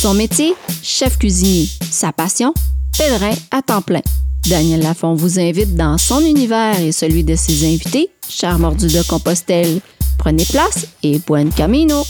[0.00, 1.66] Son métier, chef cuisinier.
[1.90, 2.54] Sa passion,
[2.96, 4.02] pèlerin à temps plein.
[4.48, 9.04] Daniel Lafont vous invite dans son univers et celui de ses invités, cher mordu de
[9.08, 9.80] Compostelle.
[10.16, 12.04] Prenez place et buen camino.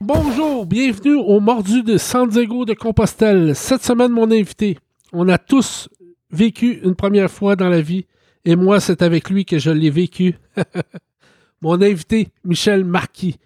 [0.00, 3.54] Bonjour, bienvenue au Mordu de San Diego de Compostelle.
[3.54, 4.78] Cette semaine, mon invité,
[5.12, 5.90] on a tous
[6.30, 8.06] vécu une première fois dans la vie
[8.46, 10.38] et moi, c'est avec lui que je l'ai vécu.
[11.60, 13.36] mon invité, Michel Marquis.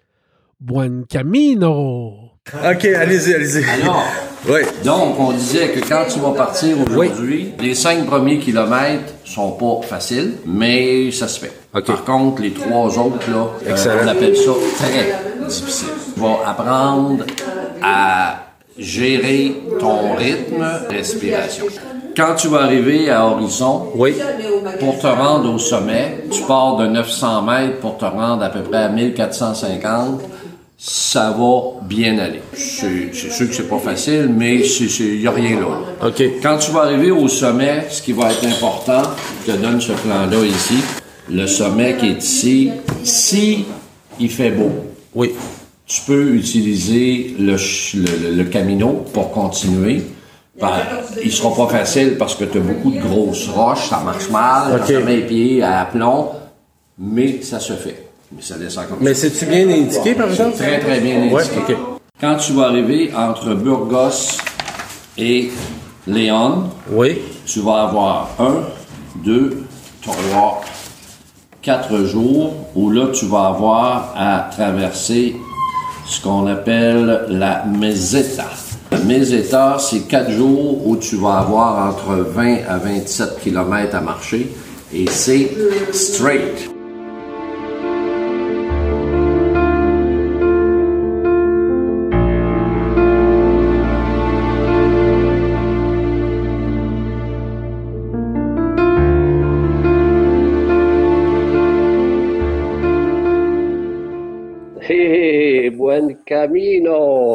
[0.59, 2.13] Buen camino.
[2.53, 3.63] OK, allez-y, allez-y.
[3.81, 4.03] Alors,
[4.47, 4.59] Oui.
[4.85, 9.81] donc, on disait que quand tu vas partir aujourd'hui, les cinq premiers kilomètres sont pas
[9.85, 11.51] faciles, mais ça se fait.
[11.73, 15.87] Par contre, les trois autres, là, euh, on appelle ça très difficile.
[16.13, 17.25] Tu vas apprendre
[17.83, 18.35] à
[18.77, 21.65] gérer ton rythme, respiration.
[22.15, 24.15] Quand tu vas arriver à Horizon, Oui.
[24.79, 28.61] pour te rendre au sommet, tu pars de 900 mètres pour te rendre à peu
[28.61, 30.21] près à 1450.
[30.77, 32.41] Ça va bien aller.
[32.53, 36.07] C'est sûr que c'est pas facile, mais il n'y a rien là.
[36.07, 36.21] OK.
[36.43, 39.03] Quand tu vas arriver au sommet, ce qui va être important,
[39.47, 40.75] je te donne ce plan-là ici.
[41.29, 42.71] Le sommet qui est ici,
[43.03, 43.65] si
[44.19, 44.69] il fait beau,
[45.15, 45.31] Oui.
[45.87, 47.55] tu peux utiliser le,
[48.35, 50.03] le, camino pour continuer.
[50.59, 50.71] Ben,
[51.23, 54.75] il sera pas facile parce que tu as beaucoup de grosses roches, ça marche mal,
[54.75, 54.87] Ok.
[54.87, 56.29] ça met les pieds à plomb,
[56.99, 58.04] mais ça se fait.
[58.31, 59.21] Mais ça descend comme Mais ça.
[59.29, 60.55] c'est-tu bien indiqué, par exemple?
[60.57, 61.73] Très, très bien indiqué.
[61.73, 61.77] Ouais.
[62.19, 64.37] Quand tu vas arriver entre Burgos
[65.17, 65.51] et
[66.07, 67.17] Léon, Oui.
[67.45, 68.61] tu vas avoir un,
[69.23, 69.63] deux,
[70.01, 70.61] trois,
[71.61, 75.35] quatre jours où là, tu vas avoir à traverser
[76.07, 78.45] ce qu'on appelle la meseta.
[78.91, 84.01] La meseta, c'est quatre jours où tu vas avoir entre 20 à 27 km à
[84.01, 84.51] marcher
[84.93, 85.49] et c'est
[85.91, 86.69] straight.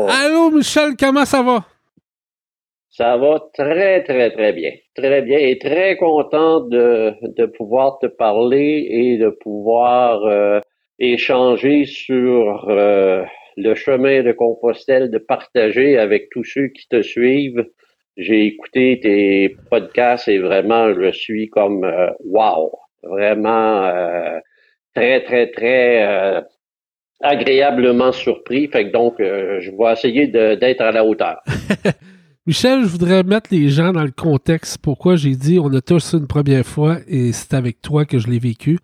[0.08, 1.64] Allô, Michel, comment ça va?
[2.90, 4.72] Ça va très, très, très bien.
[4.94, 10.60] Très bien et très content de, de pouvoir te parler et de pouvoir euh,
[10.98, 13.24] échanger sur euh,
[13.56, 17.64] le chemin de Compostelle, de partager avec tous ceux qui te suivent.
[18.16, 22.72] J'ai écouté tes podcasts et vraiment, je suis comme euh, wow!
[23.02, 23.90] Vraiment
[24.94, 26.44] très, très, très
[27.22, 28.68] agréablement surpris.
[28.68, 31.38] Fait que donc, euh, je vais essayer d'être à la hauteur.
[32.46, 36.14] Michel, je voudrais mettre les gens dans le contexte pourquoi j'ai dit on a tous
[36.14, 38.78] une première fois et c'est avec toi que je l'ai vécu.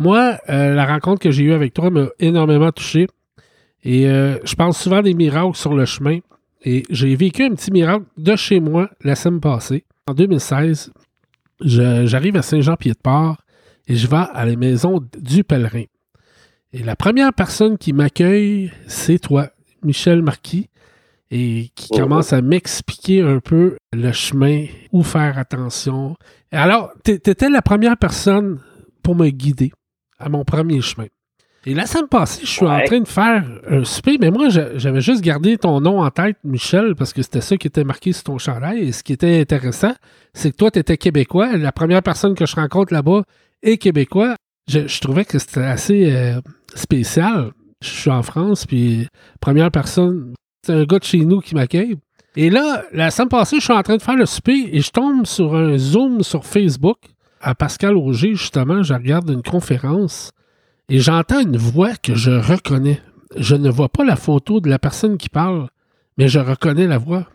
[0.00, 3.06] Moi, euh, la rencontre que j'ai eue avec toi m'a énormément touché
[3.84, 6.18] et euh, je pense souvent des miracles sur le chemin
[6.64, 9.84] et j'ai vécu un petit miracle de chez moi la semaine passée.
[10.08, 10.90] En 2016,
[11.64, 13.36] je- j'arrive à Saint-Jean-Pied-de-Port
[13.86, 15.84] et je vais à la maison du pèlerin.
[16.78, 19.48] Et la première personne qui m'accueille, c'est toi,
[19.82, 20.68] Michel Marquis
[21.30, 21.96] et qui Oh.
[22.00, 26.16] commence à m'expliquer un peu le chemin, où faire attention.
[26.52, 28.60] Alors, tu étais la première personne
[29.02, 29.72] pour me guider
[30.18, 31.06] à mon premier chemin.
[31.64, 35.00] Et la semaine passée, je suis en train de faire un souper, mais moi, j'avais
[35.00, 38.24] juste gardé ton nom en tête, Michel, parce que c'était ça qui était marqué sur
[38.24, 38.80] ton chandail.
[38.88, 39.94] Et ce qui était intéressant,
[40.34, 41.56] c'est que toi, tu étais québécois.
[41.56, 43.22] La première personne que je rencontre là-bas
[43.62, 44.36] est québécois.
[44.68, 46.40] Je, je trouvais que c'était assez euh,
[46.76, 47.52] spécial.
[47.82, 49.06] Je suis en France, puis
[49.40, 51.96] première personne, c'est un gars de chez nous qui m'accueille.
[52.36, 54.90] Et là, la semaine passée, je suis en train de faire le souper et je
[54.90, 56.98] tombe sur un Zoom sur Facebook
[57.40, 58.82] à Pascal Auger, justement.
[58.82, 60.32] Je regarde une conférence
[60.88, 63.00] et j'entends une voix que je reconnais.
[63.36, 65.68] Je ne vois pas la photo de la personne qui parle,
[66.18, 67.26] mais je reconnais la voix.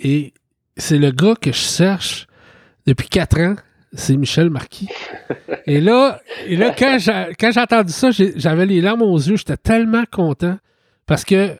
[0.00, 0.32] Et
[0.76, 2.26] c'est le gars que je cherche
[2.86, 3.56] depuis quatre ans.
[3.94, 4.88] C'est Michel Marquis.
[5.66, 9.36] Et là, et là quand j'ai entendu ça, j'avais les larmes aux yeux.
[9.36, 10.58] J'étais tellement content
[11.06, 11.56] parce que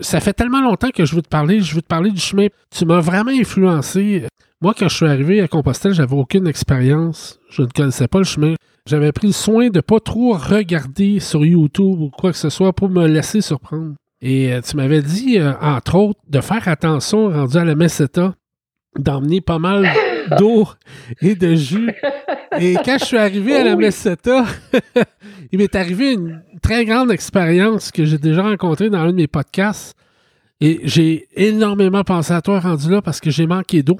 [0.00, 1.60] ça fait tellement longtemps que je veux te parler.
[1.60, 2.48] Je veux te parler du chemin.
[2.70, 4.26] Tu m'as vraiment influencé.
[4.60, 7.38] Moi, quand je suis arrivé à Compostelle, j'avais aucune expérience.
[7.48, 8.54] Je ne connaissais pas le chemin.
[8.86, 12.72] J'avais pris le soin de pas trop regarder sur YouTube ou quoi que ce soit
[12.72, 13.94] pour me laisser surprendre.
[14.20, 18.34] Et euh, tu m'avais dit, euh, entre autres, de faire attention rendu à la Meseta,
[18.98, 19.88] d'emmener pas mal
[20.38, 20.68] d'eau
[21.20, 21.90] et de jus.
[22.58, 23.76] Et quand je suis arrivé à la.
[23.76, 24.44] Meseta,
[25.52, 29.26] il m'est arrivé une très grande expérience que j'ai déjà rencontrée dans un de mes
[29.26, 29.94] podcasts.
[30.60, 33.96] Et j'ai énormément pensé à toi rendu là parce que j'ai manqué d'eau.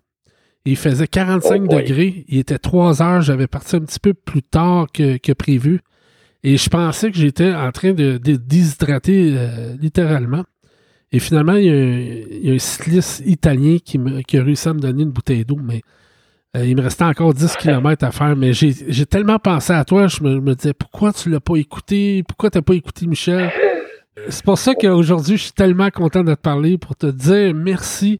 [0.67, 1.83] Il faisait 45 Oh boy.
[1.85, 2.25] degrés.
[2.29, 3.23] Il était 3 heures.
[3.23, 5.81] J'avais parti un petit peu plus tard que, que prévu.
[6.45, 10.45] Et je pensais que j'étais en train de, de déshydrater euh, littéralement.
[11.13, 11.99] Et finalement, il y a, un-
[12.31, 15.11] il y a un cycliste italien qui, me- qui a réussi à me donner une
[15.11, 15.81] bouteille d'eau, mais
[16.55, 18.37] il me restait encore 10 km à faire.
[18.37, 22.23] Mais j'ai tellement pensé à toi, je me, disais, pourquoi tu l'as pas écouté?
[22.27, 23.51] Pourquoi tu n'as pas écouté Michel?
[24.29, 28.19] C'est pour ça qu'aujourd'hui, je suis tellement content de te parler pour te dire merci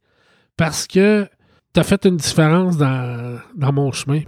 [0.57, 1.27] parce que
[1.75, 3.41] tu as fait une différence dans,
[3.73, 4.21] mon chemin.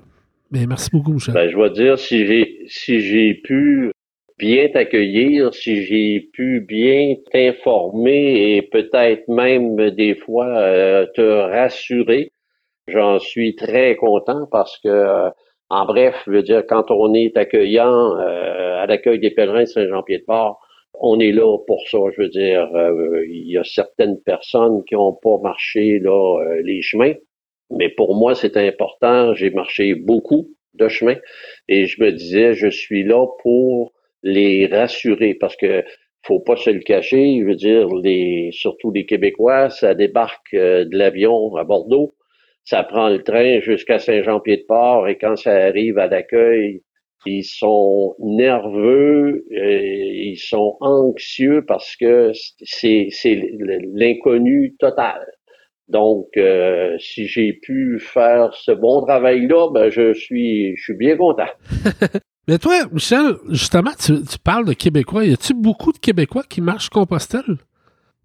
[0.50, 1.34] Mais merci beaucoup, Michel.
[1.34, 3.90] Ben, je vais dire, si j'ai si j'ai pu
[4.38, 12.32] bien t'accueillir, si j'ai pu bien t'informer et peut-être même des fois euh, te rassurer,
[12.88, 15.30] j'en suis très content parce que, euh,
[15.70, 19.66] en bref, je veux dire, quand on est accueillant euh, à l'accueil des pèlerins de
[19.66, 20.60] Saint-Jean-Pied-de-Port,
[20.94, 21.98] on est là pour ça.
[22.16, 26.62] Je veux dire, euh, il y a certaines personnes qui n'ont pas marché là euh,
[26.62, 27.14] les chemins,
[27.70, 29.34] mais pour moi, c'est important.
[29.34, 31.18] J'ai marché beaucoup de chemins
[31.68, 33.92] et je me disais, je suis là pour
[34.22, 35.84] les rassurer parce que
[36.24, 37.40] faut pas se le cacher.
[37.40, 42.12] Je veux dire, les, surtout les Québécois, ça débarque euh, de l'avion à Bordeaux,
[42.64, 46.82] ça prend le train jusqu'à Saint-Jean-Pied-de-Port et quand ça arrive à l'accueil,
[47.26, 52.32] ils sont nerveux, euh, ils sont anxieux parce que
[52.62, 53.08] c'est
[53.94, 55.24] l'inconnu total.
[55.88, 61.16] Donc, euh, si j'ai pu faire ce bon travail-là, ben je suis je suis bien
[61.16, 61.50] content.
[62.48, 65.24] Mais toi, Michel, justement, tu, tu parles de Québécois.
[65.24, 67.58] Y a-tu beaucoup de Québécois qui marchent Compostelle?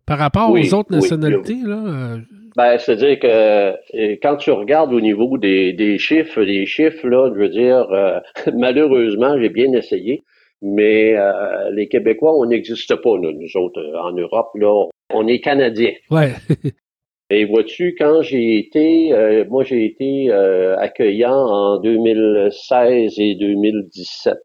[0.07, 1.57] Par rapport Oui, aux autres oui, nationalités?
[1.63, 1.83] Là?
[1.85, 2.17] euh,
[2.55, 7.29] Ben, c'est-à-dire que euh, quand tu regardes au niveau des, des chiffres, les chiffres, là,
[7.35, 8.19] je veux dire, euh,
[8.55, 10.23] malheureusement, j'ai bien essayé,
[10.61, 14.85] mais euh, les Québécois, on n'existe pas, nous, nous autres, euh, en Europe, là.
[15.13, 15.93] On est Canadiens.
[16.09, 16.31] Ouais.
[17.29, 24.35] Et vois-tu, quand j'ai été, euh, moi j'ai été euh, accueillant en 2016 et 2017.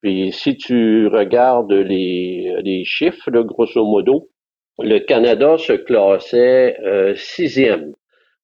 [0.00, 4.28] Puis si tu regardes les, les chiffres, là, grosso modo,
[4.82, 7.92] le Canada se classait euh, sixième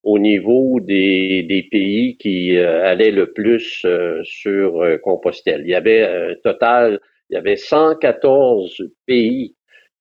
[0.03, 5.61] au niveau des, des pays qui euh, allaient le plus euh, sur euh, Compostelle.
[5.65, 6.99] Il y avait un total,
[7.29, 9.55] il y avait 114 pays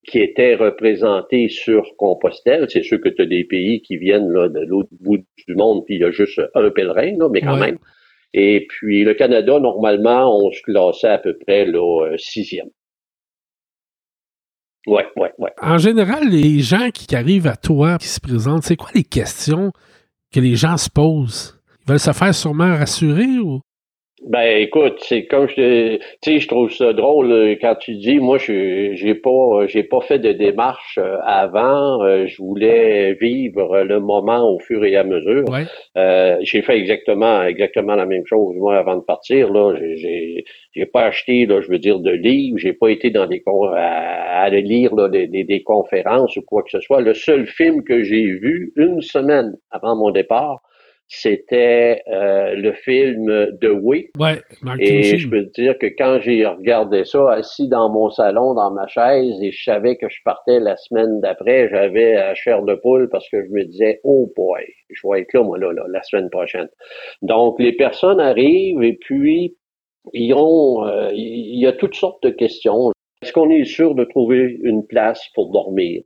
[0.09, 2.67] qui étaient représentés sur Compostelle.
[2.71, 5.85] C'est sûr que tu as des pays qui viennent là, de l'autre bout du monde,
[5.85, 7.73] puis il y a juste un pèlerin, là, mais quand Ouais.
[7.73, 7.79] même.
[8.35, 12.69] Et puis le Canada, normalement, on se classait à peu près là, sixième.
[14.87, 15.51] Ouais, ouais, ouais.
[15.61, 19.73] En général, les gens qui arrivent à toi, qui se présentent, c'est quoi les questions
[20.33, 21.61] que les gens se posent?
[21.81, 23.61] Ils veulent se faire sûrement rassurer ou?
[24.29, 27.95] Ben écoute, c'est comme je te- tu sais, je trouve ça drôle euh, quand tu
[27.95, 33.15] dis moi je j'ai pas j'ai pas fait de démarche euh, avant, euh, je voulais
[33.15, 35.45] vivre le moment au fur et à mesure.
[35.49, 35.67] Ouais.
[35.97, 40.45] Euh, j'ai fait exactement exactement la même chose moi avant de partir là, j'ai
[40.75, 43.43] j'ai pas acheté là, je veux dire de livres, j'ai pas été dans des
[43.77, 47.01] à, à lire là, des, des, des conférences ou quoi que ce soit.
[47.01, 50.63] Le seul film que j'ai vu une semaine avant mon départ,
[51.09, 55.19] c'était euh, le film The Way Ouais, Martin et Sheen.
[55.19, 58.87] je peux te dire que quand j'ai regardé ça, assis dans mon salon, dans ma
[58.89, 63.09] chaise, et je savais que je partais la semaine d'après, j'avais la chair de poule
[63.09, 66.03] parce que je me disais, oh boy, je vais être là, moi, là, là, la
[66.03, 66.69] semaine prochaine.
[67.23, 69.57] Donc, les personnes arrivent et puis,
[70.13, 72.91] ils ont, euh, il y a toutes sortes de questions.
[73.23, 76.03] Est-ce qu'on est sûr de trouver une place pour dormir?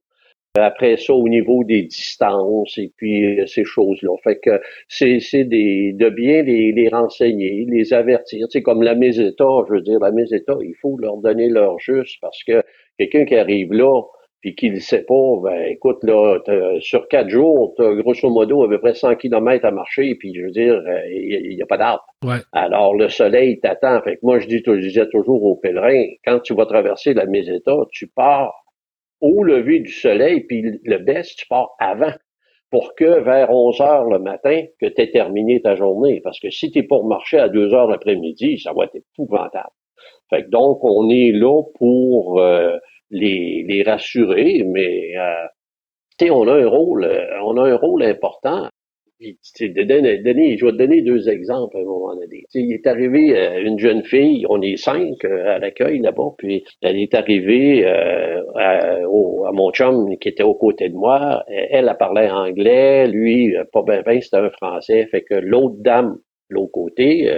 [0.58, 4.10] Après ça, au niveau des distances et puis euh, ces choses-là.
[4.24, 8.46] Fait que c'est c'est des de bien les, les renseigner, les avertir.
[8.50, 12.16] C'est comme la Méseta, je veux dire, la Méseta, il faut leur donner leur juste
[12.20, 12.62] parce que
[12.98, 14.02] quelqu'un qui arrive là
[14.40, 15.14] puis qui ne sait pas,
[15.44, 19.14] ben écoute, là, t'as- sur quatre jours, tu as grosso modo à peu près 100
[19.16, 22.04] kilomètres à marcher, puis je veux dire, euh, il n'y a pas d'arbre.
[22.24, 22.38] Ouais.
[22.52, 24.00] Alors, le soleil t'attend.
[24.00, 27.26] Fait que moi, je dis, je disais toujours aux pèlerins, quand tu vas traverser la
[27.26, 28.54] Méseta, tu pars
[29.20, 32.12] au lever du soleil, puis le best, tu pars avant
[32.70, 36.20] pour que vers 11 heures le matin, que tu aies terminé ta journée.
[36.22, 39.70] Parce que si tu es pour marcher à 2 heures l'après-midi, ça va être épouvantable.
[40.30, 42.76] Fait que donc, on est là pour euh,
[43.10, 48.68] les, les rassurer, mais euh, on a un rôle, euh, on a un rôle important.
[49.20, 52.44] Je vais te donner deux exemples à un moment donné.
[52.54, 56.64] Il est arrivé euh, une jeune fille, on est cinq euh, à l'accueil là-bas, puis
[56.80, 61.44] elle est arrivée euh, à, mon chum qui était aux côtés de moi.
[61.48, 65.06] Elle, elle parlait anglais, lui, euh, pas bien, ben, c'était un français.
[65.10, 66.16] Fait que l'autre dame,
[66.48, 67.30] l'autre côté,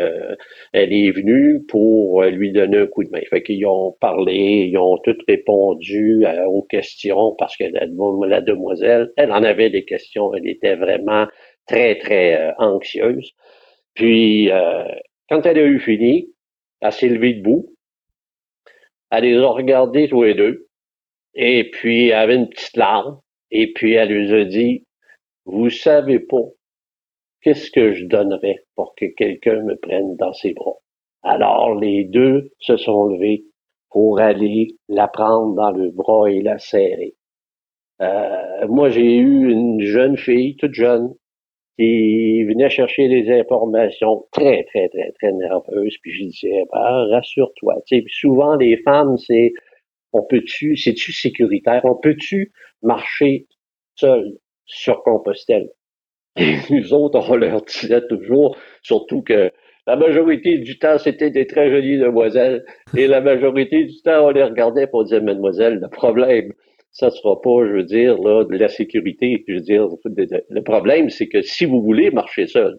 [0.72, 3.20] elle est venue pour lui donner un coup de main.
[3.28, 9.32] Fait qu'ils ont parlé, ils ont toutes répondu aux questions parce que la demoiselle, elle
[9.32, 11.26] en avait des questions, elle était vraiment
[11.66, 13.32] très, très euh, anxieuse.
[13.94, 14.84] Puis, euh,
[15.28, 16.32] quand elle a eu fini,
[16.80, 17.74] elle s'est levée debout,
[19.10, 20.68] elle les a regardés tous les deux,
[21.34, 24.86] et puis elle avait une petite larme, Et puis elle lui a dit,
[25.44, 26.44] vous savez pas
[27.42, 30.76] qu'est-ce que je donnerais pour que quelqu'un me prenne dans ses bras.
[31.22, 33.44] Alors les deux se sont levés
[33.90, 37.14] pour aller la prendre dans le bras et la serrer.
[38.00, 41.14] Euh, moi, j'ai eu une jeune fille, toute jeune,
[41.78, 45.96] qui venait chercher des informations très, très, très, très nerveuses.
[46.02, 47.76] Puis je disais, bah, rassure-toi.
[48.08, 49.52] souvent, les femmes, c'est,
[50.12, 51.84] on peut-tu, c'est-tu sécuritaire?
[51.84, 52.52] On peut-tu
[52.82, 53.46] marcher
[53.94, 54.32] seul
[54.66, 55.70] sur Compostelle?
[56.36, 59.50] Et nous autres, on leur disait toujours, surtout que
[59.86, 62.64] la majorité du temps, c'était des très jolies demoiselles.
[62.96, 66.52] Et la majorité du temps, on les regardait pour dire, mademoiselle, le problème,
[66.92, 69.44] ça sera pas, je veux dire, là, de la sécurité.
[69.48, 72.78] Je veux dire, le problème, c'est que si vous voulez marcher seul,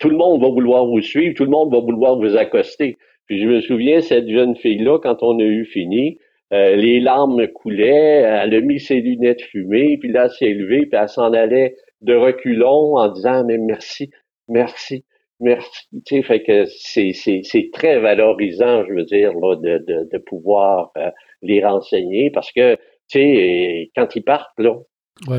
[0.00, 2.96] tout le monde va vouloir vous suivre, tout le monde va vouloir vous accoster.
[3.26, 6.18] Puis je me souviens, cette jeune fille-là, quand on a eu fini,
[6.52, 10.86] euh, les larmes coulaient, elle a mis ses lunettes fumées, puis là, elle s'est levée,
[10.86, 14.10] puis elle s'en allait de reculons en disant, mais merci,
[14.48, 15.04] merci,
[15.40, 15.88] merci.
[16.06, 20.08] Tu sais, fait que c'est, c'est, c'est très valorisant, je veux dire, là, de, de,
[20.12, 21.10] de pouvoir euh,
[21.42, 22.76] les renseigner, parce que
[23.08, 24.74] tu sais, quand ils partent, là,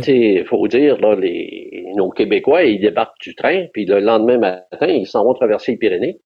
[0.08, 4.88] il faut dire, là, les, nos Québécois, ils débarquent du train, puis le lendemain matin,
[4.88, 6.20] ils s'en vont traverser les Pyrénées.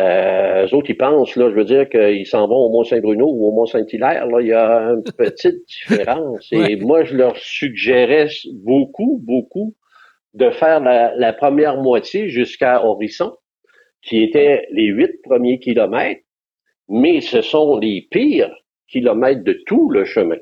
[0.00, 3.48] Euh, eux autres, ils pensent, là, je veux dire qu'ils s'en vont au Mont-Saint-Bruno ou
[3.48, 4.26] au Mont-Saint-Hilaire.
[4.26, 6.48] Là, il y a une petite différence.
[6.52, 8.28] Et moi, je leur suggérais
[8.62, 9.74] beaucoup, beaucoup
[10.34, 13.34] de faire la, la première moitié jusqu'à Horizon,
[14.02, 16.22] qui étaient les huit premiers kilomètres,
[16.88, 18.54] mais ce sont les pires
[18.88, 20.38] kilomètres de tout le chemin.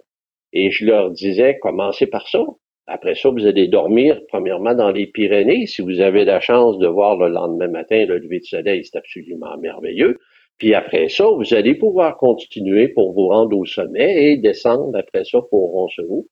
[0.53, 2.45] Et je leur disais, commencez par ça.
[2.87, 5.67] Après ça, vous allez dormir premièrement dans les Pyrénées.
[5.67, 8.97] Si vous avez la chance de voir le lendemain matin le lever de soleil, c'est
[8.97, 10.19] absolument merveilleux.
[10.59, 15.25] Puis après ça, vous allez pouvoir continuer pour vous rendre au sommet et descendre après
[15.25, 16.29] ça pour Roncevaux.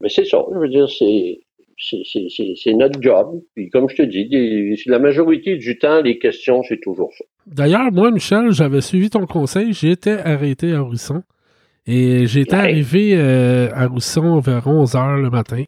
[0.00, 1.38] Mais c'est ça, je veux dire, c'est
[1.76, 3.40] c'est notre job.
[3.54, 4.28] Puis comme je te dis,
[4.86, 7.24] la majorité du temps, les questions, c'est toujours ça.
[7.46, 9.72] D'ailleurs, moi, Michel, j'avais suivi ton conseil.
[9.72, 11.22] J'étais arrêté à Horizon.
[11.86, 15.64] Et j'étais arrivé euh, à Rousson vers 11 h le matin.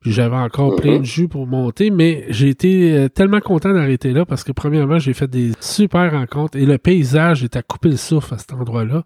[0.00, 1.04] Puis j'avais encore plein de mm-hmm.
[1.04, 5.14] jus pour monter, mais j'ai été euh, tellement content d'arrêter là parce que premièrement, j'ai
[5.14, 9.02] fait des super rencontres et le paysage est à couper le souffle à cet endroit-là.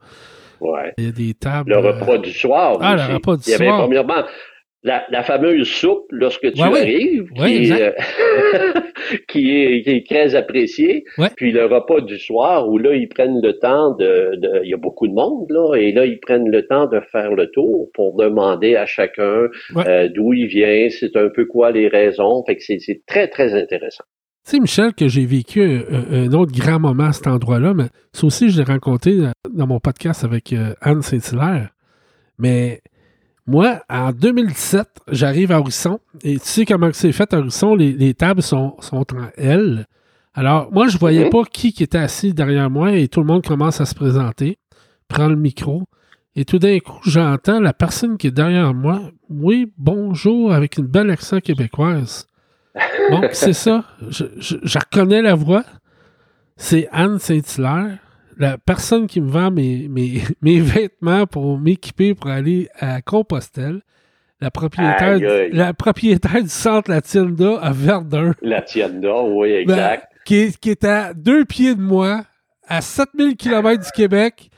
[0.61, 0.93] Ouais.
[0.99, 1.71] Il y a des tables.
[1.71, 2.79] Le repas du soir.
[2.81, 3.61] Ah, le repas du soir.
[3.61, 4.25] Il y avait premièrement
[4.85, 7.93] la, fameuse soupe lorsque tu arrives, euh,
[9.29, 11.05] qui, est, qui, est, très appréciée.
[11.37, 14.75] Puis le repas du soir où là ils prennent le temps de, de, il y
[14.75, 17.89] a beaucoup de monde là, et là ils prennent le temps de faire le tour
[17.95, 22.45] pour demander à chacun euh, d'où il vient, c'est un peu quoi les raisons.
[22.47, 24.05] Fait que c'est très très intéressant.
[24.45, 28.27] Tu sais, Michel, que j'ai vécu un, autre grand moment à cet endroit-là, mais ça
[28.27, 29.13] aussi, je l'ai rencontré
[29.53, 31.69] dans mon podcast avec euh, Anne Saint-Hilaire.
[32.39, 32.81] Mais
[33.49, 38.15] moi, en 2017, j'arrive à Horisson et tu sais comment c'est fait à Horisson, les,
[38.15, 39.87] tables sont, sont, en L.
[40.35, 43.45] Alors, moi, je voyais pas qui, qui était assis derrière moi et tout le monde
[43.45, 44.59] commence à se présenter,
[45.09, 45.85] prend le micro
[46.37, 50.87] et tout d'un coup, j'entends la personne qui est derrière moi, oui, bonjour, avec une
[50.87, 52.29] belle accent québécoise.
[53.11, 53.85] Bon, c'est ça.
[54.09, 55.65] Je, je, reconnais la voix.
[56.57, 57.99] C'est Anne Saint-Hilaire
[58.39, 59.89] la personne qui me vend mes,
[60.43, 63.83] mes, vêtements pour m'équiper pour aller à Compostelle,
[64.41, 65.19] la propriétaire,
[65.53, 68.33] la propriétaire du centre La Tienda à Verdun.
[68.41, 70.13] La Tienda, oui, ben, exact.
[70.25, 72.23] qui, qui, est à deux pieds de moi,
[72.69, 74.51] à 7000 km du Québec.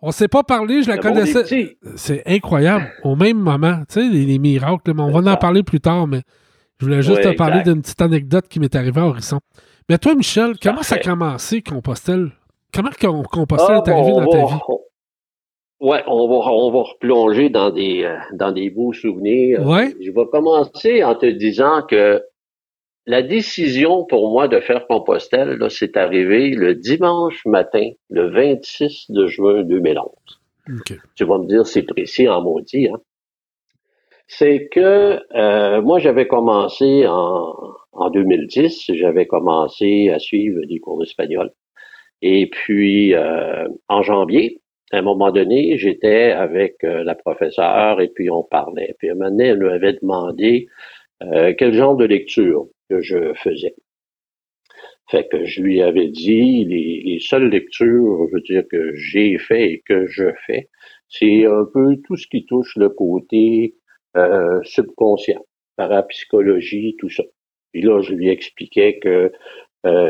[0.00, 1.76] On ne s'est pas parlé, je la connaissais.
[1.96, 2.90] C'est incroyable.
[3.02, 6.22] Au même moment, tu sais, les, miracles, mais on va en parler plus tard, mais
[6.78, 9.40] je voulais juste te parler d'une petite anecdote qui m'est arrivée à Horizon.
[9.88, 12.30] Mais toi, Michel, comment ça a commencé, Compostelle?
[12.76, 14.60] Comment Compostelle est arrivé dans ta vie?
[15.78, 19.66] Ouais, on va, on va replonger dans des, euh, dans des beaux souvenirs.
[19.66, 19.94] Ouais.
[20.00, 22.22] Je vais commencer en te disant que
[23.04, 29.26] la décision pour moi de faire Compostelle, c'est arrivé le dimanche matin, le 26 de
[29.26, 30.10] juin 2011.
[31.14, 32.88] Tu vas me dire, c'est précis en maudit.
[32.88, 32.98] Hein?
[34.26, 37.54] C'est que euh, moi, j'avais commencé en,
[37.92, 41.52] en 2010, j'avais commencé à suivre des cours d'espagnol.
[42.22, 44.60] Et puis, euh, en janvier,
[44.92, 48.94] à un moment donné, j'étais avec euh, la professeure et puis on parlait.
[48.98, 50.68] Puis à un moment donné, elle m'avait demandé
[51.22, 53.74] euh, quel genre de lecture que je faisais.
[55.08, 59.38] Fait que je lui avais dit les, les seules lectures, je veux dire, que j'ai
[59.38, 60.68] fait et que je fais,
[61.08, 63.74] c'est un peu tout ce qui touche le côté
[64.16, 65.44] euh, subconscient,
[65.76, 67.22] parapsychologie, tout ça.
[67.72, 69.30] Puis là, je lui expliquais que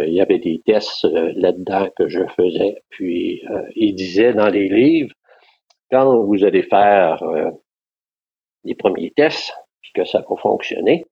[0.06, 2.82] il y avait des tests euh, là-dedans que je faisais.
[2.90, 5.14] Puis euh, il disait dans les livres,
[5.90, 7.22] quand vous allez faire
[8.64, 11.04] les premiers tests, puis que ça va fonctionner,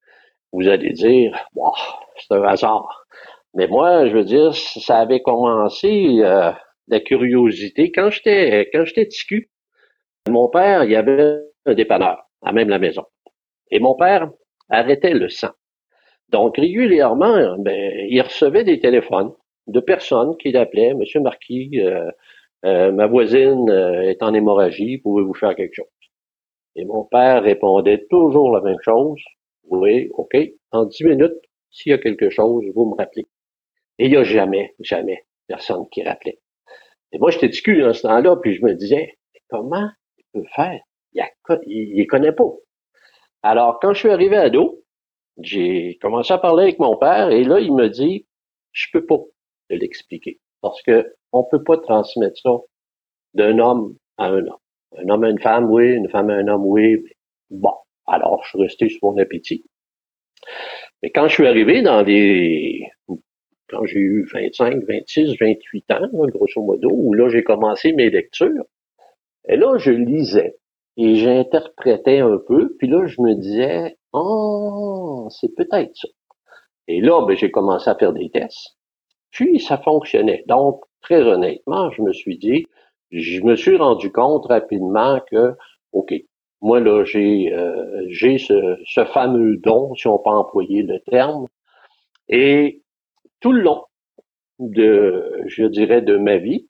[0.52, 1.74] vous allez dire, wow,
[2.16, 3.04] c'est un hasard.
[3.54, 6.52] Mais moi, je veux dire, ça avait commencé euh,
[6.88, 9.50] la curiosité quand j'étais quand j'étais ticu.
[10.28, 13.04] Mon père, il y avait un dépanneur à même la maison.
[13.70, 14.30] Et mon père
[14.68, 15.50] arrêtait le sang.
[16.34, 19.32] Donc régulièrement, ben, il recevait des téléphones
[19.68, 22.10] de personnes qui l'appelaient, Monsieur Marquis, euh,
[22.64, 25.86] euh, ma voisine euh, est en hémorragie, pouvez-vous faire quelque chose?
[26.74, 29.22] Et mon père répondait toujours la même chose.
[29.68, 30.36] Oui, OK.
[30.72, 33.26] En dix minutes, s'il y a quelque chose, vous me rappelez.
[34.00, 36.40] Et il n'y a jamais, jamais personne qui rappelait.
[37.12, 39.88] Et moi, j'étais discuté dans ce temps-là, puis je me disais, comment
[40.18, 40.80] il peut faire?
[41.12, 42.50] Il ne connaît pas.
[43.44, 44.83] Alors, quand je suis arrivé à dos,
[45.40, 48.26] j'ai commencé à parler avec mon père, et là, il me dit,
[48.72, 49.18] je peux pas
[49.68, 50.40] te l'expliquer.
[50.60, 52.50] Parce que on peut pas transmettre ça
[53.34, 54.58] d'un homme à un homme.
[54.96, 57.04] Un homme à une femme, oui, une femme à un homme, oui.
[57.50, 57.74] Bon,
[58.06, 59.64] alors je suis resté sur mon appétit.
[61.02, 62.86] Mais quand je suis arrivé dans des...
[63.68, 68.64] Quand j'ai eu 25, 26, 28 ans, grosso modo, où là j'ai commencé mes lectures,
[69.48, 70.56] et là je lisais
[70.96, 76.08] et j'interprétais un peu, puis là je me disais, oh, c'est peut-être ça.
[76.88, 78.76] Et là, ben, j'ai commencé à faire des tests.
[79.30, 80.44] Puis ça fonctionnait.
[80.46, 82.66] Donc, très honnêtement, je me suis dit,
[83.10, 85.54] je me suis rendu compte rapidement que,
[85.92, 86.14] OK,
[86.62, 91.46] moi là, j'ai euh, j'ai ce, ce, fameux don, si on peut employer le terme,
[92.28, 92.82] et
[93.40, 93.84] tout le long
[94.58, 96.68] de, je dirais, de ma vie,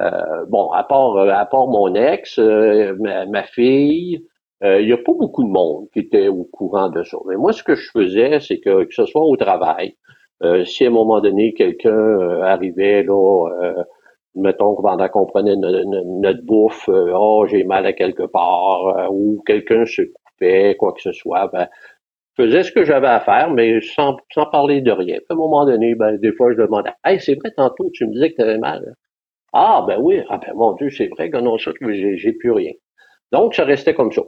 [0.00, 2.96] euh, bon, à part à part mon ex, euh,
[3.28, 4.24] ma, fille,
[4.62, 7.16] il n'y a pas beaucoup de monde qui était au courant de ça.
[7.28, 9.94] Mais moi, ce que je faisais, c'est que que ce soit au travail,
[10.64, 13.48] si à un moment donné quelqu'un arrivait là
[14.38, 19.08] mettons que pendant qu'on prenait notre, bouffe, euh, oh j'ai mal à quelque part, euh,
[19.10, 21.68] ou quelqu'un se coupait, quoi que ce soit, ben,
[22.36, 25.18] je faisais ce que j'avais à faire, mais sans, sans parler de rien.
[25.28, 28.12] à un moment donné, ben, des fois, je demandais, hey, c'est vrai, tantôt, tu me
[28.12, 28.94] disais que tu avais mal.
[29.52, 32.72] Ah, ben oui, ah ben mon Dieu, c'est vrai que non, j'ai plus rien.
[33.32, 34.22] Donc, ça restait comme ça.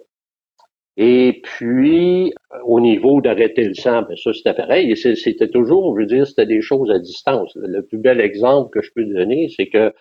[0.97, 2.33] Et puis,
[2.65, 4.97] au niveau d'arrêter le sang, ben ça, c'était pareil.
[4.97, 7.53] C'était toujours, je veux dire, c'était des choses à distance.
[7.57, 9.93] Le plus bel exemple que je peux donner, c'est que,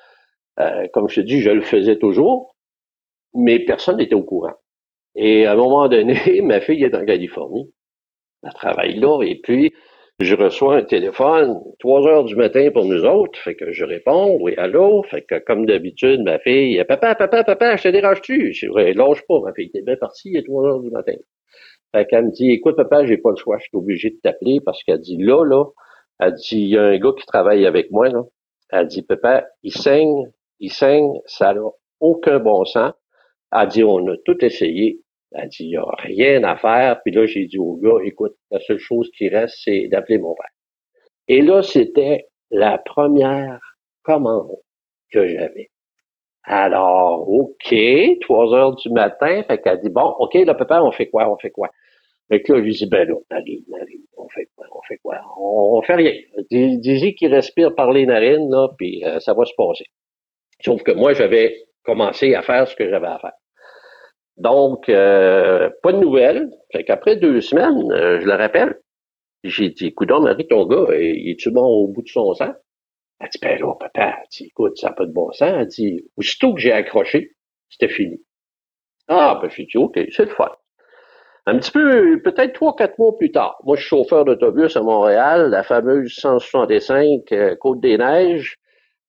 [0.60, 2.56] euh, comme je te dis, je le faisais toujours,
[3.34, 4.56] mais personne n'était au courant.
[5.16, 7.72] Et à un moment donné, ma fille est en Californie.
[8.44, 9.74] Elle travaille là, et puis,
[10.20, 14.38] je reçois un téléphone, 3 heures du matin pour nous autres, fait que je réponds,
[14.42, 18.54] oui, allô, fait que comme d'habitude, ma fille, papa, papa, papa, je te dérange-tu?
[18.54, 21.16] Je dis, lâche pas, ma fille, t'es bien partie, il est 3 heures du matin.
[21.96, 24.60] Fait qu'elle me dit, écoute, papa, j'ai pas le choix, je suis obligé de t'appeler
[24.64, 25.66] parce qu'elle dit, là, là,
[26.20, 28.24] elle dit, il y a un gars qui travaille avec moi, là.
[28.72, 30.26] Elle dit, papa, il saigne,
[30.60, 31.62] il saigne, ça n'a
[32.02, 32.92] aucun bon sens.
[33.52, 35.00] Elle dit, on a tout essayé,
[35.32, 37.02] elle dit, il n'y a rien à faire.
[37.04, 40.34] Puis là, j'ai dit au gars, écoute, la seule chose qui reste, c'est d'appeler mon
[40.36, 40.52] père.
[41.28, 43.60] Et là, c'était la première
[44.04, 44.58] commande
[45.12, 45.70] que j'avais.
[46.44, 47.76] Alors, OK,
[48.22, 51.38] trois heures du matin, fait qu'elle dit, bon, OK, là, papa, on fait quoi, on
[51.38, 51.70] fait quoi?
[52.30, 53.16] Fait que là, je lui dis, ben là,
[54.18, 55.20] on fait quoi, on fait quoi?
[55.40, 56.14] On, fait rien.
[56.52, 59.86] Dis-y qu'il respire par les narines, là, puis euh, ça va se passer.
[60.64, 63.34] Sauf que moi, j'avais commencé à faire ce que j'avais à faire.
[64.40, 66.50] Donc, euh, pas de nouvelles.
[66.72, 68.80] Fait qu'après deux semaines, euh, je le rappelle.
[69.44, 72.54] J'ai dit, écoute, Marie, ton gars, il est-tu bon au bout de son sang?
[73.20, 75.52] Elle dit, ben là, papa, elle dit, écoute, ça n'a pas de bon sens.
[75.54, 77.32] Elle dit, aussitôt que j'ai accroché,
[77.70, 78.22] c'était fini.
[79.08, 80.52] Ah, ben, j'ai dit, OK, c'est le fun.
[81.46, 83.58] Un petit peu, peut-être trois, quatre mois plus tard.
[83.66, 88.58] Moi, je suis chauffeur d'autobus à Montréal, la fameuse 165 euh, Côte-des-Neiges.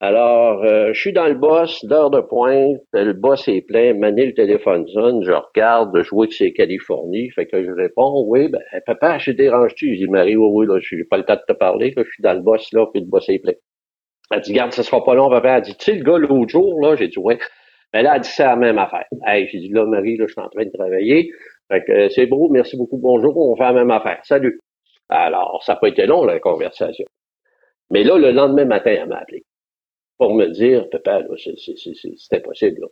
[0.03, 4.25] Alors, euh, je suis dans le boss, l'heure de pointe, le boss est plein, mané
[4.25, 8.49] le téléphone sonne, je regarde, je vois que c'est Californie, fait que je réponds, oui,
[8.49, 9.95] ben, papa, je dérange-tu?
[9.95, 12.23] Je dis, Marie, oui, oui, là, j'ai pas le temps de te parler, je suis
[12.23, 13.53] dans le boss, là, puis le boss est plein.
[14.31, 15.59] Elle dit, garde, ça sera pas long, papa.
[15.59, 17.39] Elle dit, tu sais, le gars, l'autre jour, là, j'ai dit, ouais.
[17.93, 19.05] Mais là, elle dit, c'est la même affaire.
[19.27, 21.31] Hey, j'ai dit, là, Marie, là, je suis en train de travailler.
[21.71, 24.21] Fait que, c'est beau, merci beaucoup, bonjour, on fait la même affaire.
[24.25, 24.61] Salut.
[25.11, 27.05] Alors, ça n'a pas été long, la conversation.
[27.91, 29.43] Mais là, le lendemain matin, elle m'a appelé
[30.21, 32.83] pour me dire, papa, c'est impossible.
[32.83, 32.87] Là.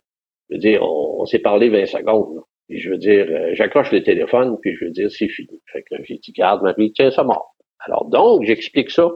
[0.49, 2.37] Je veux dire, on, s'est parlé 20 secondes.
[2.37, 2.41] Là.
[2.67, 5.61] Puis je veux dire, euh, j'accroche le téléphone, puis je veux dire, c'est fini.
[5.71, 7.55] Fait que j'ai dit, garde, Marie, tiens, ça mort.
[7.81, 9.11] Alors donc, j'explique ça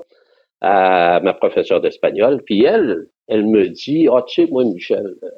[0.61, 5.29] à ma professeure d'espagnol, puis elle, elle me dit, ah, tu sais, moi, Michel, euh,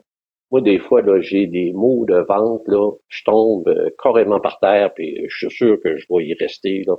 [0.50, 4.58] moi, des fois, là, j'ai des mots de vente, là, je tombe euh, carrément par
[4.58, 6.96] terre, puis je suis sûr que je vais y rester, là.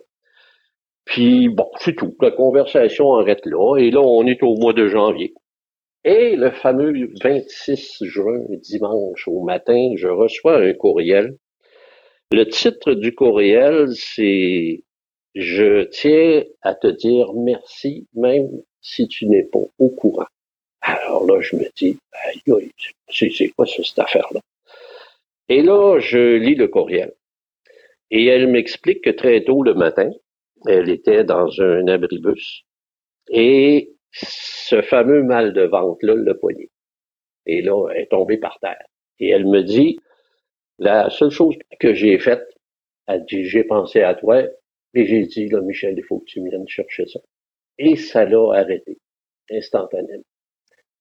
[1.03, 2.15] Puis, bon, c'est tout.
[2.21, 5.33] La conversation arrête là, et là, on est au mois de janvier.
[6.07, 11.35] Et le fameux 26 juin, dimanche au matin, je reçois un courriel
[12.31, 14.83] Le titre du courriel, c'est
[15.33, 18.47] Je tiens à te dire merci, même
[18.81, 20.27] si tu n'es pas au courant.
[20.81, 21.97] Alors là, je me dis,
[23.09, 24.41] c'est quoi cette affaire-là?
[25.49, 27.13] Et là, je lis le courriel.
[28.11, 30.11] Et elle m'explique que très tôt le matin,
[30.67, 32.63] elle était dans un abribus
[33.29, 36.69] et ce fameux mal de ventre-là le poignet.
[37.45, 38.83] Et là, elle est tombée par terre.
[39.19, 39.99] Et elle me dit,
[40.79, 42.47] la seule chose que j'ai faite,
[43.07, 44.43] elle dit, j'ai pensé à toi
[44.93, 47.19] et j'ai dit, là, Michel, il faut que tu viennes chercher ça.
[47.77, 48.97] Et ça l'a arrêté,
[49.51, 50.23] instantanément.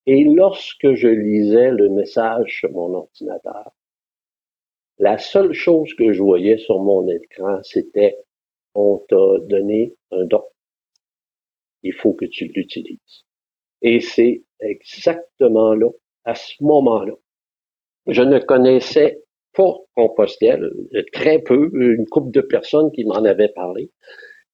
[0.07, 3.72] Et lorsque je lisais le message sur mon ordinateur,
[4.98, 8.18] la seule chose que je voyais sur mon écran, c'était
[8.74, 10.42] on t'a donné un don.
[11.85, 13.25] Il faut que tu l'utilises.
[13.83, 15.90] Et c'est exactement là,
[16.25, 17.12] à ce moment-là.
[18.09, 20.68] Je ne connaissais pas Compostelle,
[21.12, 23.92] très peu, une couple de personnes qui m'en avaient parlé.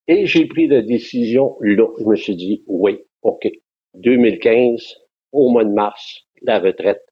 [0.09, 1.87] Et j'ai pris la décision là.
[1.99, 3.49] Je me suis dit, oui, OK.
[3.95, 4.97] 2015,
[5.33, 7.03] au mois de mars, la retraite,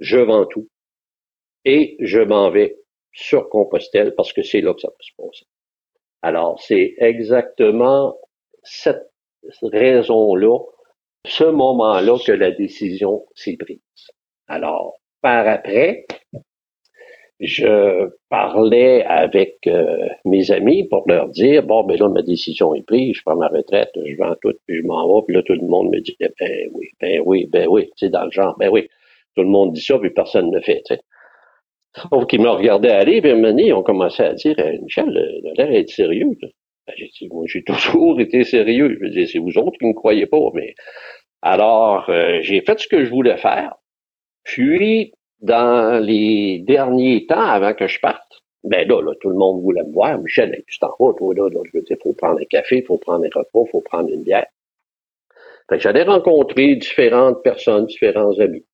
[0.00, 0.68] je vends tout
[1.64, 2.76] et je m'en vais
[3.12, 5.46] sur Compostelle parce que c'est là que ça va se passer.
[6.22, 8.18] Alors, c'est exactement
[8.62, 9.10] cette
[9.62, 10.58] raison-là,
[11.26, 13.80] ce moment-là que la décision s'est prise.
[14.46, 16.06] Alors, par après,
[17.40, 22.86] je parlais avec euh, mes amis pour leur dire bon ben là ma décision est
[22.86, 25.54] prise, je prends ma retraite, je vends tout puis je m'en vais puis là tout
[25.54, 28.68] le monde me dit ben oui, ben oui, ben oui, c'est dans le genre, ben
[28.70, 28.88] oui,
[29.34, 30.82] tout le monde dit ça puis personne ne le fait.
[30.86, 31.00] sais.
[31.96, 35.70] Sauf qu'ils me regardaient aller, puis à ils ont commencé à dire Michel, a l'air
[35.70, 36.26] d'être sérieux.
[36.86, 38.98] Ben, j'ai toujours été sérieux.
[39.00, 40.74] Je dire, c'est vous autres qui ne croyez pas, mais
[41.42, 43.74] alors euh, j'ai fait ce que je voulais faire.
[44.44, 49.62] Puis, dans les derniers temps, avant que je parte, ben là, là, tout le monde
[49.62, 50.18] voulait me voir.
[50.18, 52.98] Michel, tu t'en vas, toi, là, là, je veux dire, faut prendre un café, faut
[52.98, 54.46] prendre un repas, faut prendre une bière.
[55.72, 58.64] J'allais rencontrer différentes personnes, différents amis.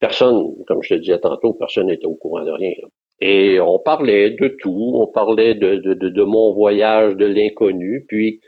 [0.00, 2.72] Personne, comme je te disais tantôt, personne n'était au courant de rien.
[3.20, 8.40] Et on parlait de tout, on parlait de, de, de, mon voyage, de l'inconnu, puis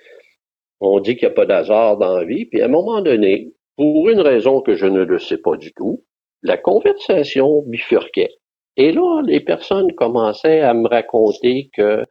[0.81, 3.53] on dit qu'il n'y a pas d'hasard dans la vie, puis à un moment donné,
[3.77, 6.05] pour une raison que je ne le sais pas du tout,
[6.43, 8.31] la conversation bifurquait.
[8.77, 12.07] Et là, les personnes commençaient à me raconter que, ah,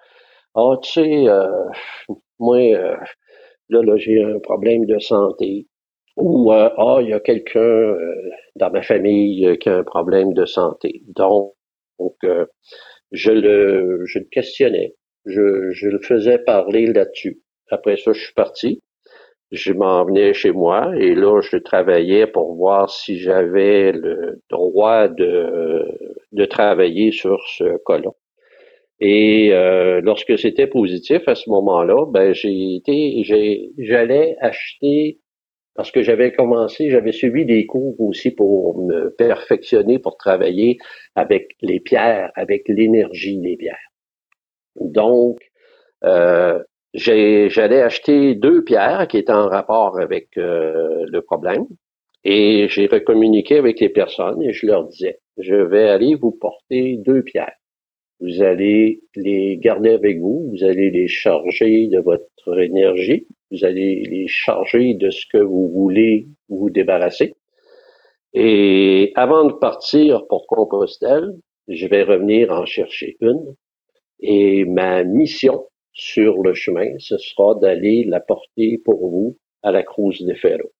[0.55, 1.47] oh, tu sais, euh,
[2.39, 2.97] moi, euh,
[3.69, 5.67] là, là j'ai un problème de santé
[6.17, 9.83] ou euh, ah, il y a quelqu'un euh, dans ma famille euh, qui a un
[9.83, 11.03] problème de santé.
[11.15, 11.53] Donc,
[13.11, 17.41] je le je le questionnais, je, je le faisais parler là-dessus.
[17.69, 18.81] Après ça, je suis parti.
[19.51, 25.07] Je m'en venais chez moi et là, je travaillais pour voir si j'avais le droit
[25.07, 25.85] de,
[26.33, 28.11] de travailler sur ce cas-là.
[28.99, 29.51] Et
[30.01, 33.23] lorsque c'était positif à ce moment-là, ben j'ai été,
[33.77, 35.19] j'allais acheter
[35.77, 40.79] parce que j'avais commencé, j'avais suivi des cours aussi pour me perfectionner, pour travailler
[41.15, 43.77] avec les pierres, avec l'énergie des pierres.
[44.81, 45.37] Donc,
[46.03, 46.59] euh,
[46.95, 51.67] j'allais acheter deux pierres qui étaient en rapport avec euh, le problème
[52.23, 56.97] et j'ai recommuniqué avec les personnes et je leur disais, je vais aller vous porter
[57.05, 57.55] deux pierres.
[58.19, 64.03] Vous allez les garder avec vous, vous allez les charger de votre énergie, vous allez
[64.09, 67.35] les charger de ce que vous voulez vous débarrasser.
[68.33, 71.33] Et avant de partir pour Compostelle,
[71.67, 73.55] je vais revenir en chercher une.
[74.19, 79.83] Et ma mission sur le chemin, ce sera d'aller la porter pour vous à la
[79.83, 80.71] Cruz de Ferro.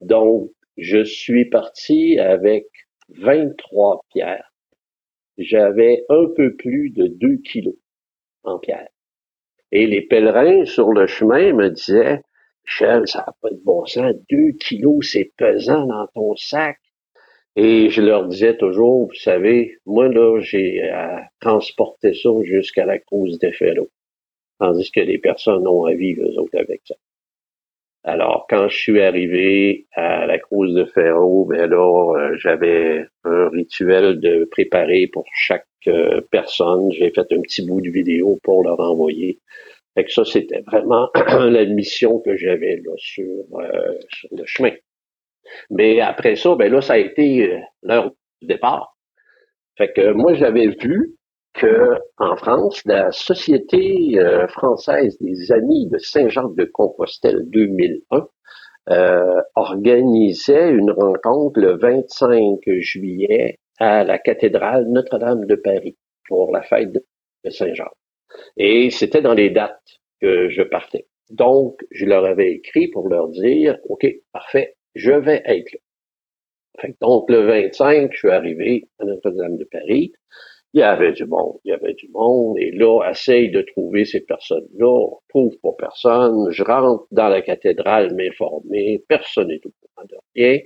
[0.00, 2.66] Donc, je suis parti avec
[3.10, 4.52] 23 pierres.
[5.38, 7.76] J'avais un peu plus de 2 kilos
[8.44, 8.91] en pierres.
[9.72, 12.22] Et les pèlerins sur le chemin me disaient,
[12.66, 16.78] Michel, ça n'a pas de bon sens, deux kilos, c'est pesant dans ton sac.
[17.56, 22.98] Et je leur disais toujours, vous savez, moi, là, j'ai à transporter ça jusqu'à la
[22.98, 23.90] cause des féros.
[24.58, 26.94] Tandis que les personnes ont à vivre, eux autres, avec ça.
[28.04, 33.48] Alors, quand je suis arrivé à la cause de Ferro, ben là, euh, j'avais un
[33.48, 36.90] rituel de préparer pour chaque euh, personne.
[36.90, 39.38] J'ai fait un petit bout de vidéo pour leur envoyer.
[39.94, 44.72] Fait que ça, c'était vraiment la mission que j'avais là sur, euh, sur, le chemin.
[45.70, 48.10] Mais après ça, ben là, ça a été l'heure
[48.40, 48.96] du départ.
[49.78, 51.14] Fait que moi, j'avais vu
[51.54, 58.26] que en France, la Société euh, française des Amis de Saint-Jacques-de-Compostelle 2001
[58.90, 66.62] euh, organisait une rencontre le 25 juillet à la cathédrale Notre-Dame de Paris pour la
[66.62, 67.90] fête de Saint-Jean.
[68.56, 71.06] Et c'était dans les dates que je partais.
[71.30, 76.88] Donc, je leur avais écrit pour leur dire, OK, parfait, je vais être là.
[77.00, 80.12] donc, le 25, je suis arrivé à Notre-Dame de Paris.
[80.74, 82.56] Il y avait du monde, il y avait du monde.
[82.58, 84.86] Et là, essaye de trouver ces personnes-là.
[84.86, 86.50] On trouve pas personne.
[86.50, 89.04] Je rentre dans la cathédrale m'informer.
[89.06, 90.60] Personne n'est au courant de rien.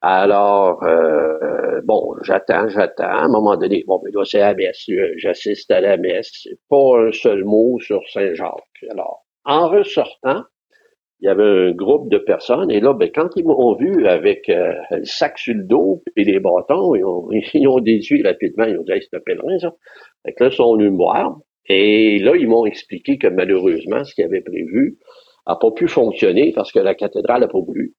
[0.00, 3.04] Alors, euh, bon, j'attends, j'attends.
[3.04, 4.86] À un moment donné, bon, mais là, c'est la messe.
[5.16, 6.46] J'assiste à la messe.
[6.70, 8.84] Pas un seul mot sur Saint-Jacques.
[8.90, 10.42] Alors, en ressortant,
[11.20, 14.48] il y avait un groupe de personnes, et là, ben, quand ils m'ont vu avec
[14.48, 18.64] euh, le sac sur le dos et les bâtons, ils ont, ils ont déduit rapidement,
[18.64, 19.74] ils ont dit hey, c'est un pèlerin, ça.
[20.24, 21.38] Fait que là, ils sont venus me voir.
[21.66, 24.98] Et là, ils m'ont expliqué que malheureusement, ce qu'ils avaient prévu
[25.46, 27.94] n'a pas pu fonctionner parce que la cathédrale n'a pas voulu.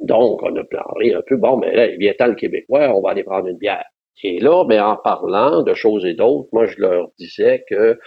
[0.00, 3.00] Donc, on a parlé un peu, bon, mais là, il vient tant le Québécois, on
[3.00, 3.84] va aller prendre une bière.
[4.24, 7.98] Et là, ben, en parlant de choses et d'autres, moi, je leur disais que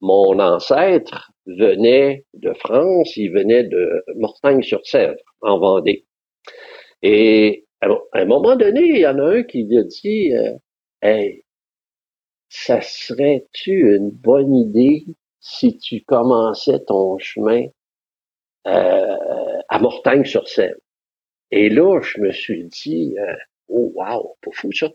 [0.00, 6.06] mon ancêtre venait de France, il venait de Mortagne-sur-Sèvre, en Vendée.
[7.02, 10.56] Et à un moment donné, il y en a un qui a dit euh,
[11.02, 11.44] Hey,
[12.48, 15.04] ça serait-tu une bonne idée
[15.40, 17.66] si tu commençais ton chemin
[18.66, 19.16] euh,
[19.68, 20.80] à Mortagne-sur-Sèvre?
[21.50, 23.34] Et là, je me suis dit euh,
[23.68, 24.90] Oh wow, pas fou ça.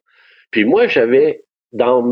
[0.51, 2.03] Puis moi, j'avais dans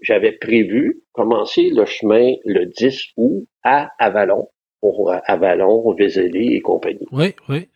[0.00, 4.48] j'avais prévu commencer le chemin le 10 août à Avalon,
[4.80, 7.06] pour euh, Avalon, Vézelay et compagnie.
[7.12, 7.68] Oui, oui.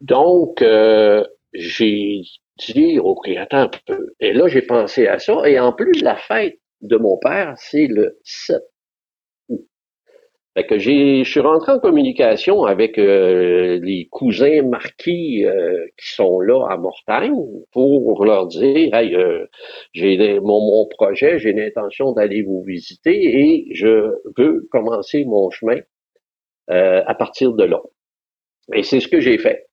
[0.00, 2.22] Donc, euh, j'ai
[2.58, 4.14] dit, OK, attends un peu.
[4.20, 5.48] Et là, j'ai pensé à ça.
[5.48, 8.58] Et en plus, la fête de mon père, c'est le 7
[10.54, 16.14] fait que j'ai, je suis rentré en communication avec euh, les cousins marquis euh, qui
[16.14, 17.34] sont là à Mortagne
[17.72, 19.46] pour leur dire, hey, euh,
[19.94, 25.80] j'ai mon, mon projet, j'ai l'intention d'aller vous visiter et je veux commencer mon chemin
[26.68, 27.80] à partir de là.
[28.72, 29.66] Et c'est ce que j'ai fait.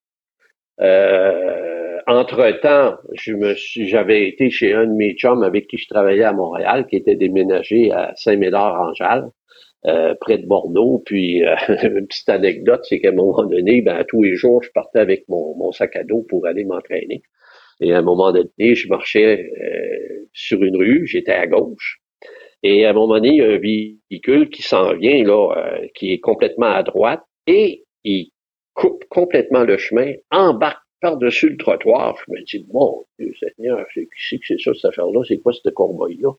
[2.07, 6.23] entre-temps, je me suis, j'avais été chez un de mes chums avec qui je travaillais
[6.23, 9.29] à Montréal, qui était déménagé à Saint-Médard-en-Jalles.
[9.87, 11.01] Euh, près de Bordeaux.
[11.03, 14.69] Puis euh, une petite anecdote, c'est qu'à un moment donné, ben, tous les jours, je
[14.71, 17.23] partais avec mon, mon sac à dos pour aller m'entraîner.
[17.79, 21.99] Et à un moment donné, je marchais euh, sur une rue, j'étais à gauche.
[22.61, 26.13] Et à un moment donné, il y a un véhicule qui s'en vient, là, qui
[26.13, 28.29] est complètement à droite, et il
[28.75, 32.15] coupe complètement le chemin, embarque par-dessus le trottoir.
[32.27, 34.11] Je me dis, bon, Seigneur, c'est que
[34.47, 35.23] c'est ça, cette affaire-là?
[35.27, 36.33] C'est quoi ce combat-là?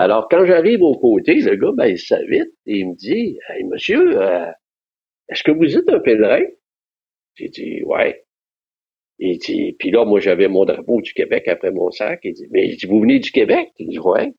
[0.00, 3.64] Alors, quand j'arrive au côté, le gars, ben, il s'invite et il me dit, hey,
[3.64, 4.46] monsieur, euh,
[5.28, 6.44] est-ce que vous êtes un pèlerin?
[7.34, 8.24] J'ai dit, ouais.
[9.18, 12.20] Il dit, puis là, moi, j'avais mon drapeau du Québec après mon sac.
[12.22, 13.70] Il dit, mais il dit, vous venez du Québec?
[13.78, 14.32] Il dit, ouais.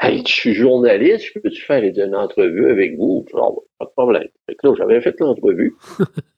[0.00, 3.26] Hey, je suis journaliste, je peux-tu faire une entrevue avec vous?
[3.78, 4.28] pas de problème.
[4.46, 5.74] Fait que là, j'avais fait l'entrevue.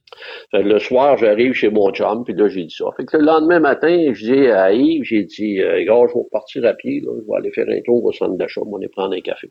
[0.53, 2.87] le soir, j'arrive chez mon chum, puis là, j'ai dit ça.
[2.97, 6.65] Fait que le lendemain matin, je dis à Yves, j'ai dit, euh, je vais partir
[6.65, 8.89] à pied, là, je vais aller faire un tour au centre d'achat, on va aller
[8.89, 9.51] prendre un café.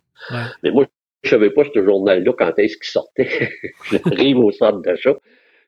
[0.64, 0.86] Mais moi,
[1.24, 3.50] je savais pas ce journal-là quand est-ce qu'il sortait.
[3.92, 5.16] J'arrive au centre d'achat.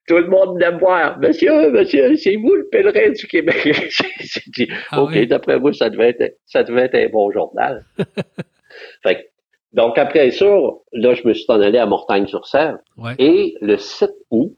[0.07, 1.17] Tout le monde venait me voir.
[1.19, 3.57] Monsieur, monsieur, c'est vous le pèlerin du Québec?
[3.63, 7.85] j'ai dit, ah OK, d'après vous, ça devait être, ça devait être un bon journal.
[9.03, 9.31] fait
[9.75, 10.45] donc après ça,
[10.93, 12.79] là, je me suis en allé à Mortagne-sur-Sèvre.
[13.19, 14.55] Et le 7 août,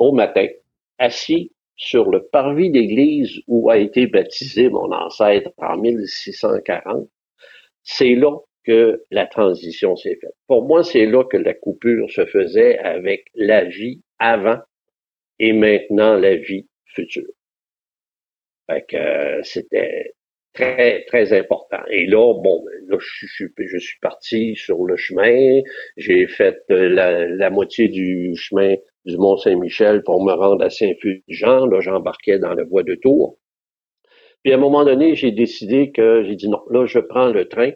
[0.00, 0.46] au matin,
[0.98, 7.08] assis sur le parvis d'église où a été baptisé mon ancêtre en 1640,
[7.82, 10.34] c'est là que la transition s'est faite.
[10.46, 14.58] Pour moi, c'est là que la coupure se faisait avec la vie avant
[15.38, 17.28] et maintenant la vie future.
[18.68, 20.14] Fait que euh, c'était
[20.52, 21.82] très, très important.
[21.88, 25.60] Et là, bon, ben, là, je, suis, je suis parti sur le chemin.
[25.96, 28.74] J'ai fait euh, la, la, moitié du chemin
[29.06, 31.66] du Mont-Saint-Michel pour me rendre à Saint-Fulgent.
[31.66, 33.38] Là, j'embarquais dans la voie de Tours.
[34.42, 37.48] Puis à un moment donné, j'ai décidé que j'ai dit non, là, je prends le
[37.48, 37.70] train.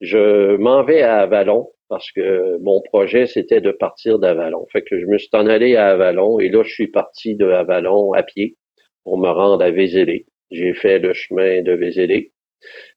[0.00, 4.66] Je m'en vais à Avalon parce que mon projet, c'était de partir d'Avalon.
[4.72, 7.46] Fait que je me suis en allé à Avalon et là, je suis parti de
[7.46, 8.56] Avalon à pied
[9.04, 10.26] pour me rendre à Vézélé.
[10.50, 12.32] J'ai fait le chemin de Vézélé.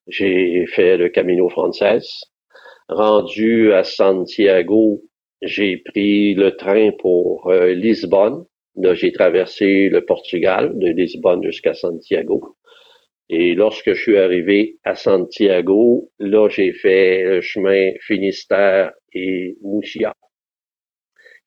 [0.08, 2.24] J'ai fait le Camino Frances.
[2.90, 5.04] Rendu à Santiago,
[5.42, 8.46] j'ai pris le train pour euh, Lisbonne.
[8.76, 12.56] Là, j'ai traversé le Portugal, de Lisbonne jusqu'à Santiago.
[13.30, 20.14] Et lorsque je suis arrivé à Santiago, là, j'ai fait le chemin Finistère et Moucia.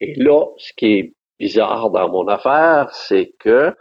[0.01, 3.73] Et là, ce qui est bizarre dans mon affaire, c'est que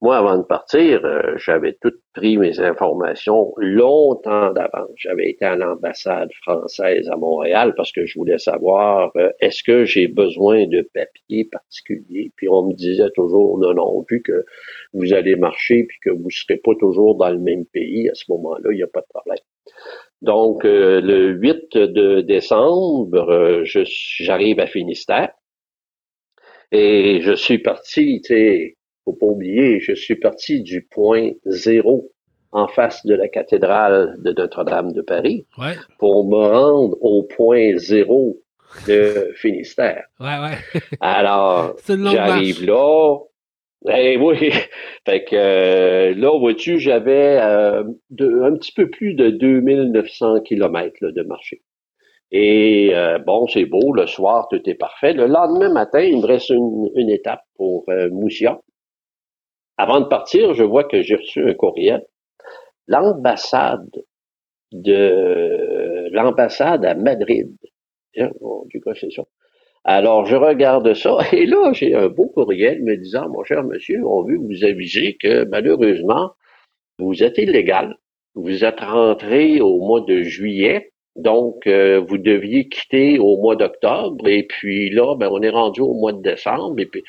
[0.00, 4.90] Moi, avant de partir, euh, j'avais tout pris mes informations longtemps d'avance.
[4.96, 9.84] J'avais été à l'ambassade française à Montréal parce que je voulais savoir euh, est-ce que
[9.84, 12.30] j'ai besoin de papiers particuliers?
[12.36, 14.44] Puis on me disait toujours non, non, vu que
[14.92, 18.14] vous allez marcher puis que vous ne serez pas toujours dans le même pays à
[18.14, 19.38] ce moment-là, il n'y a pas de problème.
[20.22, 25.32] Donc, euh, le 8 de décembre, j'arrive à Finistère
[26.70, 28.77] et je suis parti, tu sais,
[29.08, 32.10] faut pas oublier, je suis parti du point zéro
[32.52, 35.46] en face de la cathédrale de Notre-Dame de Paris
[35.98, 38.38] pour me rendre au point zéro
[38.86, 40.04] de Finistère.
[40.20, 40.80] Ouais, ouais.
[41.00, 43.18] Alors, j'arrive là.
[43.86, 44.50] Eh oui,
[45.06, 51.22] fait que euh, là, vois-tu, j'avais euh, un petit peu plus de 2900 kilomètres de
[51.22, 51.62] marché.
[52.30, 55.12] Et euh, bon, c'est beau, le soir, tout est parfait.
[55.12, 58.60] Le lendemain matin, il me reste une, étape pour Moussia.
[59.78, 62.04] Avant de partir, je vois que j'ai reçu un courriel.
[62.88, 63.88] L'ambassade
[64.72, 67.50] de l'ambassade à Madrid.
[68.14, 69.22] du coup, c'est ça.
[69.84, 74.04] Alors, je regarde ça, et là, j'ai un beau courriel me disant, mon cher monsieur,
[74.04, 76.32] on veut vous aviser que malheureusement,
[76.98, 77.96] vous êtes illégal.
[78.34, 84.28] Vous êtes rentré au mois de juillet, donc euh, vous deviez quitter au mois d'octobre,
[84.28, 87.02] et puis là, ben, on est rendu au mois de décembre, et puis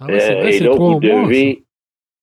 [0.00, 1.64] ah euh, et là, vous devez.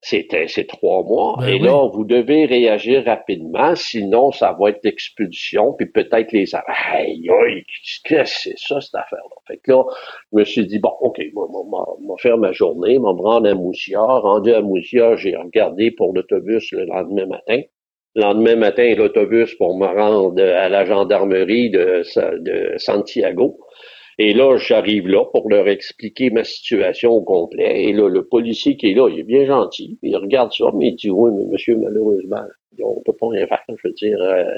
[0.10, 1.36] C'est trois mois.
[1.40, 6.46] Ben et là, vous devez réagir rapidement, sinon ça va être l'expulsion, puis peut-être les
[6.56, 9.36] Aïe, aïe, qu'est-ce que c'est ça, cette affaire-là?
[9.48, 9.84] Fait que là,
[10.32, 13.50] je me suis dit, bon, OK, moi, moi, moi faire ma journée, moi, me rendre
[13.50, 14.00] à Moussia.
[14.02, 17.62] Rendu à Moussia, j'ai regardé pour l'autobus le lendemain matin.
[18.16, 22.04] Le lendemain matin, l'autobus pour me rendre à la gendarmerie de,
[22.40, 23.60] de Santiago.
[24.20, 27.84] Et là, j'arrive là pour leur expliquer ma situation au complet.
[27.84, 30.00] Et là, le policier qui est là, il est bien gentil.
[30.02, 32.42] Il regarde ça, mais il dit, oui, mais monsieur, malheureusement,
[32.84, 33.64] on peut pas rien faire.
[33.70, 34.56] Je veux dire, euh,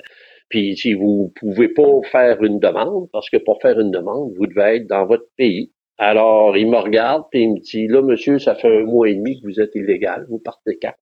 [0.47, 4.47] puis si vous pouvez pas faire une demande, parce que pour faire une demande, vous
[4.47, 5.71] devez être dans votre pays.
[5.97, 9.15] Alors, il me regarde, puis il me dit, là, monsieur, ça fait un mois et
[9.15, 10.93] demi que vous êtes illégal, vous partez quand?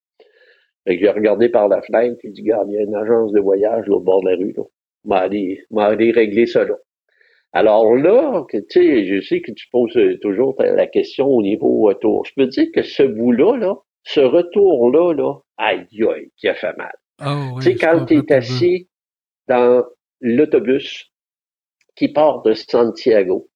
[0.88, 2.96] Fait que j'ai regardé par la fenêtre, puis il dit, regarde, il y a une
[2.96, 4.64] agence de voyage au bord de la rue, là.
[5.06, 5.30] M'a
[5.72, 6.76] m'a allé régler ça là.
[7.54, 12.26] Alors là, tu sais, je sais que tu poses toujours la question au niveau retour.
[12.26, 16.76] Je peux dire que ce bout-là, là, ce retour-là, là, aïe, aïe, qui a fait
[16.78, 16.94] mal.
[17.20, 18.90] Ah tu sais, quand tu es assis
[19.48, 19.84] dans
[20.22, 21.12] l'autobus
[21.96, 23.50] qui part de Santiago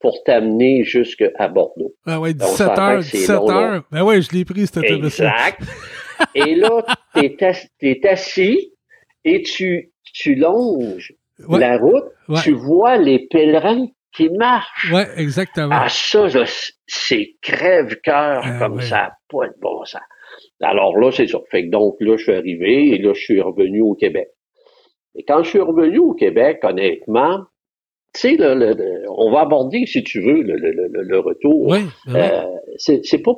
[0.00, 1.94] pour t'amener jusqu'à Bordeaux.
[2.06, 3.82] Ah ouais, 17 heures, 17 heures.
[3.90, 5.62] Ben ouais, je l'ai pris, cet autobus Exact.
[6.34, 6.84] et là,
[7.14, 7.34] tu
[7.82, 8.72] es, assis
[9.24, 11.12] et tu, tu longes
[11.48, 12.04] la route,
[12.42, 14.90] tu vois les pèlerins qui marchent.
[14.92, 15.70] Oui, exactement.
[15.72, 16.26] Ah, ça,
[16.86, 20.00] c'est crève-cœur ah, comme ça, pas de bon sens.
[20.60, 21.38] Alors là, c'est ça.
[21.50, 24.28] Fait que donc, là, je suis arrivé et là, je suis revenu au Québec.
[25.14, 27.44] Et quand je suis revenu au Québec, honnêtement,
[28.20, 31.68] tu sais, on va aborder, si tu veux, le, retour.
[31.68, 31.78] Oui,
[32.08, 32.42] euh,
[32.76, 33.32] c'est pas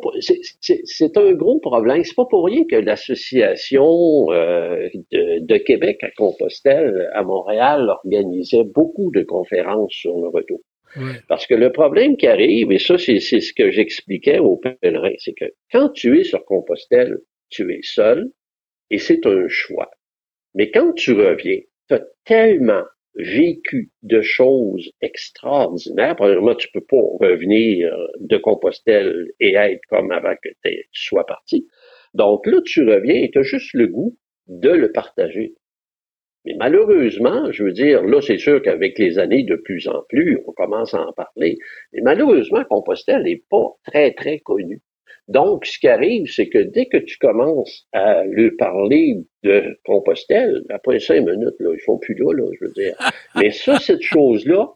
[0.61, 2.03] c'est un gros problème.
[2.05, 9.11] C'est pas pour rien que l'association euh, de, Québec à Compostelle à Montréal organisait beaucoup
[9.14, 10.61] de conférences sur le retour.
[11.29, 15.35] Parce que le problème qui arrive, et ça c'est ce que j'expliquais aux pèlerins, c'est
[15.35, 18.31] que quand tu es sur Compostelle, tu es seul
[18.90, 19.90] et c'est un choix.
[20.55, 22.83] Mais quand tu reviens, tu as tellement
[23.14, 26.16] vécu de choses extraordinaires.
[26.16, 31.66] Premièrement, tu peux pas revenir de Compostelle et être comme avant que tu sois parti.
[32.14, 35.55] Donc là, tu reviens et tu as juste le goût de le partager.
[36.44, 40.38] Mais malheureusement, je veux dire, là, c'est sûr qu'avec les années, de plus en plus,
[40.46, 41.59] on commence à en parler.
[41.92, 44.81] Mais malheureusement, Compostelle n'est pas très, très connu.
[45.29, 50.62] Donc, ce qui arrive, c'est que dès que tu commences à lui parler de Compostelle,
[50.70, 52.94] après cinq minutes, là, ils sont plus là, là, je veux dire.
[53.37, 54.73] Mais ça, cette chose-là,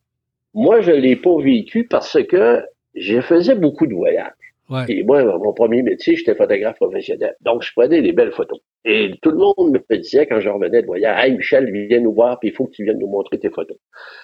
[0.55, 2.63] moi, je l'ai pas vécu parce que
[2.95, 4.33] je faisais beaucoup de voyages.
[4.89, 7.35] Et moi, mon premier métier, j'étais photographe professionnel.
[7.43, 8.61] Donc, je prenais des belles photos.
[8.85, 12.15] Et tout le monde me disait quand je revenais de voyage, Hey Michel, viens nous
[12.15, 13.77] voir, puis il faut que tu viennes nous montrer tes photos.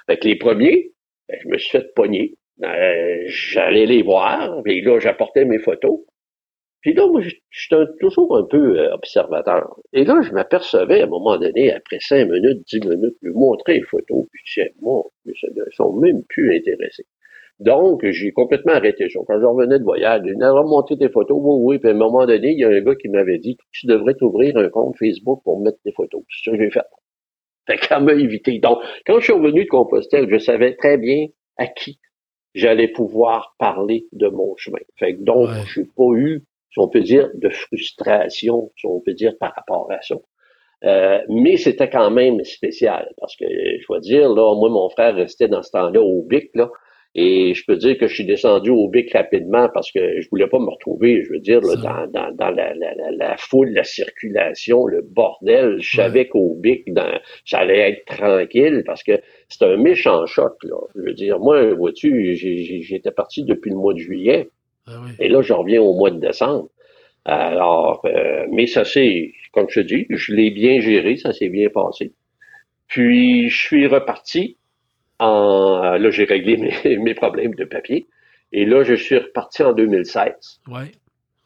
[0.06, 0.92] Fait que les premiers,
[1.28, 2.34] ben, je me suis fait pogner.
[2.62, 6.00] Euh, j'allais les voir, et là, j'apportais mes photos.
[6.82, 9.76] Puis là, moi, j'étais toujours un peu euh, observateur.
[9.92, 13.74] Et là, je m'apercevais à un moment donné, après cinq minutes, dix minutes, lui montrer
[13.74, 15.34] les photos, puis je disais, moi, ils
[15.72, 17.04] sont même plus intéressés.
[17.58, 19.20] Donc, j'ai complètement arrêté ça.
[19.26, 21.98] Quand je revenais de voyage, il m'a montré tes photos, oui, oui, puis à un
[21.98, 24.96] moment donné, il y a un gars qui m'avait dit, tu devrais t'ouvrir un compte
[24.98, 26.22] Facebook pour mettre tes photos.
[26.30, 26.86] C'est ce que j'ai fait.
[27.66, 28.58] Fait qu'elle m'a évité.
[28.60, 31.26] Donc, quand je suis revenu de Compostelle, je savais très bien
[31.58, 32.00] à qui
[32.54, 34.78] j'allais pouvoir parler de mon chemin.
[34.96, 39.00] Fait que donc, je n'ai pas eu si on peut dire, de frustration, si on
[39.00, 40.16] peut dire, par rapport à ça.
[40.84, 45.14] Euh, mais c'était quand même spécial parce que je dois dire, là, moi, mon frère
[45.14, 46.70] restait dans ce temps-là au BIC, là,
[47.16, 50.46] et je peux dire que je suis descendu au BIC rapidement parce que je voulais
[50.46, 53.82] pas me retrouver, je veux dire, là, dans, dans, dans la, la, la, foule, la
[53.82, 55.78] circulation, le bordel.
[55.80, 60.76] Je savais qu'au BIC, dans, j'allais être tranquille parce que c'est un méchant choc, là.
[60.94, 64.48] Je veux dire, moi, vois-tu, j'étais parti depuis le mois de juillet.
[64.86, 66.68] Ah et là, je reviens au mois de décembre.
[67.24, 71.48] Alors, euh, mais ça c'est, comme je te dis, je l'ai bien géré, ça s'est
[71.48, 72.12] bien passé.
[72.86, 74.56] Puis, je suis reparti
[75.20, 78.06] en, là, j'ai réglé mes, mes, problèmes de papier.
[78.52, 80.60] Et là, je suis reparti en 2016.
[80.68, 80.90] Ouais.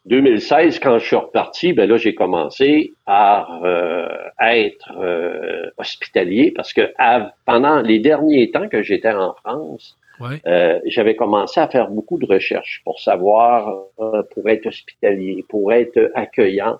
[0.07, 4.07] 2016, quand je suis reparti, ben là, j'ai commencé à, euh,
[4.41, 6.93] être euh, hospitalier parce que
[7.47, 9.97] pendant les derniers temps que j'étais en France,
[10.47, 15.72] euh, j'avais commencé à faire beaucoup de recherches pour savoir, euh, pour être hospitalier, pour
[15.72, 16.79] être accueillant,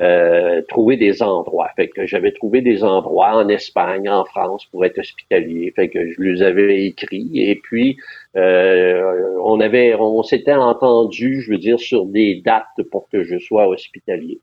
[0.00, 1.70] euh, trouver des endroits.
[1.76, 5.72] Fait que j'avais trouvé des endroits en Espagne, en France pour être hospitalier.
[5.74, 7.96] Fait que je les avais écrits et puis
[8.34, 13.68] on avait, on s'était entendu, je veux dire, sur des dates pour que je sois
[13.68, 14.40] hospitalier.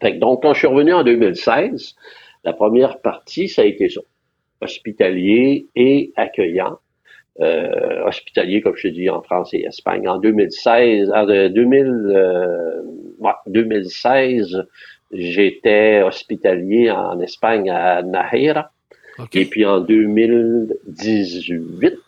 [0.00, 1.94] Fait que donc quand je suis revenu en 2016,
[2.44, 4.00] la première partie ça a été ça,
[4.60, 6.78] hospitalier et accueillant.
[7.40, 10.06] Euh, hospitalier, comme je te dis, en France et Espagne.
[10.08, 12.84] En 2016, en 2000,
[13.46, 14.66] 2016,
[15.12, 18.72] j'étais hospitalier en Espagne à Najera.
[19.34, 21.98] Et puis en 2018,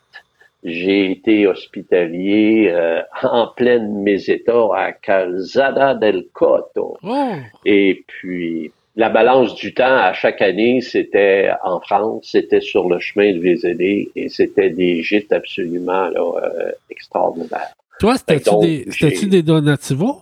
[0.65, 6.97] j'ai été hospitalier euh, en pleine Meseta à Calzada del Coto.
[7.03, 7.33] Oh.
[7.65, 12.99] Et puis la balance du temps à chaque année, c'était en France, c'était sur le
[12.99, 17.73] chemin de Vézélé et c'était des gîtes absolument euh, extraordinaires.
[17.99, 20.21] Toi, c'était-tu des, donativos?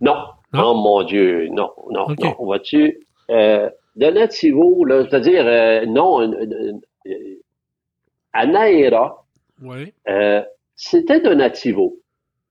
[0.00, 0.14] Non.
[0.52, 0.62] non?
[0.64, 2.36] Oh mon Dieu, non, non, non.
[2.38, 3.00] Vois-tu?
[3.30, 6.32] Euh, donativo, c'est-à-dire, euh, non,
[8.32, 9.24] à Naera,
[9.62, 9.92] oui.
[10.76, 11.97] c'était donativo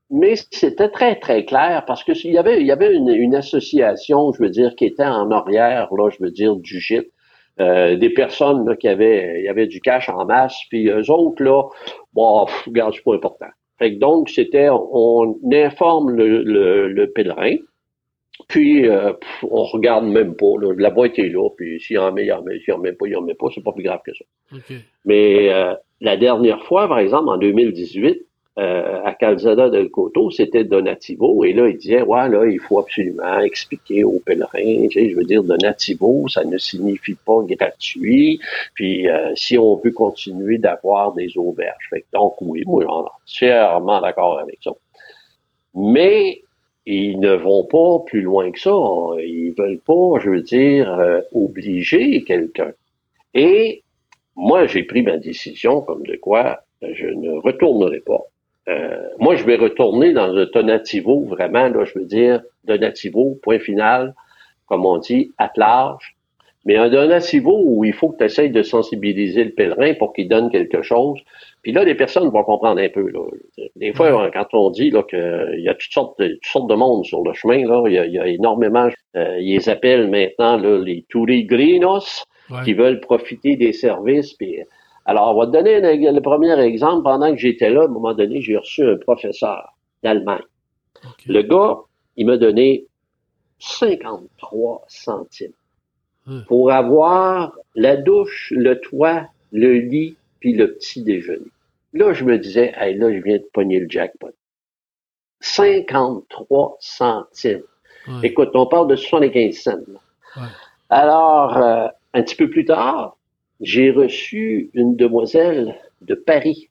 [0.10, 4.32] mais c'était très, très clair parce que il y avait, il y avait une, association,
[4.34, 7.12] je veux dire, qui était en arrière, là, je veux dire, du gîte.
[7.60, 11.10] Euh, des personnes là, qui avaient, il y avait du cash en masse, puis eux
[11.10, 11.64] autres, là,
[12.14, 13.48] bon, regarde, c'est pas important.
[13.80, 17.56] Fait que donc, c'était, on informe le, le, pèlerin,
[18.48, 22.26] puis euh, on regarde même pas, là, la boîte est là, puis s'il en met,
[22.26, 24.02] il en met, s'il en met pas, il en met pas, c'est pas plus grave
[24.06, 24.60] que ça.
[25.06, 28.27] Mais euh, la dernière fois, par exemple, en 2018,
[28.58, 31.44] euh, à Calzada del Coto, c'était Donativo.
[31.44, 35.44] Et là, il disait, ouais, là, il faut absolument expliquer aux pèlerins, je veux dire,
[35.44, 38.40] Donativo, ça ne signifie pas gratuit.
[38.74, 41.92] Puis, euh, si on veut continuer d'avoir des auberges.
[42.14, 42.84] donc, oui, moi,
[43.26, 44.72] je suis entièrement d'accord avec ça.
[45.76, 46.42] Mais,
[46.88, 48.72] ils ne vont pas plus loin que ça.
[49.20, 52.72] Ils veulent pas, je veux dire, euh, obliger quelqu'un.
[53.34, 53.84] Et
[54.36, 58.24] moi, j'ai pris ma décision comme de quoi je ne retournerai pas
[58.70, 63.60] euh, moi, je vais retourner dans le Donativo, vraiment, là, je veux dire, Donativo, point
[63.60, 64.14] final,
[64.66, 66.16] comme on dit, à large.
[66.66, 70.28] Mais un Donativo où il faut que tu essayes de sensibiliser le pèlerin pour qu'il
[70.28, 71.18] donne quelque chose.
[71.62, 73.10] Puis là, les personnes vont comprendre un peu.
[73.10, 73.22] Là.
[73.78, 77.06] Des fois, quand on dit qu'il y a toutes sortes, de, toutes sortes de monde
[77.06, 82.26] sur le chemin, là, il, y a, énormément, euh, ils appellent maintenant là, les turigrinos,
[82.66, 84.34] qui veulent profiter des services.
[84.34, 84.60] Puis
[85.08, 87.04] alors, on va te donner le premier exemple.
[87.04, 90.44] Pendant que j'étais là, à un moment donné, j'ai reçu un professeur d'Allemagne.
[91.26, 91.78] Le gars,
[92.18, 92.86] il m'a donné
[93.60, 95.54] 53 centimes
[96.48, 101.52] pour avoir la douche, le toit, le lit, puis le petit déjeuner.
[101.94, 104.34] Là, je me disais, hey, là, je viens de pogner le jackpot.
[105.40, 107.64] 53 centimes.
[108.24, 109.78] Écoute, on parle de 75 cents.
[110.90, 113.17] Alors, euh, un petit peu plus tard,
[113.62, 116.70] j'ai reçu une demoiselle de Paris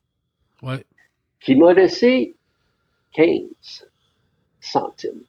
[1.41, 2.35] qui m'a laissé
[3.13, 3.89] 15
[4.61, 5.23] centimes.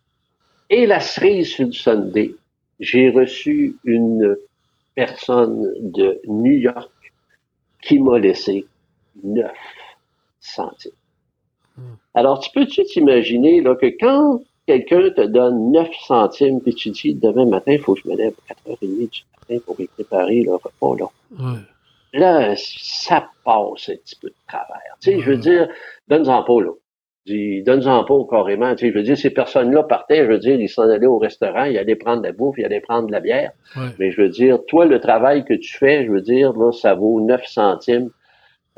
[0.69, 2.35] Et la cerise sur le Sunday,
[2.79, 4.37] j'ai reçu une
[4.95, 6.91] personne de New York
[7.81, 8.65] qui m'a laissé
[9.23, 9.51] 9
[10.39, 10.91] centimes.
[11.77, 11.95] Hmm.
[12.13, 17.13] Alors, tu peux-tu t'imaginer là, que quand quelqu'un te donne 9 centimes, puis tu dis
[17.13, 20.41] demain matin, il faut que je me lève à 4h30 du matin pour y préparer
[20.41, 21.55] le repas, là.
[22.13, 24.95] Là, ça passe un petit peu de travers.
[25.01, 25.67] Tu sais, je veux dire,
[26.07, 26.71] donne-en pas, là.
[27.65, 28.73] Donne-en pas carrément.
[28.75, 31.17] Tu sais, je veux dire, ces personnes-là partaient, je veux dire, ils s'en allaient au
[31.17, 33.51] restaurant, ils allaient prendre de la bouffe, ils allaient prendre de la bière.
[33.99, 36.93] Mais je veux dire, toi, le travail que tu fais, je veux dire, là, ça
[36.93, 38.09] vaut 9 centimes.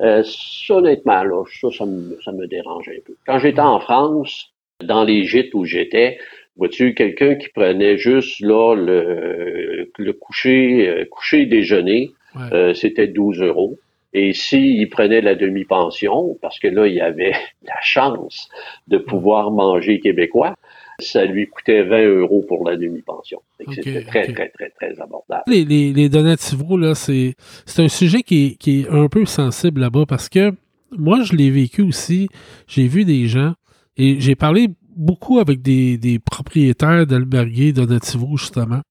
[0.01, 0.24] Euh,
[0.70, 3.13] honnêtement, là, ça, ça me, ça me dérange un peu.
[3.26, 6.17] Quand j'étais en France, dans les gîtes où j'étais,
[6.60, 12.41] Vois-tu, quelqu'un qui prenait juste là le, le coucher, euh, coucher déjeuner, Ouais.
[12.53, 13.80] euh, c'était 12 euros.
[14.14, 17.32] Et s'il prenait la demi-pension, parce que là, il avait
[17.64, 18.49] la chance
[18.88, 20.55] de pouvoir manger québécois,
[20.99, 23.41] ça lui coûtait 20 euros pour la demi-pension.
[23.74, 25.43] C'était très, très, très, très abordable.
[25.47, 27.36] Les, les, les donativos, là, c'est,
[27.66, 30.51] c'est un sujet qui est, qui est un peu sensible là-bas parce que
[30.97, 32.28] moi, je l'ai vécu aussi.
[32.68, 33.53] J'ai vu des gens
[33.95, 34.68] et j'ai parlé
[35.00, 38.82] beaucoup avec des, propriétaires d'albergues donativos, justement.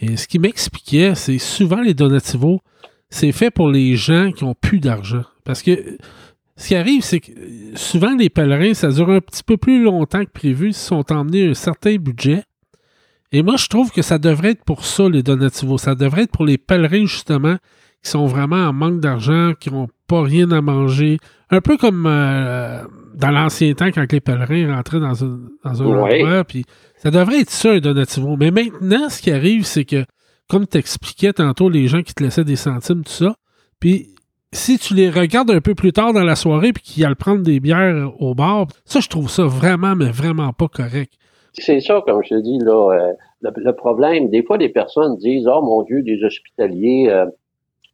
[0.00, 2.60] Et ce qui m'expliquait, c'est souvent les donativos,
[3.10, 5.24] c'est fait pour les gens qui ont plus d'argent.
[5.44, 5.98] Parce que
[6.56, 7.32] ce qui arrive, c'est que
[7.74, 11.48] souvent les pèlerins, ça dure un petit peu plus longtemps que prévu s'ils sont emmenés
[11.48, 12.42] un certain budget.
[13.30, 15.78] Et moi, je trouve que ça devrait être pour ça, les donativos.
[15.78, 17.56] Ça devrait être pour les pèlerins, justement,
[18.02, 21.18] qui sont vraiment en manque d'argent, qui n'ont pas rien à manger.
[21.50, 22.82] Un peu comme euh,
[23.14, 26.22] dans l'ancien temps, quand les pèlerins rentraient dans un, dans un Ouais.
[26.22, 26.44] endroit.
[26.44, 26.64] Puis
[26.96, 28.36] ça devrait être ça, un donativo.
[28.38, 30.04] Mais maintenant, ce qui arrive, c'est que,
[30.48, 33.34] comme tu expliquais tantôt, les gens qui te laissaient des centimes, tout ça,
[33.80, 34.08] puis
[34.54, 37.42] si tu les regardes un peu plus tard dans la soirée, puis qu'ils aillent prendre
[37.42, 41.12] des bières au bar, ça, je trouve ça vraiment, mais vraiment pas correct.
[41.54, 45.16] C'est ça, comme je te dis, là, euh, le, le problème, des fois, les personnes
[45.18, 47.26] disent, oh mon Dieu, des hospitaliers, euh,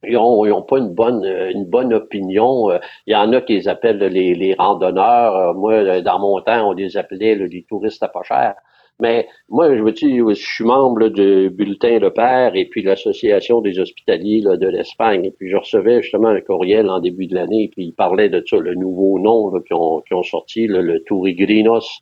[0.07, 2.71] ils ont, ils ont pas une bonne, euh, une bonne opinion.
[2.71, 5.37] Euh, Il y en a qui les appellent les, les randonneurs.
[5.37, 8.55] Euh, Moi, dans mon temps, on les appelait les touristes à pas cher.
[9.01, 13.61] Mais moi, je veux dire, je suis membre du bulletin Le Père et puis l'Association
[13.61, 15.25] des hospitaliers de l'Espagne.
[15.25, 18.43] Et puis je recevais justement un courriel en début de l'année, puis il parlait de
[18.45, 22.01] ça, le nouveau nom qu'ils ont, ont sorti, là, le Tourigrinos.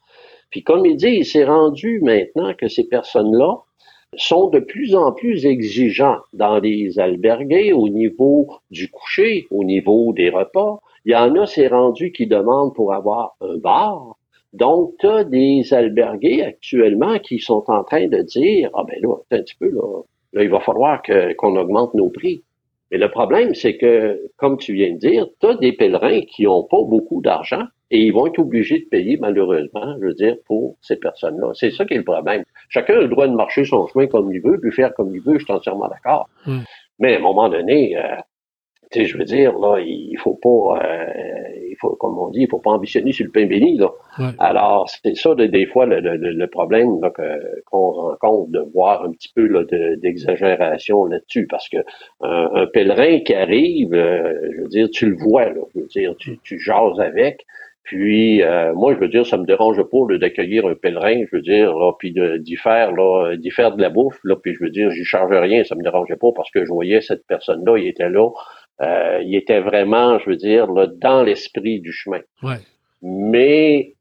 [0.51, 3.59] Puis comme il dit, il s'est rendu maintenant que ces personnes-là
[4.17, 10.12] sont de plus en plus exigeants dans les albergués au niveau du coucher, au niveau
[10.12, 10.81] des repas.
[11.05, 14.17] Il y en a, c'est rendu qui demandent pour avoir un bar.
[14.53, 19.17] Donc, tu as des albergués actuellement qui sont en train de dire, ah ben là,
[19.31, 20.03] un petit peu, là,
[20.33, 22.43] là il va falloir qu'on augmente nos prix.
[22.91, 26.45] Mais le problème, c'est que, comme tu viens de dire, tu as des pèlerins qui
[26.45, 30.37] n'ont pas beaucoup d'argent et ils vont être obligés de payer, malheureusement, je veux dire,
[30.47, 31.53] pour ces personnes-là.
[31.55, 32.45] C'est ça qui est le problème.
[32.68, 35.20] Chacun a le droit de marcher son chemin comme il veut, puis faire comme il
[35.20, 36.28] veut, je suis entièrement d'accord.
[36.99, 38.16] Mais à un moment donné, euh,
[38.93, 41.07] tu sais, je veux dire, là, il faut pas, euh,
[41.68, 43.91] il faut, comme on dit, il faut pas ambitionner sur le pain béni, là.
[44.18, 44.26] Ouais.
[44.39, 47.01] Alors, c'est ça, de- des fois, le, le- le problème
[47.66, 51.78] qu'on rencontre de voir un petit peu là, de- d'exagération là-dessus, parce que
[52.20, 55.87] un, un pèlerin qui arrive, euh, je veux dire, tu le vois, là, je veux
[55.87, 57.45] dire, tu, tu jases avec,
[57.82, 61.43] puis euh, moi, je veux dire, ça me dérange pas d'accueillir un pèlerin, je veux
[61.43, 64.64] dire, là, puis de- d'y faire, là, d'y faire de la bouffe, là, puis je
[64.64, 67.78] veux dire, j'y charge rien, ça me dérangeait pas parce que je voyais cette personne-là,
[67.78, 68.28] il était là,
[68.81, 72.20] euh, il était vraiment, je veux dire, là, dans l'esprit du chemin.
[72.43, 72.59] Ouais.
[73.03, 73.95] Mais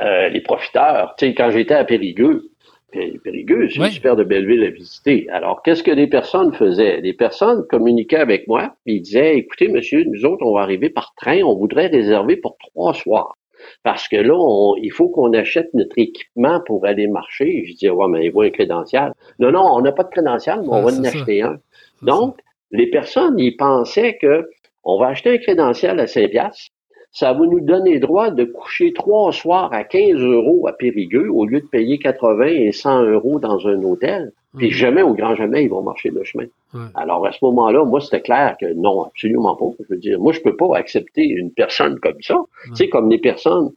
[0.00, 2.50] euh, les profiteurs, tu sais, quand j'étais à Périgueux,
[2.92, 3.86] Pé- Périgueux, c'est Ouais.
[3.88, 5.26] une super de belle ville à visiter.
[5.30, 7.00] Alors, qu'est-ce que les personnes faisaient?
[7.00, 11.12] Les personnes communiquaient avec moi, ils disaient, écoutez, monsieur, nous autres, on va arriver par
[11.16, 13.34] train, on voudrait réserver pour trois soirs.
[13.82, 17.64] Parce que là, on- il faut qu'on achète notre équipement pour aller marcher.
[17.66, 19.12] Je disais, ouais, mais il faut un crédential.
[19.38, 21.58] Non, non, on n'a pas de crédential, mais on Ah, va en acheter un.
[22.02, 22.36] Donc,
[22.70, 24.48] les personnes, ils pensaient que
[24.84, 26.70] on va acheter un crédentiel à 5 piastres,
[27.10, 31.46] ça va nous donner droit de coucher trois soirs à 15 euros à Périgueux au
[31.46, 34.32] lieu de payer 80 et 100 euros dans un hôtel.
[34.56, 34.72] Puis Mhm.
[34.72, 36.44] jamais, au grand jamais, ils vont marcher le chemin.
[36.74, 36.80] Ouais.
[36.94, 39.66] Alors, à ce moment-là, moi, c'était clair que non, absolument pas.
[39.80, 42.36] Je veux dire, moi, je peux pas accepter une personne comme ça.
[42.66, 43.70] Tu sais, comme les personnes,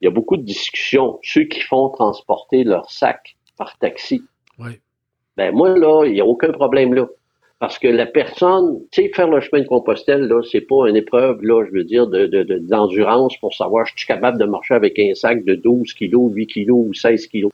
[0.00, 1.18] il y a beaucoup de discussions.
[1.22, 4.22] Ceux qui font transporter leur sac par taxi.
[4.58, 4.80] Ouais.
[5.36, 7.06] Ben, moi, là, il n'y a aucun problème là.
[7.58, 10.96] Parce que la personne, tu sais, faire le chemin de Compostelle, là, c'est pas une
[10.96, 14.44] épreuve, là, je veux dire, de, de, de- d'endurance pour savoir, je suis capable de
[14.44, 17.50] marcher avec un sac de 12 kilos, 8 kilos ou 16 kilos.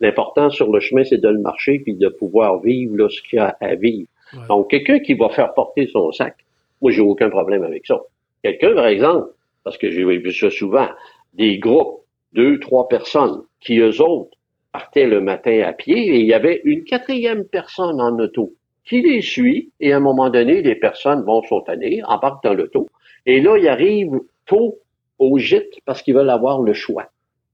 [0.00, 3.36] L'important sur le chemin, c'est de le marcher puis de pouvoir vivre, là, ce qu'il
[3.36, 4.08] y a à vivre.
[4.32, 4.46] Ouais.
[4.48, 6.36] Donc, quelqu'un qui va faire porter son sac,
[6.80, 8.00] moi, j'ai aucun problème avec ça.
[8.42, 9.28] Quelqu'un, par exemple,
[9.62, 10.88] parce que j'ai vu ça souvent,
[11.34, 12.00] des groupes,
[12.32, 14.36] deux, trois personnes, qui eux autres
[14.72, 18.52] partaient le matin à pied et il y avait une quatrième personne en auto
[18.84, 22.88] qui les suit et à un moment donné, les personnes vont sauter, embarquent dans l'auto
[23.26, 24.78] et là, ils arrivent tôt
[25.18, 27.06] au gîte parce qu'ils veulent avoir le choix.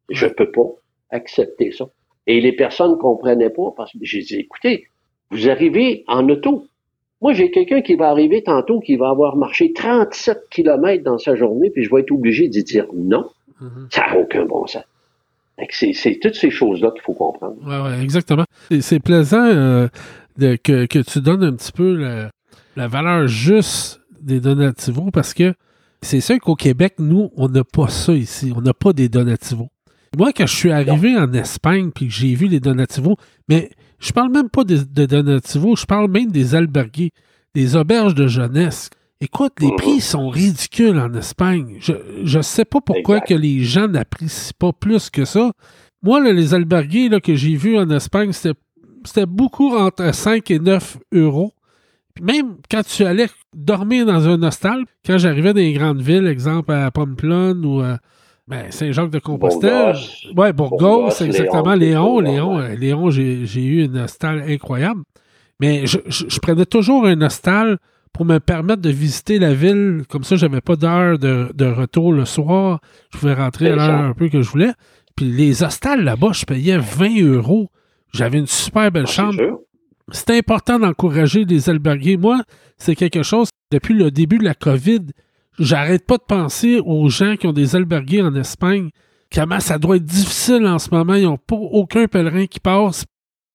[0.09, 0.67] Je peux pas
[1.11, 1.87] accepter ça.
[2.27, 4.87] Et les personnes comprenaient pas parce que j'ai dit, écoutez,
[5.31, 6.67] vous arrivez en auto.
[7.23, 11.35] Moi, j'ai quelqu'un qui va arriver tantôt qui va avoir marché 37 kilomètres dans sa
[11.37, 13.27] journée, puis je vais être obligé d'y dire non.
[13.61, 13.89] Mhm.
[13.91, 14.83] Ça n'a aucun bon sens.
[15.69, 17.57] C'est c'est toutes ces choses-là qu'il faut comprendre.
[17.67, 18.45] Ouais, ouais, exactement.
[18.71, 19.89] C'est- C'est plaisant euh,
[20.41, 22.31] de- que, que tu donnes un petit peu la,
[22.77, 25.55] la valeur juste des donativos parce que
[26.03, 28.53] c'est sûr qu'au Québec, nous, on n'a pas ça ici.
[28.57, 29.69] On n'a pas des donativos.
[30.17, 33.17] Moi, quand je suis arrivé en Espagne puis que j'ai vu les Donativos,
[33.49, 33.71] mais
[34.01, 37.11] je parle même pas des- de, Donativos, je parle même des albergues,
[37.55, 38.91] des auberges de jeunesse.
[39.21, 39.77] Écoute, les Mhm.
[39.77, 41.77] prix sont ridicules en Espagne.
[41.81, 43.29] Je ne sais pas pourquoi Exact.
[43.29, 45.53] que les gens n'apprécient pas plus que ça.
[46.03, 48.59] Moi, là, les albergues là, que j'ai vus en Espagne, c'était
[49.05, 51.53] c'était beaucoup entre 5 et 9 euros.
[52.15, 56.27] Puis même quand tu allais dormir dans un hostel, quand j'arrivais dans les grandes villes,
[56.27, 57.99] exemple à Pamplonne ou à
[58.49, 59.95] ben, Saint-Jacques-de-Compostelle.
[60.37, 61.75] Ouais, Burgos, c'est exactement.
[61.75, 65.03] Léon, Léon, Léon, euh, Léon, j'ai j'ai eu une hostel incroyable.
[65.61, 67.79] Mais je, je- je prenais toujours un hostel
[68.13, 70.03] pour me permettre de visiter la ville.
[70.09, 72.81] Comme ça, j'avais pas d'heure de, de retour le soir.
[73.13, 74.73] Je pouvais rentrer à l'heure un peu que je voulais.
[75.17, 77.71] Puis les hostels là-bas, je payais 20 euros.
[78.13, 79.61] J'avais une super belle Ah, chambre.
[80.13, 82.19] C'est important d'encourager les albergues.
[82.19, 82.41] Moi,
[82.77, 85.01] c'est quelque chose, depuis le début de la COVID,
[85.59, 88.91] j'arrête pas de penser aux gens qui ont des albergues en Espagne.
[89.33, 91.15] Comment ça doit être difficile en ce moment.
[91.15, 93.05] Ils n'ont pas aucun pèlerin qui passe.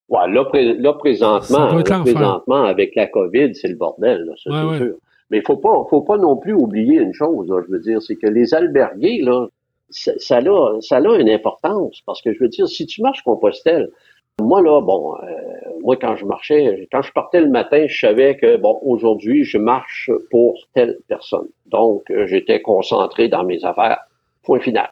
[0.07, 4.33] Ouais, là, pré- là, Ça présentement, là, présentement, avec la COVID, c'est le bordel, là,
[4.41, 4.87] ça, Ouais, c'est ouais.
[4.89, 4.95] sûr.
[5.31, 7.99] Mais il faut pas, faut pas non plus oublier une chose, là, je veux dire,
[8.01, 9.47] c'est que les albergues, là,
[9.89, 12.01] ça, ça, a, ça a une importance.
[12.05, 13.89] Parce que je veux dire, si tu marches Compostelle,
[14.41, 15.27] moi, là, bon, euh,
[15.81, 19.57] moi, quand je marchais, quand je partais le matin, je savais que, bon, aujourd'hui, je
[19.57, 21.47] marche pour telle personne.
[21.67, 23.99] Donc, euh, j'étais concentré dans mes affaires.
[24.43, 24.89] Point final.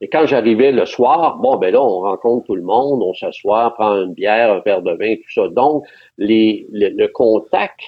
[0.00, 3.74] Et quand j'arrivais le soir, bon, ben là, on rencontre tout le monde, on s'assoit,
[3.74, 5.48] prend une bière, un verre de vin, tout ça.
[5.48, 5.84] Donc,
[6.16, 7.80] les, le, le contact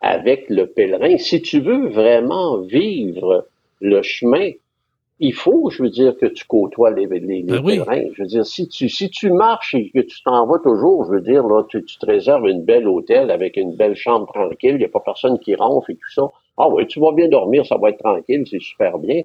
[0.00, 3.46] avec le pèlerin, si tu veux vraiment vivre
[3.80, 4.50] le chemin,
[5.22, 7.78] il faut, je veux dire, que tu côtoies les, les, les Ben oui.
[7.78, 8.08] pèlerins.
[8.14, 11.12] Je veux dire, si tu, si tu marches et que tu t'en vas toujours, je
[11.12, 14.72] veux dire, là, tu, tu te réserves une belle hôtel avec une belle chambre tranquille,
[14.72, 16.22] il n'y a pas personne qui ronfle et tout ça.
[16.58, 19.22] Ah oui, tu vas bien dormir, ça va être tranquille, c'est super bien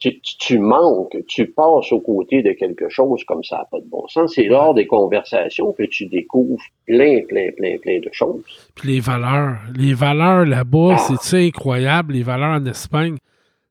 [0.00, 3.80] tu, tu, tu manques, tu passes aux côtés de quelque chose comme ça n'a pas
[3.80, 4.32] de bon sens.
[4.34, 8.44] C'est lors des conversations que tu découvres plein, plein, plein, plein de choses.
[8.76, 9.56] Puis les valeurs.
[9.76, 11.16] Les valeurs là-bas, Ah.
[11.20, 13.16] c'est incroyable, les valeurs en Espagne?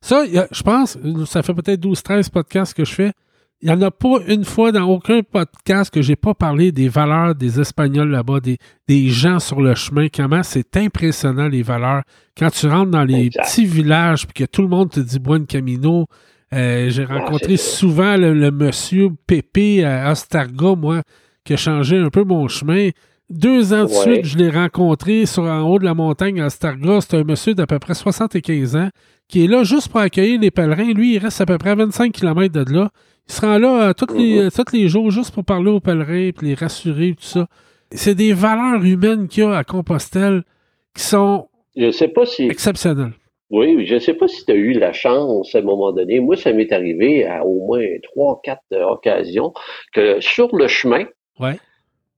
[0.01, 3.11] Ça, a- je pense, ça fait peut-être 12-13 podcasts que je fais.
[3.61, 6.89] Il n'y en a pas une fois dans aucun podcast que j'ai pas parlé des
[6.89, 10.09] valeurs des Espagnols là-bas, des, des gens sur le chemin.
[10.15, 12.03] Comment c'est impressionnant les valeurs.
[12.37, 13.43] Quand tu rentres dans les Exact.
[13.45, 16.05] petits villages puis que tout le monde te dit Buen Camino,
[16.53, 21.01] euh, j'ai rencontré Ah, souvent le, le monsieur Pépé à Astarga, moi,
[21.43, 22.89] qui a changé un peu mon chemin.
[23.29, 24.15] Deux ans de Ouais.
[24.15, 27.01] suite, je l'ai rencontré sur, en haut de la montagne à Astarga.
[27.01, 28.89] C'est un monsieur d'à peu près 75 ans
[29.27, 30.93] qui est là juste pour accueillir les pèlerins.
[30.93, 32.89] Lui, il reste à peu près à 25 km de là.
[33.27, 34.45] Il se rend là euh, tous les, Mhm.
[34.45, 37.47] euh, tous les jours juste pour parler aux pèlerins puis les rassurer, tout ça.
[37.91, 40.43] C'est des valeurs humaines qu'il y a à Compostelle
[40.95, 43.11] qui sont Je sais pas si, exceptionnelles.
[43.49, 46.21] oui, je sais pas si tu as eu la chance à un moment donné.
[46.21, 49.53] Moi, ça m'est arrivé à au moins trois, quatre occasions
[49.93, 51.03] que sur le chemin,
[51.39, 51.59] Ouais.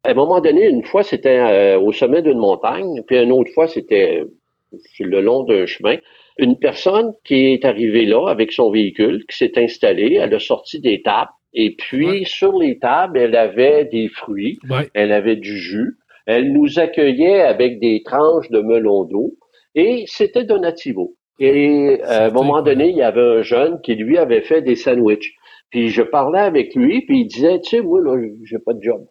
[0.04, 3.52] À un moment donné, une fois, c'était euh, au sommet d'une montagne, puis une autre
[3.54, 5.98] fois, c'était euh, sur le long d'un chemin.
[6.38, 10.80] Une personne qui est arrivée là avec son véhicule, qui s'est installée, elle a sorti
[10.80, 12.24] des tables, et puis Ouais.
[12.26, 14.88] sur les tables, elle avait des fruits, Ouais.
[14.94, 15.96] elle avait du jus,
[16.26, 19.34] elle nous accueillait avec des tranches de melon d'eau,
[19.76, 21.16] et c'était donativo.
[21.42, 24.76] Et à un moment donné, il y avait un jeune qui lui avait fait des
[24.76, 25.34] sandwichs.
[25.72, 28.82] Puis je parlais avec lui, puis il disait, tu sais, moi, là, j'ai pas de
[28.82, 29.06] job.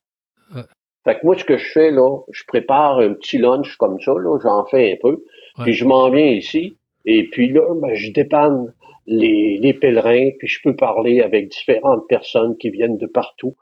[1.04, 4.12] Fait que moi, ce que je fais, là, je prépare un petit lunch comme ça,
[4.12, 5.22] là, j'en fais un peu,
[5.58, 5.64] Ouais.
[5.64, 8.72] puis je m'en viens ici, et puis là, ben, je dépanne
[9.06, 13.56] les, les pèlerins, puis je peux parler avec différentes personnes qui viennent de partout.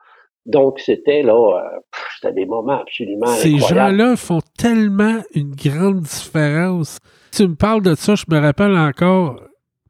[0.45, 1.78] Donc, c'était là, euh,
[2.20, 3.97] c'était des moments absolument Ces incroyables.
[3.99, 6.99] gens-là font tellement une grande différence.
[7.32, 9.41] Tu me parles de ça, je me rappelle encore.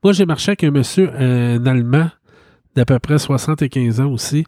[0.03, 2.07] Moi, j'ai marché avec un monsieur, un Allemand,
[2.74, 4.44] d'à peu près 75 ans aussi,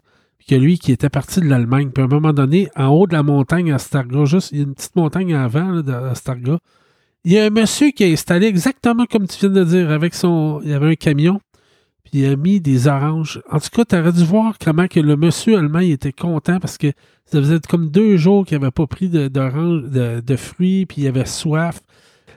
[0.49, 1.89] que lui, qui était parti de l'Allemagne.
[1.93, 4.61] Puis à un moment donné, en haut de la montagne à Starga, juste, il y
[4.61, 6.57] a une petite montagne avant là, de- à Starga,
[7.23, 10.13] il y a un monsieur qui a installé exactement comme tu viens de dire, avec
[10.15, 10.61] son.
[10.63, 11.39] Il y avait un camion,
[12.03, 13.41] puis il a mis des oranges.
[13.51, 16.59] En tout cas, tu aurais dû voir comment que le monsieur allemand il était content
[16.59, 16.87] parce que
[17.25, 21.07] ça faisait comme deux jours qu'il n'avait pas pris de, de, de fruits, puis il
[21.07, 21.81] avait soif.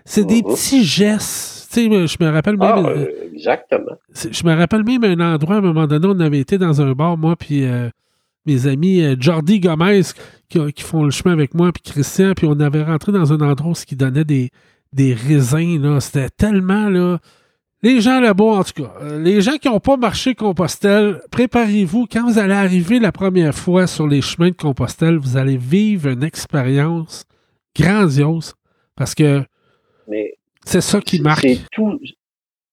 [0.04, 0.52] C'est des Mhm.
[0.52, 1.61] petits gestes.
[1.72, 2.68] Tu sais, je me rappelle même.
[2.70, 3.96] Ah, euh, euh, exactement.
[4.14, 6.92] Je me rappelle même un endroit, à un moment donné, on avait été dans un
[6.92, 7.88] bar, moi, puis euh,
[8.44, 10.02] mes amis euh, Jordi Gomez,
[10.50, 13.40] qui, qui font le chemin avec moi, puis Christian, puis on avait rentré dans un
[13.40, 14.50] endroit où qui donnait des,
[14.92, 16.00] des raisins, là.
[16.00, 17.18] C'était tellement, là...
[17.84, 22.06] Les gens là-bas, en tout cas, les gens qui n'ont pas marché Compostelle, préparez-vous.
[22.06, 26.08] Quand vous allez arriver la première fois sur les chemins de Compostelle, vous allez vivre
[26.08, 27.24] une expérience
[27.74, 28.54] grandiose,
[28.94, 29.42] parce que
[30.64, 31.40] c'est ça qui marque.
[31.40, 31.98] C'est tout,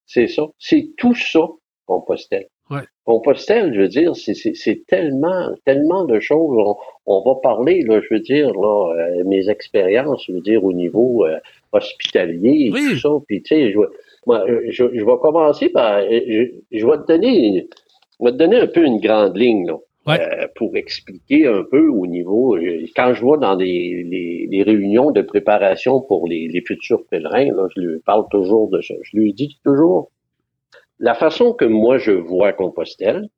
[0.06, 0.48] c'est ça.
[0.58, 1.48] C'est tout ça,
[1.86, 2.48] Compostelle.
[2.70, 2.82] Ouais.
[3.04, 6.76] Compostelle, je veux dire, c'est tellement, tellement de choses.
[7.08, 10.72] On, va parler, là, je veux dire, là, euh, mes expériences, je veux dire, au
[10.72, 11.38] niveau euh,
[11.72, 13.10] hospitalier et tout ça.
[13.28, 13.80] Puis, tu sais, je,
[14.28, 17.68] moi, je, vais commencer par, je, je, vais te donner,
[18.20, 19.78] je vais te donner un peu une grande ligne, là.
[20.10, 22.58] Euh, pour expliquer un peu au niveau,
[22.96, 24.04] quand je vois dans les,
[24.50, 28.82] les, réunions de préparation pour les, les futurs pèlerins, là, je lui parle toujours de
[28.82, 28.94] ça.
[29.04, 30.12] Je lui dis toujours,
[31.00, 33.30] la façon que moi je vois Compostelle,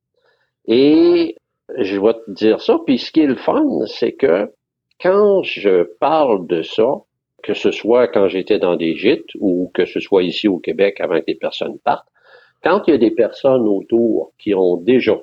[0.67, 1.35] et
[1.77, 4.51] je vais te dire ça, puis ce qui est le fun, c'est que
[5.01, 7.01] quand je parle de ça,
[7.43, 10.99] que ce soit quand j'étais dans des gîtes ou que ce soit ici au Québec
[10.99, 12.07] avant que les personnes partent,
[12.63, 15.17] quand il y a des personnes autour qui ont déjà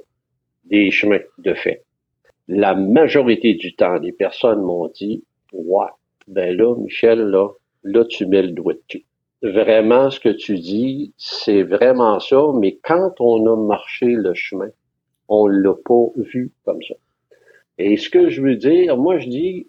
[0.71, 1.85] des chemins de fait,
[2.47, 5.87] la majorité du temps, les personnes m'ont dit, ouais,
[6.27, 7.49] ben là, Michel, là,
[7.85, 9.05] là, tu mets le doigt dessus
[9.43, 14.69] vraiment ce que tu dis, c'est vraiment ça, mais quand on a marché le chemin,
[15.29, 16.95] on l'a pas vu comme ça.
[17.79, 19.69] Et ce que je veux dire, moi je dis,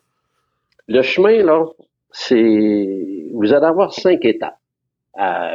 [0.88, 1.66] le chemin, là,
[2.12, 4.58] c'est, vous allez avoir cinq étapes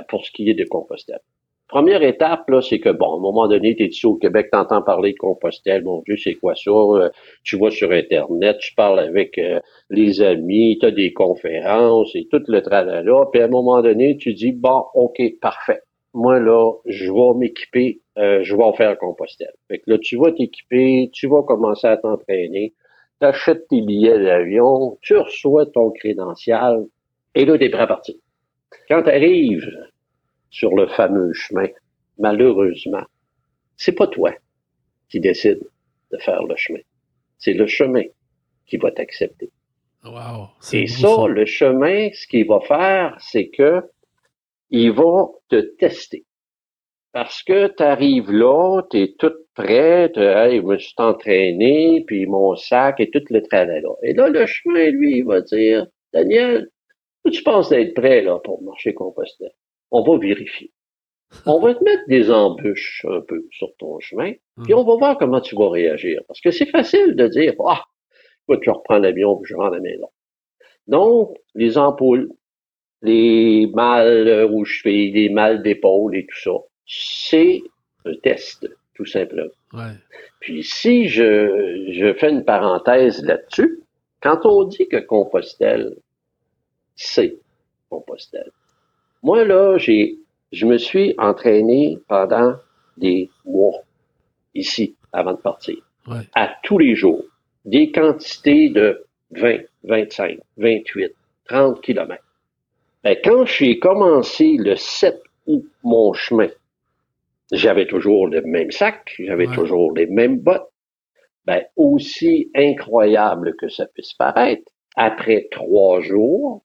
[0.08, 1.20] pour ce qui est de Compostelle.
[1.68, 4.48] Première étape, là, c'est que, bon, à un moment donné, tu es ici au Québec,
[4.52, 6.70] tu entends parler de Compostelle, mon Dieu, c'est quoi ça?
[6.70, 7.08] Euh,
[7.42, 12.28] tu vois sur Internet, tu parles avec euh, les amis, tu as des conférences et
[12.30, 15.80] tout le tralala, puis à un moment donné, tu dis, bon, OK, parfait.
[16.12, 19.54] Moi, là, je vais m'équiper, euh, je vais faire Compostelle.
[19.68, 22.74] Fait que là, tu vas t'équiper, tu vas commencer à t'entraîner,
[23.20, 26.84] tu achètes tes billets d'avion, tu reçois ton crédential,
[27.34, 28.16] et là, tu es prêt à partir.
[28.88, 29.70] Quand tu arrives
[30.54, 31.66] sur le fameux chemin.
[32.16, 33.04] Malheureusement,
[33.76, 34.32] c'est pas toi
[35.08, 35.58] qui décide
[36.12, 36.84] de faire le chemin.
[37.38, 38.04] C'est le chemin
[38.66, 39.50] qui va t'accepter.
[40.04, 43.82] Wow, Et ça, le chemin, ce qu'il va faire, c'est que
[44.70, 46.24] il va te tester.
[47.10, 52.26] Parce que tu arrives là, tu es tout prêt, hey, je me suis entraîné, puis
[52.26, 53.94] mon sac et tout le tralala.
[54.02, 56.68] Et là, le chemin, lui, il va dire, Daniel,
[57.32, 59.52] tu penses d'être prêt là pour marcher Compostelle?
[59.94, 60.72] On va vérifier.
[61.46, 64.32] On va te mettre des embûches un peu sur ton chemin,
[64.64, 66.20] puis on va voir comment tu vas réagir.
[66.26, 67.82] Parce que c'est facile de dire, ah,
[68.42, 70.08] écoute, je reprends l'avion, puis je rentre à la maison.
[70.88, 72.28] Donc, les ampoules,
[73.02, 77.62] les mal aux chevilles, les mal d'épaule et tout ça, c'est
[78.04, 79.50] un test, tout simplement.
[80.40, 83.80] Puis si je, je fais une parenthèse là-dessus,
[84.20, 85.96] quand on dit que Compostelle,
[86.96, 87.38] c'est
[87.90, 88.50] Compostelle,
[89.24, 90.18] moi, là, j'ai,
[90.52, 92.56] je me suis entraîné pendant
[92.98, 93.80] des mois
[94.54, 95.76] ici, avant de partir.
[96.34, 97.24] À tous les jours.
[97.64, 101.12] Des quantités de 20, 25, 28,
[101.46, 102.22] 30 kilomètres.
[103.02, 106.50] Ben, quand j'ai commencé le 7 août mon chemin,
[107.50, 110.68] j'avais toujours le même sac, j'avais toujours les mêmes bottes.
[111.46, 116.62] Ben, aussi incroyable que ça puisse paraître, après trois jours,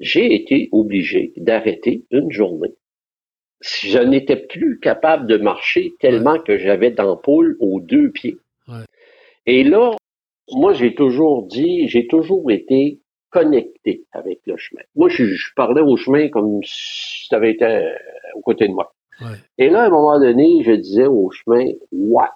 [0.00, 2.74] j'ai été obligé d'arrêter une journée.
[3.60, 8.36] Je n'étais plus capable de marcher tellement que j'avais d'ampoule aux deux pieds.
[9.46, 9.96] Et là,
[10.52, 14.82] moi, j'ai toujours dit, j'ai toujours été connecté avec le chemin.
[14.94, 15.24] Moi, je,
[15.56, 17.90] parlais au chemin comme si ça avait été euh,
[18.34, 18.92] aux côtés de moi.
[19.58, 22.28] Et là, à un moment donné, je disais au chemin, ouais,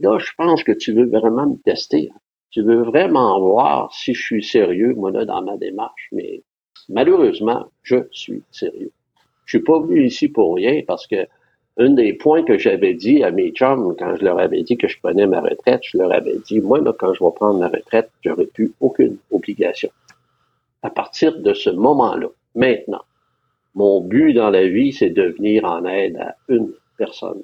[0.00, 2.10] là, je pense que tu veux vraiment me tester.
[2.50, 6.08] Tu veux vraiment voir si je suis sérieux, moi, là, dans ma démarche.
[6.12, 6.42] Mais
[6.88, 8.90] Malheureusement, je suis sérieux.
[9.44, 11.26] Je suis pas venu ici pour rien parce que
[11.78, 14.88] un des points que j'avais dit à mes chums quand je leur avais dit que
[14.88, 17.68] je prenais ma retraite, je leur avais dit, moi, là, quand je vais prendre ma
[17.68, 19.90] retraite, j'aurai plus aucune obligation.
[20.82, 23.02] À partir de ce moment-là, maintenant,
[23.74, 27.42] mon but dans la vie, c'est de venir en aide à une personne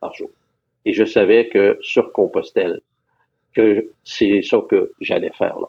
[0.00, 0.30] par jour.
[0.84, 2.80] Et je savais que sur Compostelle,
[3.54, 5.68] que c'est ça que j'allais faire là.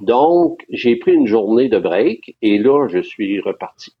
[0.00, 3.92] Donc, j'ai pris une journée de break et là, je suis reparti.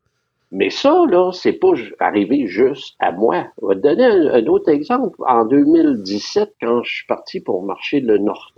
[0.50, 3.46] Mais ça, là, c'est pas arrivé juste à moi.
[3.60, 5.18] Je vais te donner un, autre exemple.
[5.26, 8.52] En 2017, quand je suis parti pour marcher le Nord,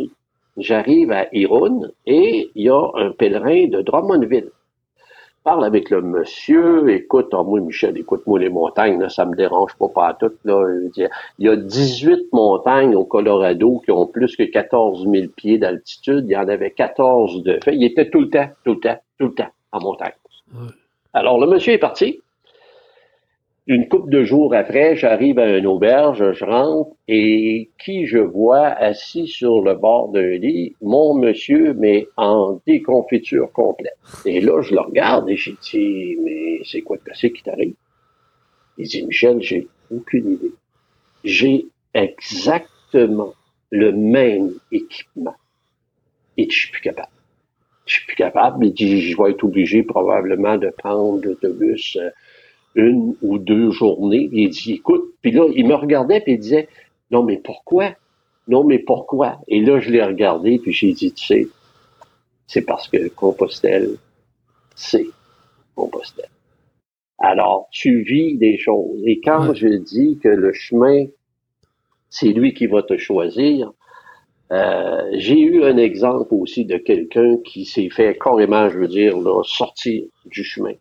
[0.56, 4.50] j'arrive à Irun et il y a un pèlerin de Drummondville
[5.44, 9.74] parle avec le monsieur, écoute, oh, moi, Michel, écoute-moi les montagnes, là, ça me dérange
[9.76, 10.32] pas pas tout.
[10.44, 10.64] Là.
[11.38, 16.24] Il y a 18 montagnes au Colorado qui ont plus que 14 000 pieds d'altitude.
[16.28, 17.74] Il y en avait 14 de fait.
[17.74, 20.12] Il était tout le temps, tout le temps, tout le temps en montagne.
[21.12, 22.20] Alors, le monsieur est parti.
[23.70, 28.66] Une couple de jours après, j'arrive à une auberge, je rentre et qui je vois
[28.66, 33.96] assis sur le bord d'un lit, mon monsieur, mais en déconfiture complète.
[34.26, 37.74] Et là, je le regarde et j'ai dit, mais c'est quoi que c'est qui t'arrive?
[38.76, 40.54] Il dit, Michel, j'ai aucune idée.
[41.22, 43.34] J'ai exactement
[43.70, 45.36] le même équipement.
[46.36, 47.12] Et je suis plus capable.
[47.86, 48.66] Je suis plus capable.
[48.66, 52.10] Il dit, je vais être obligé probablement de prendre l'autobus euh,
[52.74, 54.28] une ou deux journées.
[54.32, 56.68] Il dit, écoute, puis là, il me regardait puis il disait,
[57.10, 57.94] non, mais pourquoi?
[58.48, 59.38] Non, mais pourquoi?
[59.48, 61.48] Et là, je l'ai regardé puis j'ai dit, tu sais,
[62.46, 63.96] c'est parce que Compostelle,
[64.74, 65.06] c'est
[65.74, 66.30] Compostelle.
[67.18, 69.02] Alors, tu vis des choses.
[69.04, 71.04] Et quand je dis que le chemin,
[72.08, 73.72] c'est lui qui va te choisir,
[74.52, 79.16] euh, j'ai eu un exemple aussi de quelqu'un qui s'est fait carrément, je veux dire,
[79.44, 80.72] sortir du chemin,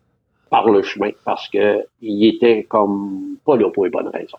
[0.50, 4.38] par le chemin, parce que il était comme pas là pour les bonnes raisons.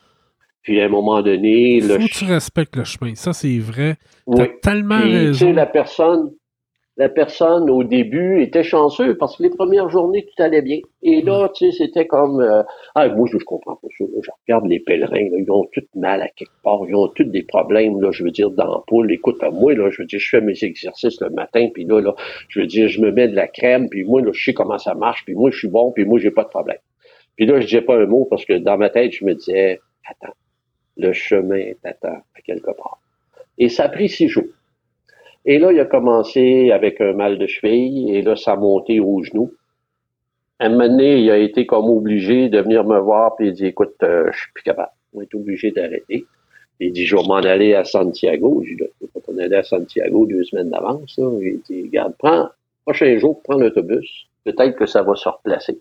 [0.61, 3.95] Puis à un moment donné, le faut que tu respectes le chemin, ça c'est vrai.
[4.31, 5.51] T'as tellement raison.
[5.53, 6.31] la personne,
[6.97, 10.79] la personne au début était chanceux parce que les premières journées tout allait bien.
[11.01, 12.63] Et là, tu sais, c'était comme euh,
[12.95, 14.05] ah moi je, comprends pas ça.
[14.21, 17.43] Je regarde les pèlerins, ils ont tout mal à quelque part, ils ont tous des
[17.43, 19.11] problèmes là, je veux dire d'ampoule.
[19.11, 22.01] Écoute, à moi là, je veux dire, je fais mes exercices le matin, puis là
[22.01, 22.13] là,
[22.49, 24.77] je veux dire, je me mets de la crème, puis moi là, je sais comment
[24.77, 26.79] ça marche, puis moi je suis bon, puis moi j'ai pas de problème.
[27.37, 29.79] Puis là, je disais pas un mot parce que dans ma tête, je me disais
[30.05, 30.33] attends,
[30.97, 32.99] le chemin t'attend à quelque part.
[33.57, 34.43] Et ça a pris six jours.
[35.45, 38.99] Et là, il a commencé avec un mal de cheville, et là, ça a monté
[38.99, 39.53] au genou.
[40.59, 43.53] À un moment donné, il a été comme obligé de venir me voir, puis il
[43.53, 44.91] dit, écoute, euh, je suis plus capable.
[45.13, 46.25] On est obligé d'arrêter.
[46.79, 48.63] Il dit, je vais m'en aller à Santiago.
[48.65, 48.83] J'ai dit,
[49.27, 51.17] on aller à Santiago deux semaines d'avance.
[51.17, 52.49] Il dit, regarde, prends,
[52.85, 54.27] prochain jour, prends l'autobus.
[54.43, 55.79] Peut-être que ça va se replacer.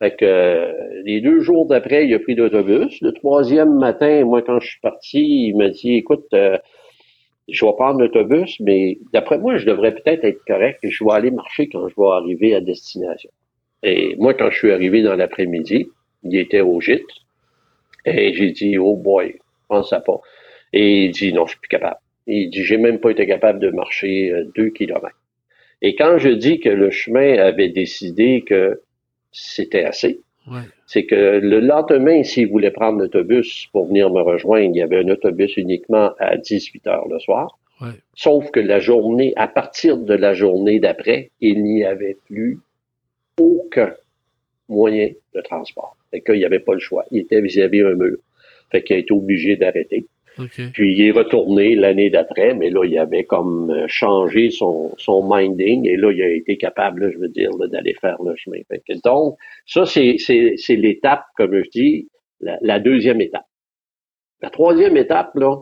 [0.00, 0.72] Fait que euh,
[1.04, 3.00] les deux jours d'après, il a pris l'autobus.
[3.00, 6.58] Le troisième matin, moi, quand je suis parti, il m'a dit, écoute, euh,
[7.48, 11.30] je vais prendre l'autobus, mais d'après moi, je devrais peut-être être correct je vais aller
[11.30, 13.30] marcher quand je vais arriver à destination.
[13.82, 15.88] Et moi, quand je suis arrivé dans l'après-midi,
[16.22, 17.04] il était au gîte.
[18.06, 19.38] Et j'ai dit, oh boy,
[19.68, 20.20] pense ça pas.
[20.72, 21.98] Et il dit, non, je suis plus capable.
[22.26, 25.20] Il dit, j'ai même pas été capable de marcher euh, deux kilomètres.
[25.82, 28.80] Et quand je dis que le chemin avait décidé que
[29.32, 30.20] c'était assez,
[30.86, 34.98] c'est que le lendemain, s'il voulait prendre l'autobus pour venir me rejoindre, il y avait
[34.98, 37.58] un autobus uniquement à 18 heures le soir.
[38.14, 42.58] Sauf que la journée, à partir de la journée d'après, il n'y avait plus
[43.38, 43.92] aucun
[44.68, 45.96] moyen de transport.
[46.10, 47.04] Fait qu'il n'y avait pas le choix.
[47.10, 48.16] Il était vis-à-vis un mur.
[48.70, 50.06] Fait qu'il a été obligé d'arrêter.
[50.72, 55.28] Puis il est retourné l'année d'après, mais là, il avait comme euh, changé son, son
[55.28, 58.58] minding et là, il a été capable, je veux dire, d'aller faire le chemin.
[59.04, 60.16] donc, ça, c'est
[60.70, 62.08] l'étape, comme je dis,
[62.40, 63.46] la, deuxième étape.
[64.42, 65.56] La troisième étape, là,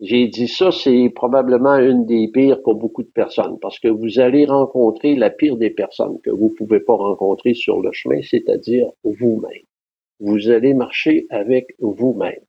[0.00, 4.20] j'ai dit ça, c'est probablement une des pires pour beaucoup de personnes parce que vous
[4.20, 8.86] allez rencontrer la pire des personnes que vous pouvez pas rencontrer sur le chemin, c'est-à-dire
[9.02, 9.64] vous-même.
[10.20, 12.40] Vous allez marcher avec vous-même.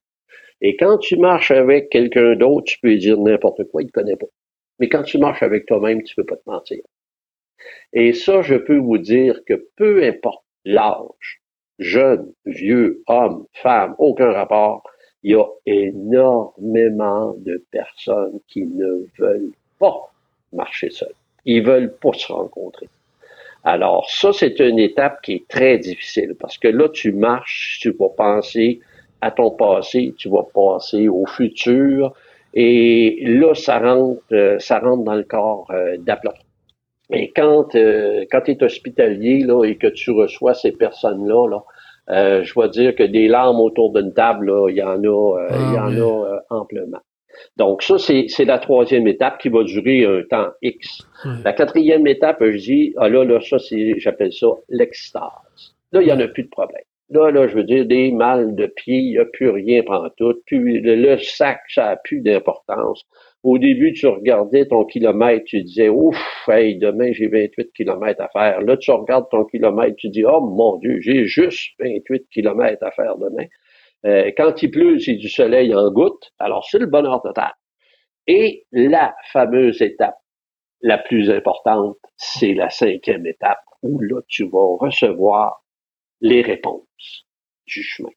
[0.62, 4.16] Et quand tu marches avec quelqu'un d'autre, tu peux dire n'importe quoi, il ne connaît
[4.16, 4.28] pas.
[4.80, 6.82] Mais quand tu marches avec toi-même, tu peux pas te mentir.
[7.93, 11.41] Et ça, je peux vous dire que peu importe l'âge,
[11.80, 14.84] jeune, vieux, homme, femme, aucun rapport,
[15.24, 20.12] il y a énormément de personnes qui ne veulent pas
[20.53, 21.14] marcher seules.
[21.45, 22.88] Ils veulent pas se rencontrer.
[23.64, 27.91] Alors, ça, c'est une étape qui est très difficile parce que là, tu marches, tu
[27.91, 28.80] vas penser
[29.22, 32.13] à ton passé, tu vas passer au futur.
[32.53, 35.97] Et là, ça rentre, euh, ça rentre dans le corps euh.
[37.11, 41.63] Et quand, euh, quand tu es hospitalier là, et que tu reçois ces personnes-là, là,
[42.09, 45.74] euh, je vais dire que des larmes autour d'une table, il y en a, il
[45.74, 46.99] y ah, en a amplement.
[47.57, 51.07] Donc ça, c'est la troisième étape qui va durer un temps X.
[51.43, 53.57] La quatrième étape, je dis, ah là, là, ça,
[53.97, 55.76] j'appelle ça l'extase.
[55.91, 56.84] Là, il n'y en a plus de problème.
[57.12, 60.10] Là, là, je veux dire, des mal de pied, il n'y a plus rien pendant
[60.16, 60.36] tout.
[60.51, 63.03] le, sac, ça n'a plus d'importance.
[63.41, 68.28] Au début, tu regardais ton kilomètre, tu disais, ouf, hey, demain, j'ai 28 kilomètres à
[68.30, 68.62] faire.
[68.62, 72.91] Là, tu regardes ton kilomètre, tu dis, oh mon Dieu, j'ai juste 28 kilomètres à
[72.91, 73.47] faire demain.
[74.05, 76.32] Euh, quand il pleut, c'est du soleil en goutte.
[76.38, 77.53] Alors, c'est le bonheur total.
[78.28, 80.18] Et la fameuse étape
[80.82, 85.64] la plus importante, c'est la cinquième étape où là, tu vas recevoir
[86.22, 87.26] les réponses
[87.65, 88.09] du chemin.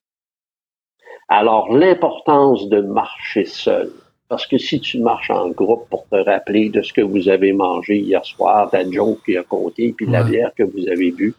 [1.29, 3.93] Alors, l'importance de marcher seul,
[4.29, 7.53] parce que si tu marches en groupe pour te rappeler de ce que vous avez
[7.53, 11.35] mangé hier soir, la joke qui a compté, puis la bière que vous avez bu,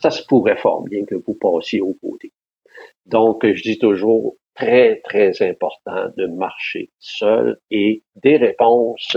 [0.00, 2.32] ça se pourrait fort bien que vous passiez au côté.
[3.06, 9.16] Donc, je dis toujours, très, très important de marcher seul et des réponses,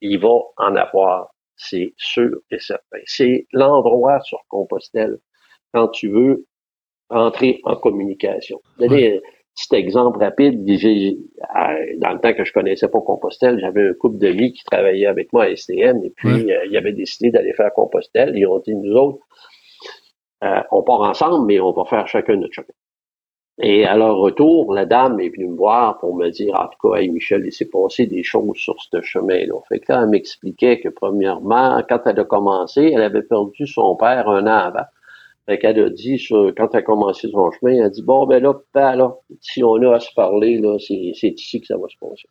[0.00, 3.00] il va en avoir, c'est sûr et certain.
[3.04, 5.18] C'est l'endroit sur Compostelle
[5.72, 6.46] quand tu veux
[7.10, 8.60] entrer en communication.
[8.78, 14.52] petit exemple rapide, dans le temps que je connaissais pas Compostelle, j'avais un couple d'amis
[14.52, 16.52] qui travaillaient avec moi à STM et puis Ouais.
[16.52, 18.34] euh, ils avaient décidé d'aller faire Compostelle.
[18.36, 19.18] Ils ont dit, nous autres,
[20.44, 22.68] euh, on part ensemble, mais on va faire chacun notre chemin.
[23.60, 26.78] Et à leur retour, la dame est venue me voir pour me dire, en tout
[26.92, 29.54] cas, hey, Michel, il s'est passé des choses sur ce chemin-là.
[29.68, 33.96] Fait que là, elle m'expliquait que premièrement, quand elle a commencé, elle avait perdu son
[33.96, 34.84] père un an avant.
[35.48, 38.42] Fait qu'elle a dit, quand elle a commencé son chemin, elle a dit, bon, ben
[38.42, 41.88] là, ben là, si on a à se parler, là, c'est ici que ça va
[41.88, 42.28] se passer.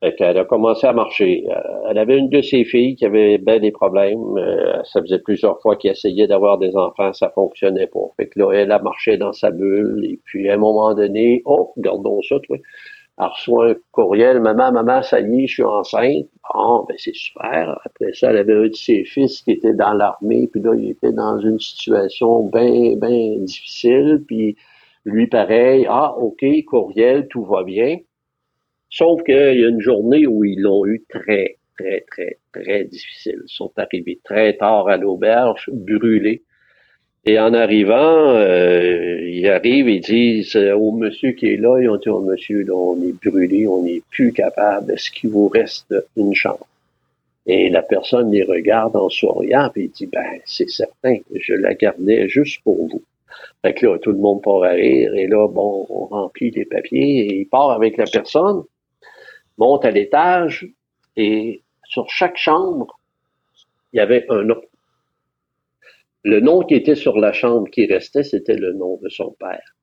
[0.00, 1.44] Fait qu'elle a commencé à marcher.
[1.48, 4.36] Euh, elle avait une de ses filles qui avait bien des problèmes.
[4.36, 8.06] Euh, ça faisait plusieurs fois qu'elle essayait d'avoir des enfants, ça fonctionnait pas.
[8.18, 10.04] Fait que là, elle a marché dans sa bulle.
[10.04, 12.58] Et puis, à un moment donné, oh, regardons ça, toi.
[13.20, 16.26] Elle reçoit un courriel, maman, maman, ça y est, je suis enceinte.
[16.54, 17.80] Bon, ben c'est super.
[17.84, 20.90] Après ça, elle avait un de ses fils qui était dans l'armée, puis là, il
[20.90, 24.22] était dans une situation bien, bien difficile.
[24.26, 24.56] Puis
[25.04, 27.98] lui, pareil, ah, OK, courriel, tout va bien.
[28.90, 33.40] Sauf qu'il y a une journée où ils l'ont eu très, très, très, très difficile.
[33.44, 36.44] Ils sont arrivés très tard à l'auberge, brûlés.
[37.24, 41.88] Et en arrivant, euh, ils arrivent et disent euh, au monsieur qui est là, ils
[41.88, 45.48] ont dit au monsieur, là, on est brûlé, on n'est plus capable, est-ce qu'il vous
[45.48, 46.66] reste une chambre?
[47.46, 51.74] Et la personne les regarde en souriant, puis il dit, ben, c'est certain, je la
[51.74, 53.02] gardais juste pour vous.
[53.62, 56.64] Fait que là, tout le monde part à rire, et là, bon, on remplit les
[56.64, 58.62] papiers, et il part avec la personne,
[59.56, 60.68] monte à l'étage,
[61.16, 62.98] et sur chaque chambre,
[63.92, 64.60] il y avait un nom.
[66.24, 69.74] Le nom qui était sur la chambre qui restait, c'était le nom de son père.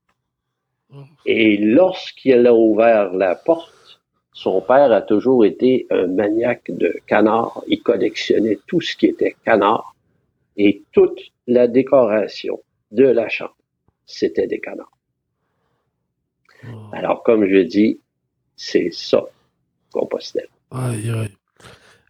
[1.25, 4.01] Et lorsqu'il a ouvert la porte,
[4.33, 7.63] son père a toujours été un maniaque de canards.
[7.67, 9.95] Il collectionnait tout ce qui était canard
[10.57, 12.59] et toute la décoration
[12.91, 13.57] de la chambre,
[14.05, 14.91] c'était des canards.
[16.91, 17.99] Alors, comme je dis,
[18.55, 19.23] c'est ça,
[19.91, 20.49] Compostelle.
[20.71, 21.35] Aïe, aïe.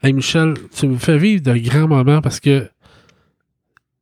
[0.01, 2.67] Hey, Michel, tu me fais vivre de grands moments parce que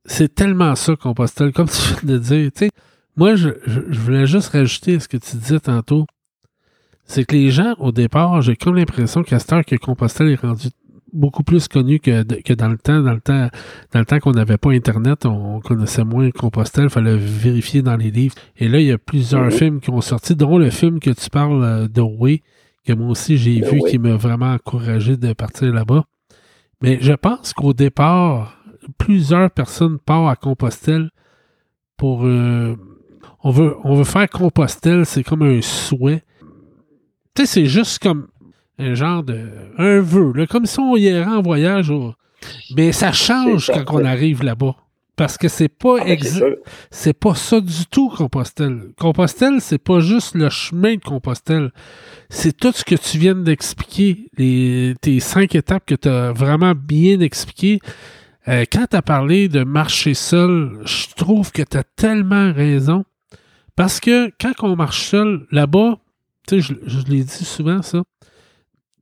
[0.04, 2.50] c'est tellement ça, Compostelle, comme tu viens de dire.
[2.52, 2.70] Tu sais,
[3.16, 6.06] moi, je, je- je voulais juste rajouter à ce que tu disais tantôt.
[7.06, 10.40] C'est que les gens, au départ, j'ai comme l'impression qu'à cette heure que Compostelle est
[10.40, 10.68] rendu
[11.12, 13.00] beaucoup plus connu que, que dans le temps.
[13.02, 13.48] Dans le temps,
[13.92, 17.96] dans le temps qu'on n'avait pas Internet, on, connaissait moins Compostelle, il fallait vérifier dans
[17.96, 18.34] les livres.
[18.56, 19.50] Et là, il y a plusieurs Mhm.
[19.50, 22.42] films qui ont sorti, dont le film que tu parles euh, de Way,
[22.86, 26.04] que moi aussi j'ai vu, qui m'a vraiment encouragé de partir là-bas.
[26.82, 28.63] Mais je pense qu'au départ,
[28.98, 31.10] plusieurs personnes partent à Compostelle
[31.96, 32.24] pour.
[32.26, 32.76] euh,
[33.42, 36.22] on, veut, on veut faire Compostelle, c'est comme un souhait.
[37.34, 38.28] Tu sais, c'est juste comme
[38.78, 39.48] un genre de.
[39.78, 41.90] un vœu, là, comme si on irait en voyage.
[41.90, 42.14] au-
[42.76, 44.76] Mais ça change quand on arrive là-bas.
[45.16, 46.04] Parce que c'est pas Ah,
[46.90, 48.90] c'est pas ça du tout, Compostelle.
[48.98, 51.70] Compostelle, c'est pas juste le chemin de Compostelle.
[52.30, 57.20] C'est tout ce que tu viens d'expliquer, tes cinq étapes que tu as vraiment bien
[57.20, 57.78] expliquées.
[58.48, 63.04] Euh, quand tu as parlé de marcher seul, je trouve que tu as tellement raison.
[63.76, 65.98] Parce que quand on marche seul, là-bas,
[66.46, 68.02] tu sais, je, je l'ai dit souvent, ça.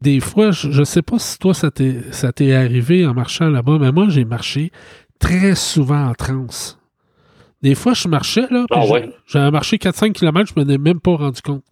[0.01, 3.93] Des fois, je, je sais pas si toi, ça t'est arrivé en marchant là-bas, mais
[3.93, 4.71] moi, j'ai marché
[5.19, 6.79] très souvent en transe.
[7.63, 9.13] Des fois, je marchais, là, Ah ouais?
[9.27, 11.65] j'avais marché 4-5 km, je me n'ai même pas rendu compte.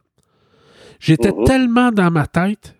[1.01, 1.45] J'étais Mhm.
[1.45, 2.77] tellement dans ma tête.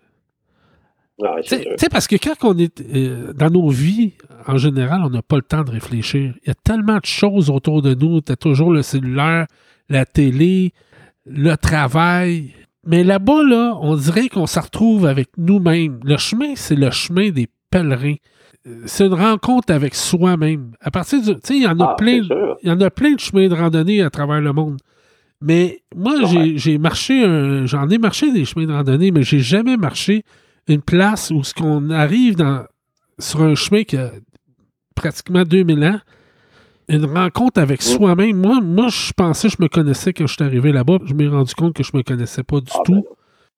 [1.23, 4.13] Ah, Tu c'est sais- parce que quand on est euh, dans nos vies,
[4.47, 6.33] en général, on n'a pas le temps de réfléchir.
[6.43, 8.21] Il y a tellement de choses autour de nous.
[8.21, 9.45] Tu as toujours le cellulaire,
[9.89, 10.73] la télé,
[11.25, 12.53] le travail.
[12.85, 15.99] Mais là-bas, là, on dirait qu'on se retrouve avec nous-mêmes.
[16.03, 18.15] Le chemin, c'est le chemin des pèlerins.
[18.67, 20.71] Euh, C'est une rencontre avec soi-même.
[20.81, 21.33] À partir du.
[21.35, 22.21] Tu sais, il y en a Ah, plein.
[22.63, 24.77] Il y en a plein de chemins de randonnée à travers le monde.
[25.43, 26.53] Mais moi, Ouais.
[26.55, 27.23] j'ai- marché,
[27.65, 30.23] j'en ai marché des chemins de randonnée, mais j'ai jamais marché
[30.67, 32.63] une place où ce qu'on arrive dans,
[33.19, 34.11] sur un chemin qui a
[34.95, 35.99] pratiquement 2000 ans,
[36.87, 37.83] une rencontre avec Mm.
[37.83, 38.37] soi-même.
[38.37, 40.97] Moi, moi, je pensais que je me connaissais quand je suis arrivé là-bas.
[41.05, 43.05] Je m'ai rendu compte que je me connaissais pas du Ah, tout.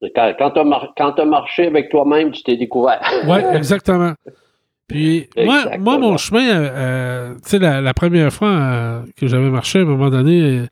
[0.01, 3.01] ben, Quand, quand mar- quand t'as marché avec toi-même, tu t'es découvert.
[3.27, 4.13] Oui, exactement.
[4.87, 5.83] Puis, moi, Exactement.
[5.83, 9.79] moi, mon chemin, euh, euh, tu sais, la, la première fois euh, que j'avais marché,
[9.79, 10.67] à un moment donné, euh,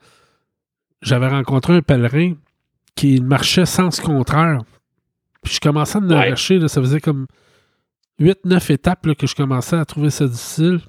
[1.02, 2.34] j'avais rencontré un pèlerin
[2.96, 4.60] qui marchait sens contraire.
[5.44, 6.60] Puis, je commençais à me Ouais.
[6.60, 7.28] là, ça faisait comme
[8.20, 10.80] 8-9 étapes là, que je commençais à trouver ça difficile.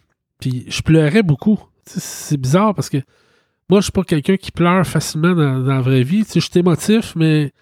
[0.41, 1.59] Puis, je pleurais beaucoup.
[1.87, 2.99] C'est bizarre parce que
[3.69, 6.25] moi, je suis pas quelqu'un qui pleure facilement dans, dans la vraie vie.
[6.33, 7.53] Je suis émotif, mais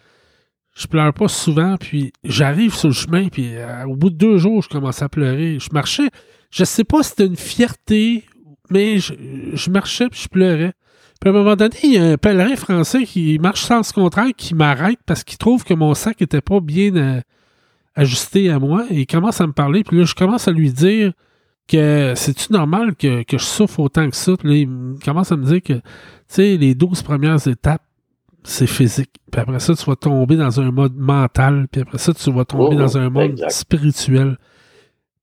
[0.74, 4.38] je pleure pas souvent, puis j'arrive sur le chemin, puis euh, au bout de deux
[4.38, 5.58] jours, je commence à pleurer.
[5.58, 6.08] Je marchais,
[6.50, 8.24] je sais pas si c'était une fierté,
[8.70, 9.12] mais je,
[9.52, 10.72] je marchais puis je pleurais.
[11.20, 13.92] Puis à un moment donné, il y a un pèlerin français qui marche sans ce
[13.92, 17.20] contraire qui m'arrête parce qu'il trouve que mon sac était pas bien euh,
[17.94, 18.86] ajusté à moi.
[18.90, 19.84] Et il commence à me parler.
[19.84, 21.12] Puis là, je commence à lui dire
[21.68, 24.36] que c'est-tu normal que, que je souffre autant que ça?
[24.38, 25.82] Puis là, il commence à me dire que, tu
[26.28, 27.82] sais, les 12 premières étapes,
[28.42, 29.10] c'est physique.
[29.30, 31.68] Puis après ça, tu vas tomber dans un mode mental.
[31.70, 33.50] Puis après ça, tu vas tomber Oh, dans un mode exact.
[33.50, 34.38] spirituel.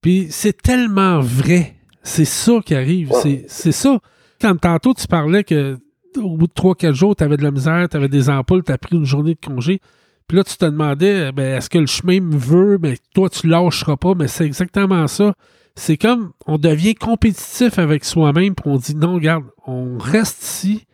[0.02, 1.74] Puis c'est tellement vrai.
[2.04, 3.12] C'est ça qui arrive.
[3.48, 4.00] C'est ça.
[4.40, 5.80] Quand tantôt tu parlais que
[6.20, 8.72] au bout de 3-4 jours, tu avais de la misère, tu avais des ampoules, tu
[8.72, 9.80] as pris une journée de congé.
[10.28, 12.78] Puis là, tu te demandais, ben, est-ce que le chemin me veut?
[12.82, 14.14] Mais toi, tu lâcheras pas.
[14.14, 15.34] Mais c'est exactement ça.
[15.76, 20.86] C'est comme, on devient compétitif avec soi-même, puis on dit, non, regarde, on reste ici,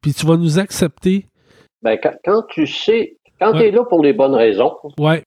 [0.00, 1.26] puis tu vas nous accepter.
[1.82, 3.58] Ben, quand, quand tu sais, quand Ouais.
[3.58, 5.24] tu es là pour les bonnes raisons, Ouais,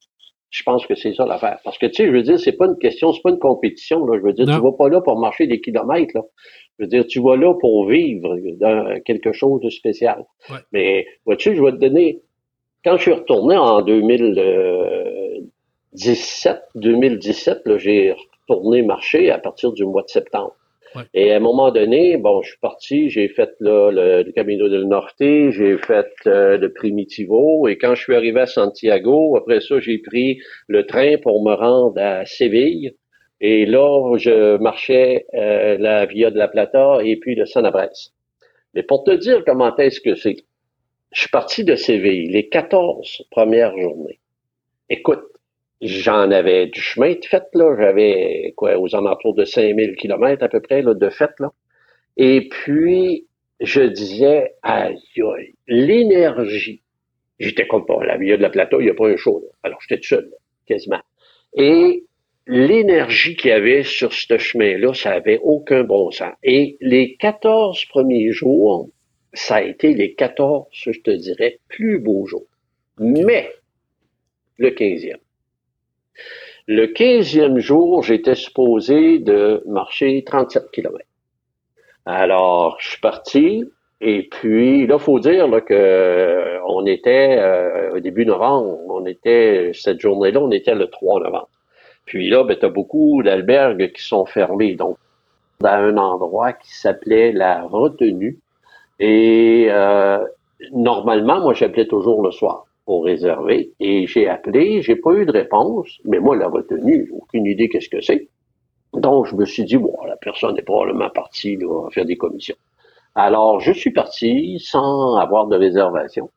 [0.50, 1.60] je pense que c'est ça l'affaire.
[1.66, 4.06] Parce que, tu sais, je veux dire, c'est pas une question, c'est pas une compétition,
[4.06, 4.18] là.
[4.18, 4.56] Je veux dire, Non.
[4.56, 6.22] tu vas pas là pour marcher des kilomètres, là.
[6.78, 10.26] Je veux dire, tu vas là pour vivre dans quelque chose de spécial.
[10.50, 10.58] Ouais.
[10.72, 12.22] Mais, vois-tu, je vais te donner,
[12.84, 18.14] quand je suis retourné en 2017, 2017, là, j'ai
[18.48, 20.54] retourné marcher à partir du mois de septembre.
[20.96, 21.04] Ouais.
[21.14, 24.70] Et à un moment donné, bon, je suis parti, j'ai fait là, le, le Camino
[24.70, 29.60] del Norte, j'ai fait euh, le Primitivo, et quand je suis arrivé à Santiago, après
[29.60, 32.96] ça, j'ai pris le train pour me rendre à Séville.
[33.42, 38.12] Et là, je marchais euh, la Via de la Plata et puis le Sanabres.
[38.74, 40.38] Mais pour te dire comment est-ce que c'est,
[41.12, 44.20] je suis parti de Séville les 14 premières journées.
[44.90, 45.24] Écoute,
[45.82, 47.76] j'en avais du chemin de fait, là.
[47.80, 51.52] J'avais, quoi, aux alentours de 5000 kilomètres à peu près, là, de fait, là.
[52.18, 53.28] Et puis,
[53.60, 56.82] je disais, aïe, aïe, l'énergie.
[57.40, 59.50] J'étais comme pas, la Via de la Plata, il n'y a pas un show, là.
[59.64, 61.02] Alors, j'étais tout seul, là, quasiment.
[61.58, 62.06] Et
[62.48, 66.34] l'énergie qu'il y avait sur ce chemin-là, ça avait aucun bon sens.
[66.44, 68.90] Et les 14 premiers jours,
[69.34, 72.48] ça a été les 14, je te dirais, plus beaux jours.
[73.00, 73.52] Mais,
[74.58, 75.18] le 15e.
[76.68, 80.98] Le 15e jour, j'étais supposé de marcher 37 km.
[82.06, 83.66] Alors, je suis parti,
[84.02, 89.06] et puis, là, faut dire là, que euh, on était euh, au début novembre, on
[89.06, 91.50] était, cette journée-là, on était le 3 novembre.
[92.06, 94.76] Puis là, ben, tu as beaucoup d'albergues qui sont fermés.
[94.76, 94.98] Donc,
[95.60, 98.40] dans un endroit qui s'appelait la retenue.
[99.00, 100.20] Et euh,
[100.72, 103.72] normalement, moi, j'appelais toujours le soir pour réserver.
[103.80, 106.00] Et j'ai appelé, j'ai pas eu de réponse.
[106.06, 108.28] Mais moi, la retenue, aucune idée qu'est-ce que c'est.
[108.94, 112.56] Donc, je me suis dit, bon, la personne est probablement partie là, faire des commissions.
[113.16, 116.30] Alors, je suis parti sans avoir de réservation.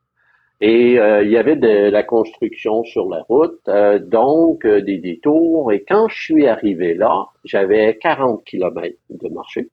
[0.61, 4.97] Et euh, il y avait de la construction sur la route, euh, donc euh, des
[4.97, 5.71] détours.
[5.71, 9.69] Et quand je suis arrivé là, j'avais 40 kilomètres de marché.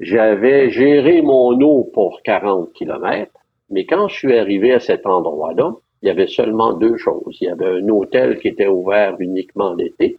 [0.00, 3.32] J'avais géré mon eau pour 40 kilomètres.
[3.70, 5.72] Mais quand je suis arrivé à cet endroit-là,
[6.02, 7.38] il y avait seulement deux choses.
[7.40, 10.18] Il y avait un hôtel qui était ouvert uniquement l'été.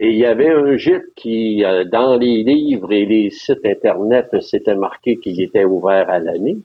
[0.00, 4.28] Et il y avait un gîte qui, euh, dans les livres et les sites Internet,
[4.40, 6.58] c'était marqué qu'il était ouvert à l'année,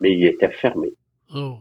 [0.00, 0.92] mais il était fermé.
[1.34, 1.54] Oh.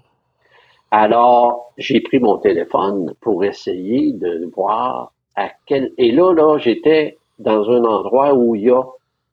[0.91, 5.91] Alors, j'ai pris mon téléphone pour essayer de voir à quel...
[5.97, 8.83] Et là, là, j'étais dans un endroit où il y a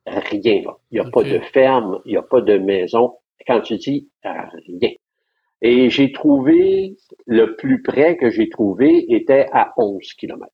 [0.06, 0.62] rien.
[0.64, 0.76] là.
[0.90, 3.14] Il n'y a pas de ferme, il n'y a pas de maison.
[3.46, 4.30] Quand tu dis euh,
[4.80, 4.90] rien.
[5.62, 10.52] Et j'ai trouvé, le plus près que j'ai trouvé était à 11 kilomètres.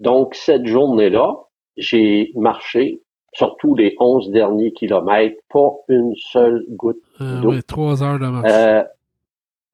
[0.00, 1.34] Donc, cette journée-là,
[1.76, 3.00] j'ai marché
[3.32, 7.52] sur tous les 11 derniers kilomètres, pas une seule goutte Euh, d'eau.
[7.66, 8.50] trois heures de marche.
[8.52, 8.84] euh,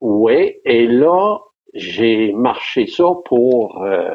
[0.04, 1.38] oui, et là,
[1.72, 4.14] j'ai marché ça pour, euh,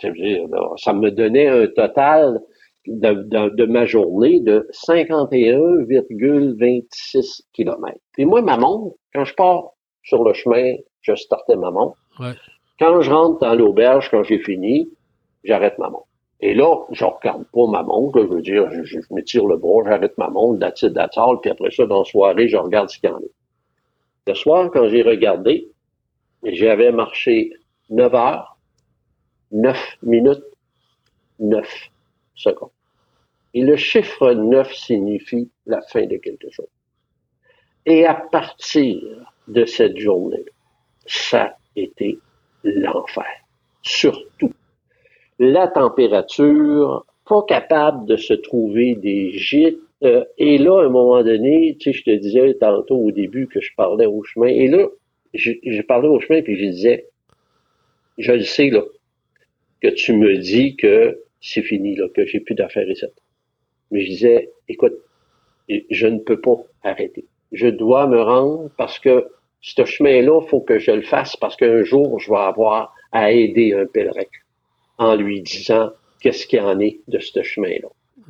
[0.00, 0.44] dire,
[0.76, 2.40] ça me donnait un total
[2.86, 7.98] de, de, de ma journée de 51,26 km.
[8.16, 9.70] Et moi, ma montre, quand je pars
[10.04, 11.96] sur le chemin, je startais ma montre.
[12.20, 12.34] Ouais.
[12.78, 14.88] Quand je rentre dans l'auberge, quand j'ai fini,
[15.42, 16.06] j'arrête ma montre.
[16.38, 19.56] Et là, je regarde pas ma montre, je veux dire, je, je, me tire le
[19.56, 20.84] bras, j'arrête ma montre, that's
[21.16, 23.20] all, puis après ça, dans la soirée, je regarde ce qu'il y en a.
[24.26, 25.70] Le soir, quand j'ai regardé,
[26.42, 27.52] j'avais marché
[27.90, 28.58] 9 heures,
[29.52, 30.44] 9 minutes,
[31.40, 31.90] 9
[32.34, 32.70] secondes.
[33.52, 36.68] Et le chiffre 9 signifie la fin de quelque chose.
[37.86, 38.98] Et à partir
[39.46, 40.44] de cette journée,
[41.06, 42.18] ça a été
[42.62, 43.26] l'enfer.
[43.82, 44.54] Surtout
[45.38, 49.80] la température, pas capable de se trouver des gîtes.
[50.02, 53.46] Euh, et là, à un moment donné, tu sais, je te disais tantôt au début
[53.46, 54.48] que je parlais au chemin.
[54.48, 54.88] Et là,
[55.34, 57.06] je, parlais au chemin puis je disais,
[58.18, 58.82] je le sais là,
[59.80, 63.06] que tu me dis que c'est fini là, que j'ai plus d'affaires ici.
[63.90, 64.94] Mais je disais, écoute,
[65.68, 67.26] je ne peux pas arrêter.
[67.52, 69.28] Je dois me rendre parce que
[69.60, 73.72] ce chemin-là, faut que je le fasse parce qu'un jour, je vais avoir à aider
[73.72, 74.24] un pèlerin
[74.98, 75.90] en lui disant
[76.20, 77.88] qu'est-ce qu'il en est de ce chemin-là.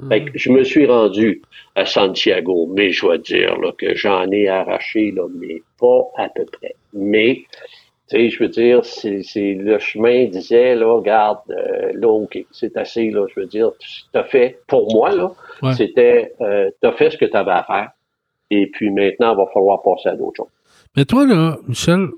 [0.08, 1.42] Fait que je me suis rendu
[1.74, 6.28] à Santiago, mais je dois dire là, que j'en ai arraché, là, mais pas à
[6.28, 6.74] peu près.
[6.92, 7.44] Mais,
[8.08, 12.76] tu sais, je veux dire, c'est, le chemin disait, là, regarde, euh, là, OK, c'est
[12.76, 15.32] assez, là, je veux dire, tu as fait, pour moi, là,
[15.74, 17.90] c'était, euh, tu as fait ce que tu avais à faire,
[18.50, 20.52] et puis maintenant, il va falloir passer à d'autres choses.
[20.96, 22.08] Mais toi, là, Michel,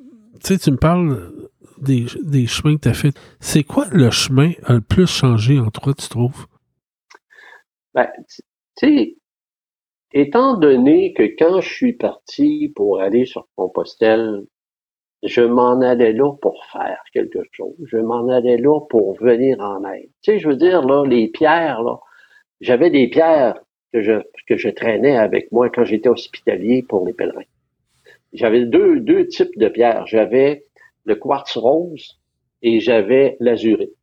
[0.42, 1.30] tu sais, tu me parles
[1.78, 3.12] des, des chemins que tu as fait.
[3.40, 6.46] C'est quoi le chemin a le plus changé en toi, tu trouves?
[7.96, 8.42] Ben, tu
[8.78, 9.16] sais,
[10.12, 14.44] étant donné que quand je suis parti pour aller sur Compostelle,
[15.22, 17.74] je m'en allais là pour faire quelque chose.
[17.86, 20.10] Je m'en allais là pour venir en aide.
[20.22, 21.98] Tu sais, je veux dire, là, les pierres, là,
[22.60, 23.58] j'avais des pierres
[23.94, 27.48] que je, traînais avec moi quand j'étais hospitalier pour les pèlerins.
[28.34, 30.06] J'avais deux, deux types de pierres.
[30.06, 30.64] J'avais
[31.04, 32.20] le quartz rose
[32.60, 33.95] et j'avais l'azurite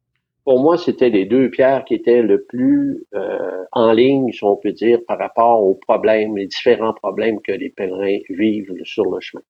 [0.45, 4.57] pour moi, c'était les deux pierres qui étaient le plus euh, en ligne, si on
[4.57, 9.19] peut dire, par rapport aux problèmes, les différents problèmes que les pèlerins vivent sur le
[9.21, 9.43] chemin.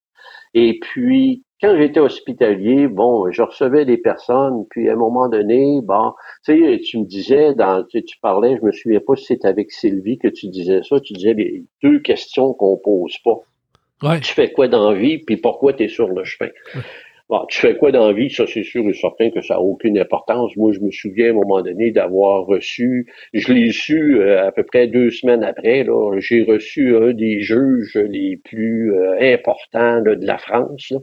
[0.53, 5.79] Et puis, quand j'étais hospitalier, bon, je recevais des personnes, puis à un moment donné,
[5.81, 6.11] bon,
[6.45, 9.47] tu sais, tu me disais, dans, tu, tu parlais, je me souviens pas si c'était
[9.47, 13.39] avec Sylvie que tu disais ça, tu disais les deux questions qu'on pose pas.
[14.03, 14.19] Ouais.
[14.19, 16.51] Tu fais quoi dans la vie, puis pourquoi tu es sur le chemin?
[17.29, 18.29] Bon, tu fais quoi dans vie?
[18.29, 20.55] Ça, c'est sûr et certain que ça n'a aucune importance.
[20.57, 24.51] Moi, je me souviens à un moment donné d'avoir reçu, je l'ai su euh, à
[24.51, 30.01] peu près deux semaines après, là, j'ai reçu un des juges les plus euh, importants
[30.01, 30.93] de la France.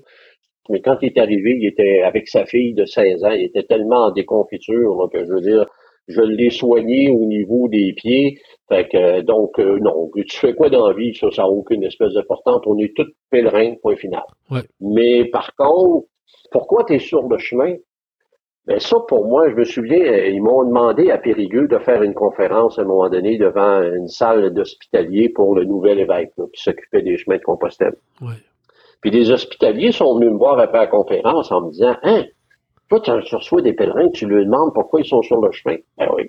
[0.69, 3.65] Mais quand il est arrivé, il était avec sa fille de 16 ans, il était
[3.65, 5.67] tellement en déconfiture que je veux dire,
[6.09, 8.39] je l'ai soigné au niveau des pieds.
[8.69, 11.15] Fait que, donc, euh, non, tu fais quoi dans la vie?
[11.15, 12.63] Ça, ça n'a aucune espèce d'importance.
[12.67, 14.23] On est tous pèlerins, point final.
[14.81, 16.07] Mais par contre,
[16.51, 17.75] pourquoi tu es sur le chemin?
[18.67, 22.03] Ben ça, pour moi, je me souviens, euh, ils m'ont demandé à Périgueux de faire
[22.03, 26.63] une conférence à un moment donné devant une salle d'hospitaliers pour le nouvel évêque qui
[26.63, 27.95] s'occupait des chemins de Compostelle.
[29.01, 32.25] Puis des hospitaliers sont venus me voir après la conférence en me disant Hein,
[32.91, 35.77] toi, tu reçois des pèlerins, tu leur demandes pourquoi ils sont sur le chemin.
[35.97, 36.29] Ben oui.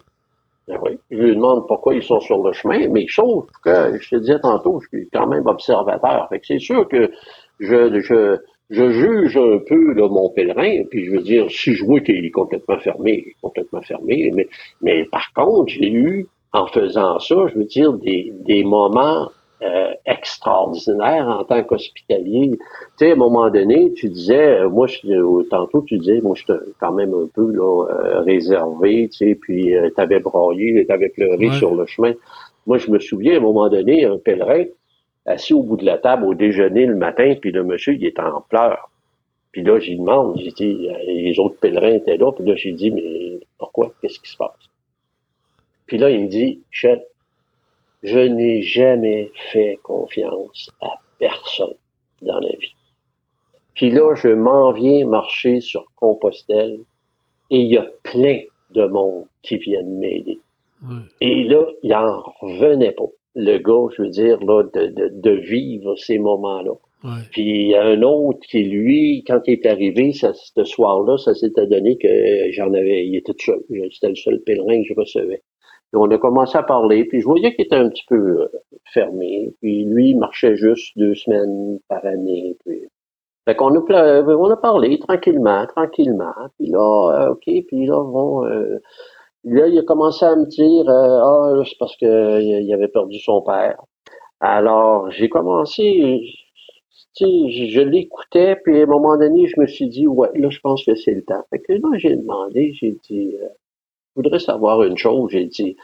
[0.67, 0.97] Ben oui.
[1.09, 4.39] Je lui demande pourquoi ils sont sur le chemin, mais sauf que, je te disais
[4.39, 6.29] tantôt, je suis quand même observateur.
[6.29, 7.11] Fait que c'est sûr que
[7.59, 8.38] je, je,
[8.69, 12.23] je juge un peu là, mon pèlerin, puis je veux dire, si je vois qu'il
[12.23, 14.47] est complètement fermé, il est complètement fermé, mais,
[14.81, 19.29] mais par contre, j'ai eu, en faisant ça, je veux dire, des, des moments
[19.63, 22.51] euh, extraordinaires en tant qu'hospitalier.
[22.51, 22.59] Tu
[22.97, 26.35] sais, à un moment donné, tu disais, euh, moi, je, euh, tantôt, tu disais, moi,
[26.35, 27.85] je suis quand même un peu là,
[28.25, 32.13] réservé, tu sais, puis euh, t'avais broyé, t'avais pleuré sur le chemin.
[32.65, 34.65] Moi, je me souviens, à un moment donné, un pèlerin,
[35.25, 38.19] assis au bout de la table au déjeuner le matin, puis le monsieur, il est
[38.19, 38.89] en pleurs.
[39.51, 42.89] Puis là, j'y demande, j'ai dit, les autres pèlerins étaient là, puis là, j'ai dit,
[42.89, 43.93] mais pourquoi?
[44.01, 44.69] Qu'est-ce qui se passe?
[45.85, 46.99] Puis là, il me dit, chef,
[48.03, 51.76] je n'ai jamais fait confiance à personne
[52.22, 52.76] dans la vie.
[53.76, 56.80] Puis là, je m'en viens marcher sur Compostelle
[57.49, 58.40] et il y a plein
[58.72, 60.40] de monde qui viennent m'aider.
[61.22, 63.06] Et là, il en revenait pas
[63.36, 66.73] le gars, je veux dire, là, de, de, de vivre ces moments-là.
[67.32, 71.18] Puis il y a un autre qui, lui, quand il est arrivé ça, ce soir-là,
[71.18, 72.07] ça s'était donné que
[72.52, 73.61] j'en avais, il était tout seul.
[73.91, 75.41] C'était le seul pèlerin que je recevais.
[75.93, 78.47] Et on a commencé à parler, puis je voyais qu'il était un petit peu euh,
[78.93, 79.53] fermé.
[79.61, 82.57] Puis lui, il marchait juste deux semaines par année.
[82.65, 82.88] Puis...
[83.45, 86.34] Fait qu'on a, on a parlé tranquillement, tranquillement.
[86.57, 88.45] Puis là, euh, OK, puis là, bon...
[88.45, 88.80] Euh,
[89.43, 93.19] Là, il a commencé à me dire euh, Ah, c'est parce qu'il il avait perdu
[93.19, 93.81] son père.
[94.39, 96.22] Alors, j'ai commencé,
[97.15, 100.49] tu sais, je, l'écoutais, puis à un moment donné, je me suis dit, ouais, là,
[100.49, 101.43] je pense que c'est le temps.
[101.51, 103.47] Fait que là, j'ai demandé, j'ai dit, euh,
[104.15, 105.77] je voudrais savoir une chose, j'ai dit,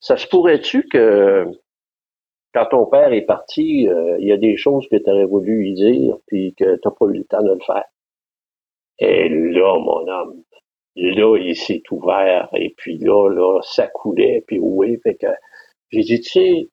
[0.00, 1.46] ça se pourrait-tu que
[2.54, 5.58] quand ton père est parti, euh, il y a des choses que tu aurais voulu
[5.58, 7.84] lui dire, puis que tu pas eu le temps de le faire?
[8.98, 10.42] Et là, mon homme,
[10.96, 15.28] là, il s'est ouvert, et puis là, là, ça coulait, puis oui, fait que
[15.90, 16.68] j'ai dit, tu sais,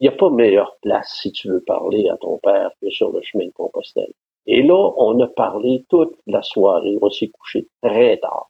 [0.00, 3.12] il n'y a pas meilleure place si tu veux parler à ton père que sur
[3.12, 4.12] le chemin de Compostelle.
[4.46, 8.48] Et là, on a parlé toute la soirée, on s'est couché très tard.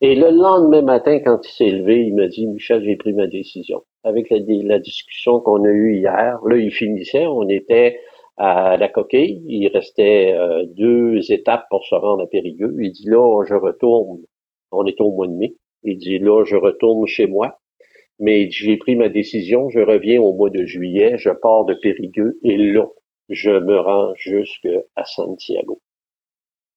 [0.00, 3.26] Et le lendemain matin, quand il s'est levé, il m'a dit, Michel, j'ai pris ma
[3.26, 3.84] décision.
[4.02, 8.00] Avec la, discussion qu'on a eue hier, là, il finissait, on était
[8.36, 9.42] à la coquille.
[9.46, 12.74] Il restait euh, deux étapes pour se rendre à Périgueux.
[12.80, 14.22] Il dit là, je retourne.
[14.72, 15.54] On est au mois de mai.
[15.84, 17.58] Il dit là, je retourne chez moi.
[18.18, 22.38] Mais j'ai pris ma décision, je reviens au mois de juillet, je pars de Périgueux
[22.44, 22.86] et là,
[23.28, 25.80] je me rends jusqu'à Santiago.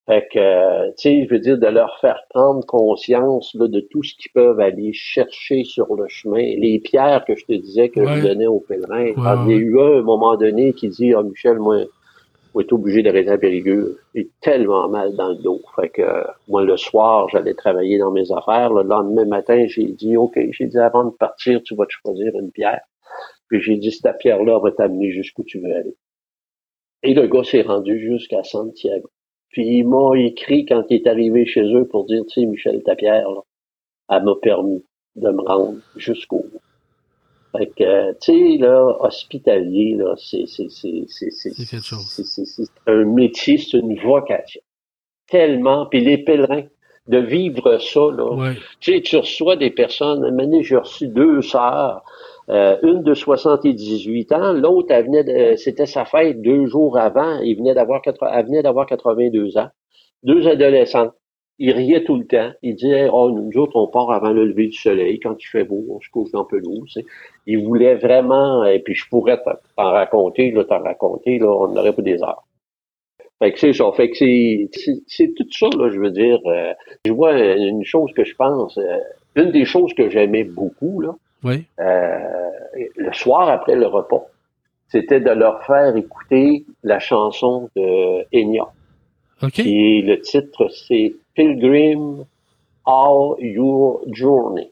[0.08, 4.02] Fait que, tu sais, je veux dire, de leur faire prendre conscience là, de tout
[4.02, 6.38] ce qu'ils peuvent aller chercher sur le chemin.
[6.38, 9.12] Les pierres que je te disais que je donnais aux pèlerins.
[9.44, 11.84] Il y a eu un, un moment donné qui dit, ah, Michel, moi,
[12.54, 13.98] on est obligé d'arrêter à Périgueux.
[14.14, 15.60] J'ai tellement mal dans le dos.
[15.76, 18.72] Fait que, moi, le soir, j'allais travailler dans mes affaires.
[18.72, 22.32] Le lendemain matin, j'ai dit, OK, j'ai dit, avant de partir, tu vas te choisir
[22.40, 22.80] une pierre.
[23.48, 25.94] Puis j'ai dit, cette pierre-là va t'amener jusqu'où tu veux aller.
[27.02, 29.10] Et le gars s'est rendu jusqu'à Santiago.
[29.50, 32.82] Puis il m'a écrit quand il est arrivé chez eux pour dire, tu sais, Michel
[32.82, 33.40] Tapierre, là,
[34.10, 34.84] elle m'a permis
[35.16, 36.60] de me rendre jusqu'au bout.
[37.56, 43.78] Fait que, tu sais, là, hospitalier, là, c'est, c'est, c'est, c'est, c'est, un métier, c'est
[43.78, 44.60] une vocation.
[45.26, 45.86] Tellement.
[45.86, 46.66] Puis les pèlerins,
[47.08, 48.52] de vivre ça, là.
[48.80, 50.24] Tu sais, tu reçois des personnes.
[50.24, 52.04] À un j'ai reçu deux sœurs.
[52.50, 57.40] Euh, une de 78 ans, l'autre, venait de, c'était sa fête deux jours avant.
[57.40, 59.68] Il venait d'avoir, elle venait d'avoir 82 ans.
[60.22, 61.10] Deux adolescents.
[61.58, 62.52] Il riait tout le temps.
[62.62, 65.18] Il disait, oh, nous autres, on part avant le lever du soleil.
[65.18, 66.98] Quand il fait beau, on se couche dans pelouse.
[67.46, 69.38] Il voulait vraiment, et puis je pourrais
[69.76, 72.44] t'en raconter, là, t'en raconter, là, on n'aurait pas des heures.
[73.40, 73.90] Fait que c'est ça.
[73.92, 74.68] Fait que c'est,
[75.06, 76.40] c'est, tout ça, là, je veux dire.
[76.46, 76.72] Euh,
[77.04, 78.98] je vois une chose que je pense, euh,
[79.36, 81.14] une des choses que j'aimais beaucoup, là,
[81.44, 81.66] oui.
[81.78, 82.50] Euh,
[82.96, 84.26] le soir après le repas,
[84.88, 88.64] c'était de leur faire écouter la chanson de Enya.
[89.58, 92.24] Et le titre, c'est Pilgrim
[92.86, 94.70] All Your Journey.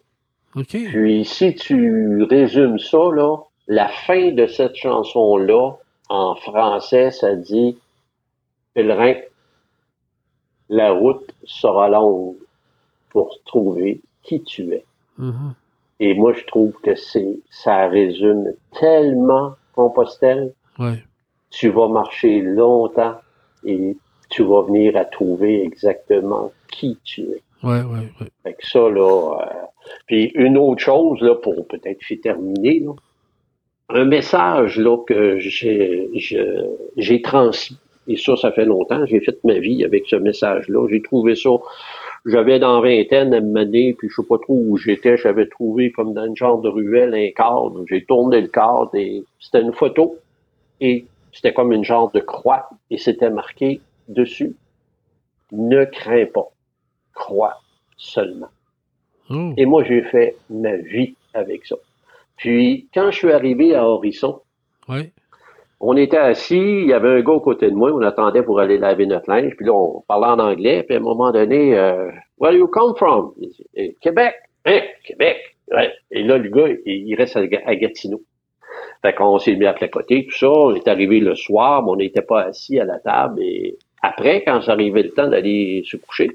[0.54, 3.36] Puis si tu résumes ça, là,
[3.68, 5.72] la fin de cette chanson-là,
[6.08, 7.76] en français, ça dit
[8.74, 9.14] Pèlerin,
[10.68, 12.36] la route sera longue
[13.10, 14.84] pour trouver qui tu es.
[15.20, 15.52] Mm-hmm.
[16.00, 20.54] Et moi, je trouve que c'est, ça résume tellement Compostelle.
[20.78, 21.02] Ouais.
[21.50, 23.16] Tu vas marcher longtemps
[23.64, 23.96] et
[24.30, 27.42] tu vas venir à trouver exactement qui tu es.
[27.62, 28.26] Ouais, ouais, ouais.
[28.42, 29.38] Fait que ça, là.
[29.40, 29.66] Euh,
[30.06, 32.92] puis une autre chose, là, pour peut-être terminer, là,
[33.88, 36.10] un message là, que j'ai,
[36.96, 37.78] j'ai transmis.
[38.08, 39.04] Et ça, ça fait longtemps.
[39.06, 40.86] J'ai fait ma vie avec ce message-là.
[40.90, 41.50] J'ai trouvé ça
[42.26, 45.92] j'avais dans vingtaine à me mener, puis je sais pas trop où j'étais, j'avais trouvé
[45.92, 47.84] comme dans une genre de ruelle un cadre.
[47.88, 50.18] J'ai tourné le cadre et c'était une photo
[50.80, 54.56] et c'était comme une genre de croix et c'était marqué dessus
[55.52, 56.48] ne crains pas,
[57.14, 57.60] crois
[57.96, 58.48] seulement.
[59.30, 59.52] Oh.
[59.56, 61.76] Et moi, j'ai fait ma vie avec ça.
[62.36, 64.40] Puis, quand je suis arrivé à Horizon.
[65.80, 68.60] On était assis, il y avait un gars à côté de moi, on attendait pour
[68.60, 71.76] aller laver notre linge, puis là, on parlait en anglais, puis à un moment donné,
[71.76, 73.32] euh, Where do you come from?
[73.74, 74.34] Eh, Québec.
[74.66, 74.80] Hein?
[75.04, 75.38] Québec.
[75.70, 75.92] Ouais.
[76.10, 78.20] Et là, le gars, il, reste à, Gatineau.
[79.02, 80.50] Fait qu'on s'est mis à côté, tout ça.
[80.50, 83.42] On est arrivé le soir, mais on n'était pas assis à la table.
[83.42, 86.30] Et après, quand j'arrivais le temps d'aller se coucher,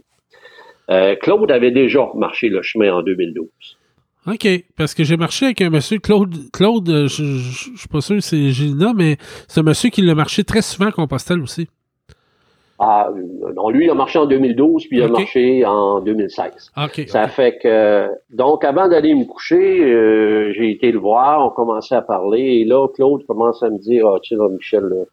[0.89, 3.47] euh, Claude avait déjà marché le chemin en 2012.
[4.27, 4.47] OK.
[4.77, 8.17] Parce que j'ai marché avec un monsieur, Claude, Claude, euh, je, je, suis pas sûr
[8.17, 9.17] que c'est Gina, mais
[9.47, 11.67] c'est un monsieur qui l'a marché très souvent à Compostelle aussi.
[12.83, 13.11] Ah,
[13.55, 16.71] non, lui, il a marché en 2012, puis il a marché en 2016.
[16.77, 17.03] OK.
[17.07, 21.93] ça fait que, donc, avant d'aller me coucher, euh, j'ai été le voir, on commençait
[21.93, 25.05] à parler, et là, Claude commence à me dire, ah, tu sais, là, Michel,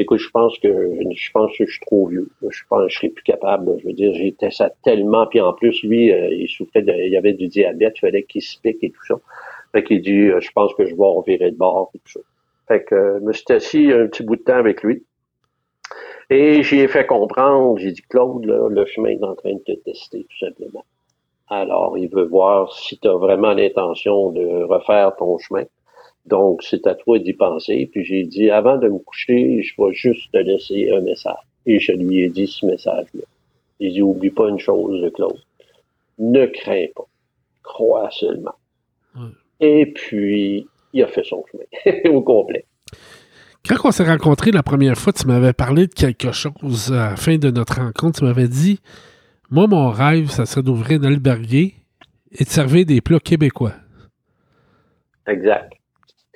[0.00, 2.30] écoute, je pense que je pense que je suis trop vieux.
[2.48, 3.78] Je pense que je serais plus capable.
[3.80, 5.26] Je veux dire, j'étais ça tellement.
[5.26, 8.42] Puis en plus, lui, euh, il souffrait de, il avait du diabète, il fallait qu'il
[8.42, 9.14] se pique et tout ça.
[9.72, 12.12] Fait qu'il dit, euh, je pense que je vais en virer de bord et tout
[12.12, 12.20] ça.
[12.68, 15.04] Fait que je me suis assis un petit bout de temps avec lui.
[16.30, 19.72] Et j'ai fait comprendre, j'ai dit, Claude, là, le chemin est en train de te
[19.72, 20.84] tester, tout simplement.
[21.48, 25.64] Alors, il veut voir si tu as vraiment l'intention de refaire ton chemin.
[26.26, 27.88] Donc, c'est à toi d'y penser.
[27.90, 31.38] Puis j'ai dit, avant de me coucher, je vais juste te laisser un message.
[31.66, 33.22] Et je lui ai dit ce message-là.
[33.80, 35.40] J'ai dit, oublie pas une chose, Claude.
[36.18, 37.06] Ne crains pas.
[37.62, 38.54] Crois seulement.
[39.60, 42.64] Et puis, il a fait son chemin au complet.
[43.68, 47.16] Quand on s'est rencontrés la première fois, tu m'avais parlé de quelque chose à la
[47.16, 48.20] fin de notre rencontre.
[48.20, 48.80] Tu m'avais dit,
[49.50, 51.74] moi, mon rêve, ça serait d'ouvrir un alberguer
[52.32, 53.74] et de servir des plats québécois.
[55.26, 55.72] Exact.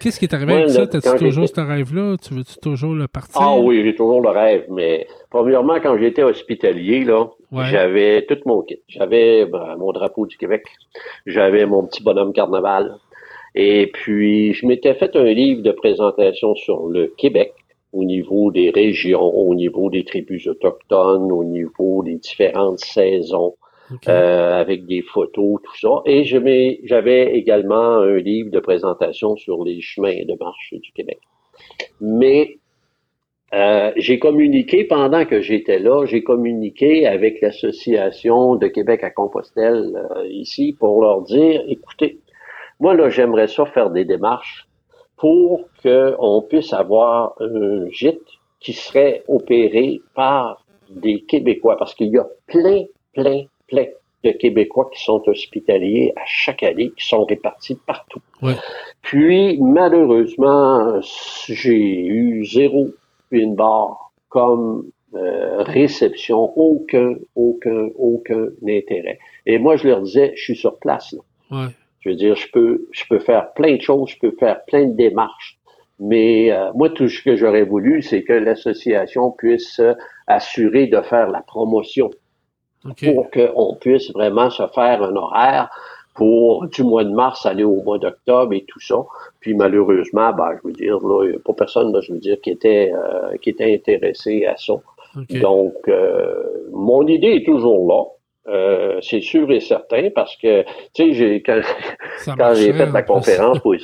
[0.01, 0.87] Qu'est-ce qui est arrivé avec ça?
[0.87, 2.17] T'as-tu toujours ce rêve-là?
[2.17, 3.41] Tu veux-tu toujours le partir?
[3.41, 8.63] Ah oui, j'ai toujours le rêve, mais premièrement, quand j'étais hospitalier, là, j'avais tout mon
[8.63, 8.81] kit.
[8.89, 10.65] J'avais ben, mon drapeau du Québec,
[11.27, 12.97] j'avais mon petit bonhomme carnaval,
[13.55, 17.55] et puis je m'étais fait un livre de présentation sur le Québec
[17.93, 23.55] au niveau des régions, au niveau des tribus autochtones, au niveau des différentes saisons,
[24.09, 26.03] Euh, avec des photos, tout ça.
[26.07, 31.19] Et j'avais également un livre de présentation sur les chemins de marche du Québec.
[32.01, 32.59] Mais
[33.53, 39.93] euh, j'ai communiqué pendant que j'étais là, j'ai communiqué avec l'association de Québec à Compostelle
[39.95, 42.19] euh, ici pour leur dire, écoutez,
[42.81, 44.67] moi là j'aimerais ça faire des démarches
[45.17, 48.27] pour qu'on puisse avoir un gîte
[48.61, 53.87] qui serait opéré par des Québécois, parce qu'il y a plein, plein, plein
[54.25, 58.21] de Québécois qui sont hospitaliers à chaque année, qui sont répartis partout.
[58.43, 58.55] Ouais.
[59.03, 61.01] Puis, malheureusement,
[61.47, 62.89] j'ai eu zéro
[63.31, 69.19] une barre comme euh, réception, aucun, aucun, aucun intérêt.
[69.47, 71.13] Et moi, je leur disais, je suis sur place.
[71.13, 71.21] Là.
[71.57, 71.73] Ouais.
[72.01, 74.87] Je veux dire, je peux, je peux faire plein de choses, je peux faire plein
[74.87, 75.59] de démarches.
[76.01, 79.95] Mais euh, moi, tout ce que j'aurais voulu, c'est que l'association puisse euh,
[80.27, 82.11] assurer de faire la promotion
[82.85, 85.71] Pour qu'on puisse vraiment se faire un horaire
[86.15, 88.97] pour du mois de mars aller au mois d'octobre et tout ça.
[89.41, 92.41] Puis malheureusement, ben, je veux dire, là, il a pas personne, là, je veux dire,
[92.41, 94.75] qui était, euh, qui était intéressé à ça.
[95.41, 96.43] Donc, euh,
[96.73, 98.05] mon idée est toujours là.
[98.47, 101.61] Euh, c'est sûr et certain parce que, tu sais, j'ai, quand,
[102.37, 103.05] quand j'ai fait la plus.
[103.05, 103.81] conférence pour les,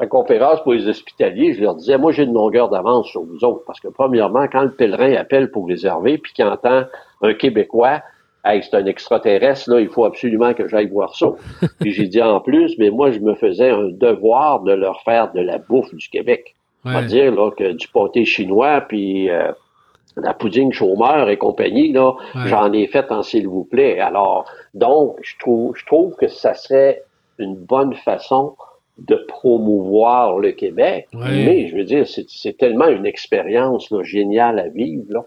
[0.00, 3.44] la conférence pour les hospitaliers, je leur disais, moi, j'ai une longueur d'avance sur vous
[3.44, 3.62] autres.
[3.66, 6.84] Parce que, premièrement, quand le pèlerin appelle pour réserver, puis qu'il entend
[7.20, 8.00] un Québécois,
[8.44, 11.26] hey, c'est un extraterrestre, là, il faut absolument que j'aille voir ça.
[11.80, 15.32] puis j'ai dit, en plus, mais moi, je me faisais un devoir de leur faire
[15.32, 16.54] de la bouffe du Québec.
[16.84, 17.06] On va Ouais.
[17.06, 19.50] dire, là, que du pâté chinois, puis euh,
[20.16, 22.42] la pouding chômeur et compagnie, là, Ouais.
[22.46, 23.98] j'en ai fait en s'il vous plaît.
[24.00, 24.44] Alors,
[24.74, 27.02] donc, je trouve, je trouve que ça serait
[27.38, 28.54] une bonne façon
[28.98, 31.08] de promouvoir le Québec.
[31.14, 31.44] Ouais.
[31.44, 35.04] Mais, je veux dire, c'est tellement une expérience là, géniale à vivre.
[35.08, 35.24] Là.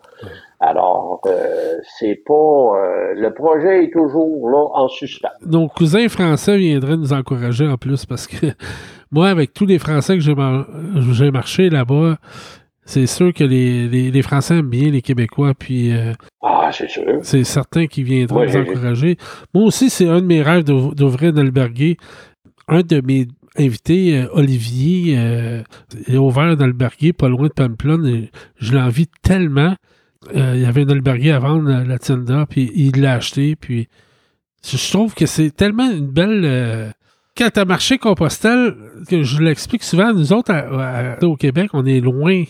[0.60, 2.34] Alors, euh, c'est pas...
[2.34, 5.28] euh, le projet est toujours là en suspens.
[5.46, 8.48] Nos cousins français viendraient nous encourager en plus parce que
[9.12, 10.68] moi, avec tous les Français que j'ai mar-
[11.12, 12.18] j'ai marché là-bas,
[12.86, 16.90] c'est sûr que les, les- les Français aiment bien les Québécois, puis euh, Ah, c'est
[16.90, 17.20] sûr.
[17.22, 19.18] c'est certain qu'ils viendront nous encourager.
[19.54, 21.98] Moi aussi, c'est un de mes rêves d'ouvr- d'ouvrir un alberguer.
[22.70, 23.28] Un de mes
[23.58, 25.64] invités, euh, Olivier, euh,
[26.08, 28.06] est ouvert un alberguer pas loin de Pamplonne.
[28.08, 29.76] et je l'envie tellement.
[30.36, 33.88] Euh, il y avait un alberguer à vendre la Tienda, puis il l'a acheté, puis
[34.68, 36.42] je trouve que c'est tellement une belle.
[36.44, 36.90] euh,
[37.38, 38.76] quand tu as marché Compostelle,
[39.08, 42.44] que je l'explique souvent, nous autres, à- à- au Québec, on est loin.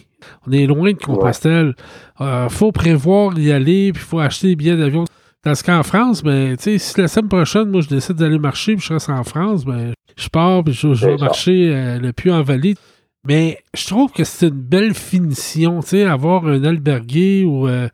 [0.47, 1.75] On est loin de Compostelle.
[2.21, 5.03] Il faut prévoir y aller, puis il faut acheter des billets d'avion.
[5.47, 8.75] Parce qu'en France, ben, tu sais, si la semaine prochaine, moi, je décide d'aller marcher,
[8.75, 12.11] puis je reste en France, ben, je pars, puis je, je vais marcher euh, le
[12.11, 12.75] puits en vallée.
[13.23, 17.87] Mais je trouve que c'est une belle finition, tu sais, avoir un alberguer ou, euh,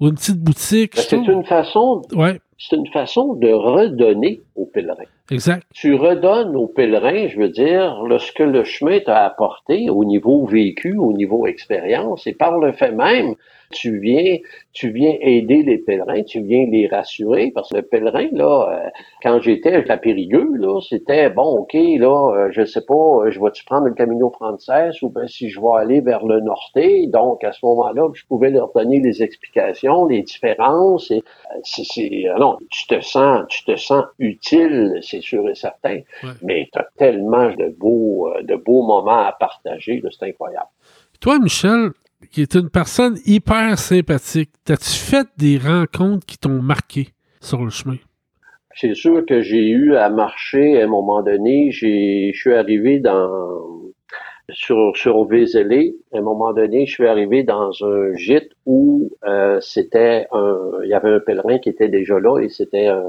[0.00, 0.94] ou une petite boutique.
[0.96, 5.04] C'est une façon, Ouais, c'est une façon de redonner aux pèlerins.
[5.30, 5.62] exact.
[5.72, 10.44] tu redonnes aux pèlerins, je veux dire, ce que le chemin t'a apporté au niveau
[10.44, 13.34] vécu, au niveau expérience, et par le fait même,
[13.72, 14.36] tu viens,
[14.72, 18.88] tu viens aider les pèlerins, tu viens les rassurer, parce que le pèlerin, là, euh,
[19.22, 23.40] quand j'étais à Périgueux, là, c'était, bon, OK, là, euh, je sais pas, euh, je
[23.40, 24.70] vais-tu prendre le Camino Frances
[25.02, 28.50] ou bien si je vais aller vers le Norté, donc à ce moment-là, je pouvais
[28.50, 31.22] leur donner les explications, les différences, et
[31.62, 36.00] c'est, c'est- euh, non, tu te sens, tu te sens utile, c'est sûr et certain,
[36.22, 36.30] Ouais.
[36.42, 40.66] mais tu as tellement de beaux, de beaux moments à partager, là, c'est incroyable.
[41.20, 41.90] Toi, Michel,
[42.30, 47.08] qui est une personne hyper sympathique, as-tu fait des rencontres qui t'ont marqué
[47.40, 47.96] sur le chemin?
[48.74, 51.70] C'est sûr que j'ai eu à marcher à un moment donné.
[51.70, 53.30] Je suis arrivé dans
[54.50, 55.96] sur sur.
[56.12, 60.90] À un moment donné, je suis arrivé dans un gîte où euh, c'était un, il
[60.90, 63.02] y avait un pèlerin qui était déjà là et c'était un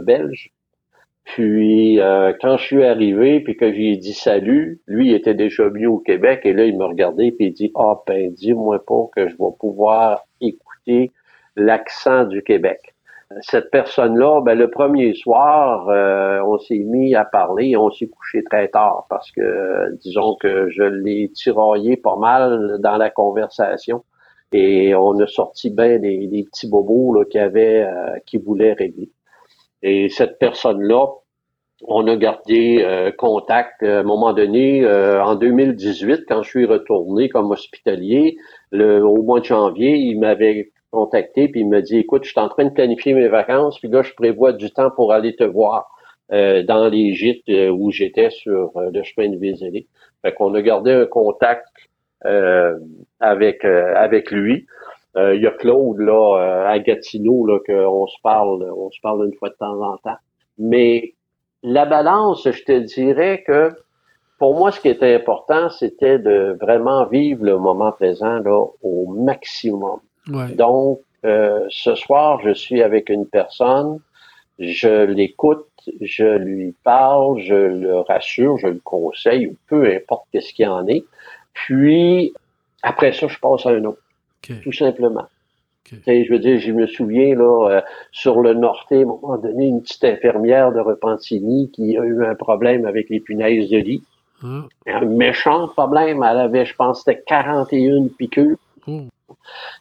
[0.00, 0.50] Belge.
[1.24, 5.68] Puis euh, quand je suis arrivé puis que j'ai dit salut, lui il était déjà
[5.68, 9.06] venu au Québec et là il me regardait puis il dit ah ben dis-moi pas
[9.16, 11.12] que je vais pouvoir écouter
[11.56, 12.94] l'accent du Québec
[13.40, 18.08] cette personne-là, ben, le premier soir, euh, on s'est mis à parler et on s'est
[18.08, 23.10] couché très tard parce que, euh, disons que je l'ai tiraillé pas mal dans la
[23.10, 24.04] conversation
[24.52, 27.88] et on a sorti bien des, petits bobos là, qui avaient,
[28.26, 29.10] qui voulaient régler.
[29.84, 31.06] Et cette personne-là,
[31.86, 36.64] on a gardé euh, contact à un moment donné, euh, en 2018, quand je suis
[36.64, 38.36] retourné comme hospitalier,
[38.72, 42.40] le, au mois de janvier, il m'avait contacté puis il me dit écoute, je suis
[42.40, 45.44] en train de planifier mes vacances, puis là je prévois du temps pour aller te
[45.44, 45.88] voir
[46.32, 49.86] euh, dans les gîtes euh, où j'étais sur euh, le chemin de Vézelay.
[50.22, 51.66] Fait qu'on a gardé un contact
[52.24, 52.78] euh,
[53.20, 54.66] avec euh, avec lui.
[55.16, 59.00] Euh, il y a Claude là euh, à Gatineau là qu'on se parle, on se
[59.00, 60.16] parle une fois de temps en temps.
[60.58, 61.14] Mais
[61.62, 63.70] la balance, je te dirais que
[64.38, 69.06] pour moi, ce qui était important, c'était de vraiment vivre le moment présent là au
[69.06, 70.00] maximum.
[70.28, 70.52] Ouais.
[70.54, 74.00] Donc, euh, ce soir, je suis avec une personne,
[74.58, 75.66] je l'écoute,
[76.00, 80.86] je lui parle, je le rassure, je le conseille, ou peu importe ce qu'il en
[80.86, 81.04] est.
[81.52, 82.34] Puis,
[82.82, 84.02] après ça, je passe à un autre,
[84.62, 85.26] Tout simplement.
[85.90, 87.80] Je veux dire, je me souviens, là, euh,
[88.10, 92.24] sur le Nord, à un moment donné, une petite infirmière de Repentigny qui a eu
[92.24, 94.02] un problème avec les punaises de lit.
[94.42, 94.66] Ah.
[94.86, 96.24] Un méchant problème.
[96.28, 98.56] Elle avait, je pense, c'était 41 piqûres.
[98.86, 99.00] Oh.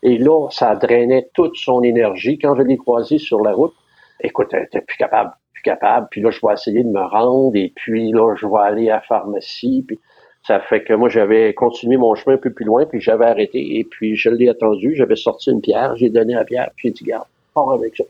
[0.02, 2.38] Et là, ça drainait toute son énergie.
[2.38, 3.74] Quand je l'ai croisée sur la route,
[4.22, 6.08] écoute, elle était plus capable, plus capable.
[6.12, 7.56] Puis là, je vais essayer de me rendre.
[7.56, 9.84] Et puis là, je vais aller à la pharmacie.
[9.88, 10.00] Puis
[10.46, 12.86] ça fait que moi, j'avais continué mon chemin un peu plus loin.
[12.86, 13.78] Puis j'avais arrêté.
[13.80, 14.96] Et puis je l'ai attendu.
[14.96, 15.96] J'avais sorti une pierre.
[15.96, 16.70] J'ai donné la pierre.
[16.76, 18.04] Puis j'ai dit, garde, pars avec ça.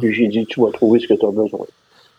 [0.00, 1.66] Puis j'ai dit, tu vas trouver ce que tu as besoin.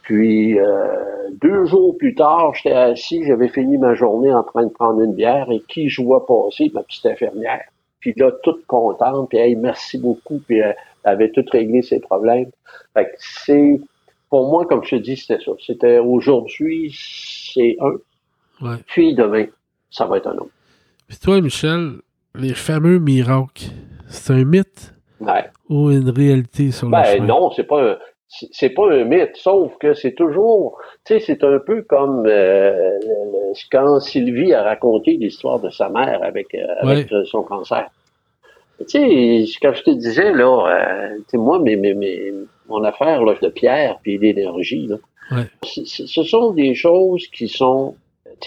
[0.04, 4.72] Puis euh, deux jours plus tard, j'étais assis, j'avais fini ma journée en train de
[4.72, 6.72] prendre une bière et qui je vois passer?
[6.74, 7.62] Ma petite infirmière.
[8.00, 10.72] Puis là, toute contente, puis hey, merci beaucoup, puis euh,
[11.04, 12.50] elle avait tout réglé ses problèmes.
[12.96, 13.80] Fait que c'est,
[14.32, 15.52] pour moi, comme je te dis, c'était ça.
[15.64, 16.92] C'était aujourd'hui,
[17.54, 17.94] c'est un,
[18.62, 18.76] Ouais.
[18.88, 19.46] puis demain,
[19.90, 20.52] ça va être un autre.
[21.08, 21.94] Puis toi, Michel,
[22.36, 23.66] les fameux miracles,
[24.08, 25.46] c'est un mythe Ouais.
[25.70, 27.26] ou une réalité sur le Ben chemin?
[27.26, 27.98] non, c'est pas un
[28.52, 32.72] c'est pas un mythe, sauf que c'est toujours, tu sais, c'est un peu comme euh,
[33.02, 37.42] le- le- quand Sylvie a raconté l'histoire de sa mère avec, euh, avec euh, son
[37.42, 37.90] cancer.
[38.82, 42.32] Tu sais, quand je te disais là, euh, tu sais, moi, mes, mes, mes-
[42.68, 44.98] mon affaire là, de pierre puis d'énergie, là,
[45.32, 45.48] Ouais.
[45.64, 47.96] ce sont des choses qui sont,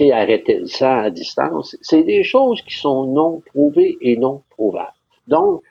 [0.05, 4.43] sais, arrêter le sang à distance, c'est des choses qui sont non prouvées et non
[4.51, 4.93] prouvables.
[5.29, 5.63] Donc,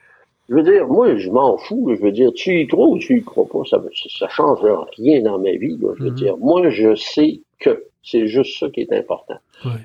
[0.48, 1.88] je veux dire, moi, je m'en fous.
[1.88, 1.94] là.
[1.96, 4.58] Je veux dire, tu y crois ou tu y crois pas, ça ne ça change
[4.98, 5.78] rien dans ma vie.
[5.80, 5.94] là.
[5.98, 6.14] Je veux Mhm.
[6.16, 9.36] dire, moi, je sais que c'est juste ça qui est important.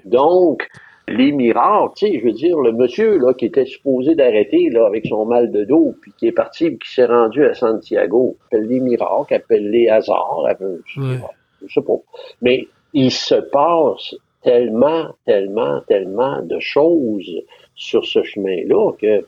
[0.06, 0.68] Donc,
[1.08, 4.88] les miracles, tu sais, je veux dire, le monsieur là qui était supposé d'arrêter là
[4.88, 8.36] avec son mal de dos, puis qui est parti, puis qui s'est rendu à Santiago,
[8.48, 10.82] appelle les miracles, appelle les hasards, appelle,
[11.22, 11.32] pas,
[11.66, 11.96] je sais pas.
[12.42, 14.16] Mais il se passe
[14.48, 17.30] tellement, tellement, tellement de choses
[17.76, 19.26] sur ce chemin-là que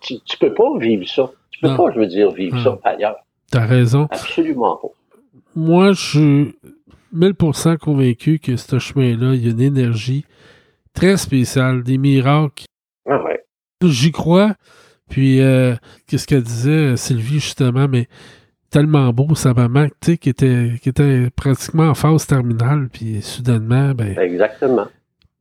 [0.00, 1.30] tu, tu peux pas vivre ça.
[1.52, 3.18] Tu peux pas, je veux dire, vivre ça ailleurs.
[3.52, 4.08] T'as raison.
[4.10, 4.88] Absolument pas.
[5.54, 6.54] Moi, je suis
[7.14, 10.24] 1000% convaincu que ce chemin-là, il y a une énergie
[10.92, 12.64] très spéciale, des miracles.
[13.08, 13.44] Ah ouais.
[13.84, 14.56] J'y crois.
[15.08, 15.76] Puis, euh,
[16.08, 18.08] qu'est-ce qu'elle disait, euh, Sylvie, justement, mais
[18.72, 23.22] tellement beau, sa maman, tu sais, qui était, qui était pratiquement en phase terminale, puis
[23.22, 24.86] soudainement, ben, Exactement.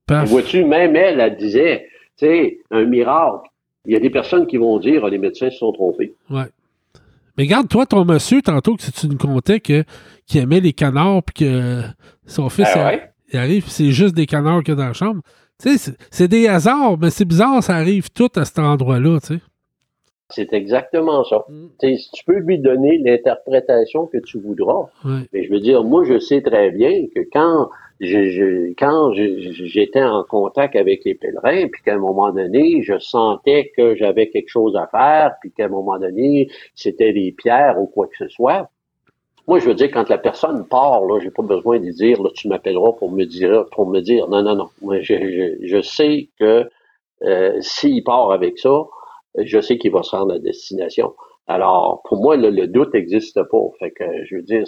[0.07, 1.87] Vois-tu, même elle, elle disait,
[2.17, 3.47] tu sais, un miracle.
[3.85, 6.13] Il y a des personnes qui vont dire, ah, les médecins se sont trompés.
[6.29, 6.45] Ouais.
[7.37, 9.83] Mais regarde, toi, ton monsieur, tantôt, que tu nous contais que,
[10.27, 11.81] qu'il aimait les canards, puis que
[12.25, 13.03] son fils, Ah il- ouais?
[13.33, 15.21] il arrive, puis c'est juste des canards qu'il y a dans la chambre.
[15.61, 19.19] Tu sais, c'est- c'est des hasards, mais c'est bizarre, ça arrive tout à cet endroit-là,
[19.21, 19.39] tu sais.
[20.31, 21.45] C'est exactement ça.
[21.49, 21.67] Mm.
[21.81, 24.87] Tu peux lui donner l'interprétation que tu voudras.
[25.33, 30.01] Mais je veux dire, moi, je sais très bien que quand je, je- quand j'étais
[30.03, 34.49] en contact avec les pèlerins, puis qu'à un moment donné, je sentais que j'avais quelque
[34.49, 38.27] chose à faire, puis qu'à un moment donné, c'était des pierres ou quoi que ce
[38.27, 38.69] soit.
[39.47, 42.29] Moi, je veux dire, quand la personne part, là, j'ai pas besoin de dire, là,
[42.35, 44.69] tu m'appelleras pour me dire, pour me dire, non, non, non.
[44.81, 46.69] Moi, je, je, je sais que
[47.23, 48.85] euh, s'il part avec ça,
[49.37, 51.13] je sais qu'il va se rendre à destination.
[51.47, 53.63] Alors, pour moi, le, le doute n'existe pas.
[53.79, 54.63] Fait que, je veux dire,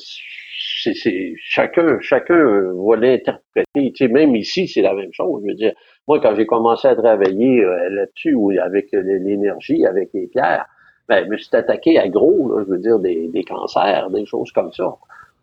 [0.81, 3.65] c'est, chacun, chacun va l'interpréter.
[3.75, 5.41] Tu sais, même ici, c'est la même chose.
[5.43, 5.73] Je veux dire,
[6.07, 10.65] moi, quand j'ai commencé à travailler euh, là-dessus, ou avec l'énergie, avec les pierres,
[11.07, 14.25] ben, je me suis attaqué à gros, là, je veux dire, des, des cancers, des
[14.25, 14.95] choses comme ça.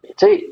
[0.03, 0.51] Mais tu sais,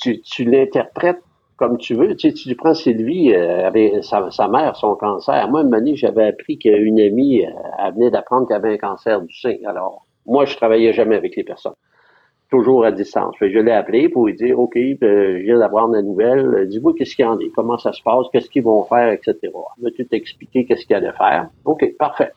[0.00, 1.22] tu, tu l'interprètes
[1.56, 2.14] comme tu veux.
[2.16, 5.48] Tu sais, tu prends Sylvie, euh, avec sa, sa mère, son cancer.
[5.48, 9.34] Moi, une année, j'avais appris qu'une amie, euh, venait d'apprendre qu'elle avait un cancer du
[9.34, 9.56] sein.
[9.64, 11.74] Alors, moi, je travaillais jamais avec les personnes.
[12.50, 13.34] Toujours à distance.
[13.38, 16.68] Fait je l'ai appelé pour lui dire, OK, euh, je viens d'avoir la nouvelle.
[16.68, 19.36] Dis-moi qu'est-ce qu'il y en est, comment ça se passe, qu'est-ce qu'ils vont faire, etc.
[19.52, 21.48] Tout expliqué qu'est-ce qu'il allait faire?
[21.64, 22.32] OK, parfait.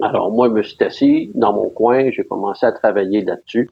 [0.00, 3.70] Alors, moi, je me suis assis dans mon coin, j'ai commencé à travailler là-dessus.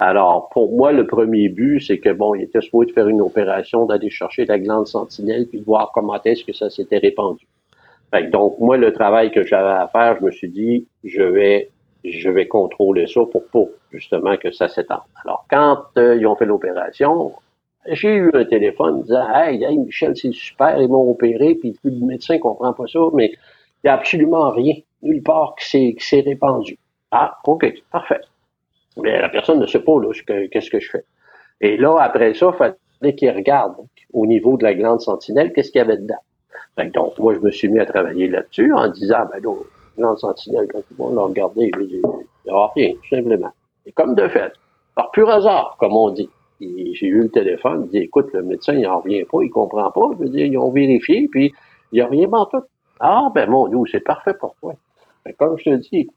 [0.00, 3.20] Alors, pour moi, le premier but, c'est que, bon, il était supposé de faire une
[3.20, 7.46] opération, d'aller chercher la glande sentinelle, puis de voir comment est-ce que ça s'était répandu.
[8.10, 11.22] Fait que donc, moi, le travail que j'avais à faire, je me suis dit, je
[11.22, 11.70] vais,
[12.02, 15.02] je vais contrôler ça pour pas, justement, que ça s'étende.
[15.22, 17.34] Alors, quand euh, ils ont fait l'opération,
[17.86, 22.06] j'ai eu un téléphone disant, hey, hey, Michel, c'est super, ils m'ont opéré, puis le
[22.06, 23.32] médecin comprend pas ça, mais
[23.82, 26.78] Il n'y a absolument rien, nulle part qui s'est répandu.
[27.10, 28.20] Ah, OK, parfait.
[28.96, 29.92] Mais la personne ne sait pas
[30.50, 31.04] qu'est-ce que je fais.
[31.60, 33.76] Et là, après ça, il fallait qu'il regarde
[34.12, 36.88] au niveau de la glande sentinelle, qu'est-ce qu'il y avait dedans.
[36.94, 39.54] donc, moi, je me suis mis à travailler là-dessus en disant, ben là,
[39.96, 43.52] glande sentinelle, quand on l'a regardé, il n'y aura rien, tout simplement.
[43.86, 44.52] Et comme de fait,
[44.94, 46.28] par pur hasard, comme on dit.
[46.60, 49.90] J'ai eu le téléphone, il dit, écoute, le médecin, il n'en revient pas, il comprend
[49.90, 50.10] pas.
[50.12, 51.54] Je veux dire, ils ont vérifié, puis
[51.90, 52.62] il n'y a rien en tout.
[52.98, 54.74] Ah, ben mon Dieu, c'est parfait pour toi.
[55.24, 56.10] Mais comme je te dis,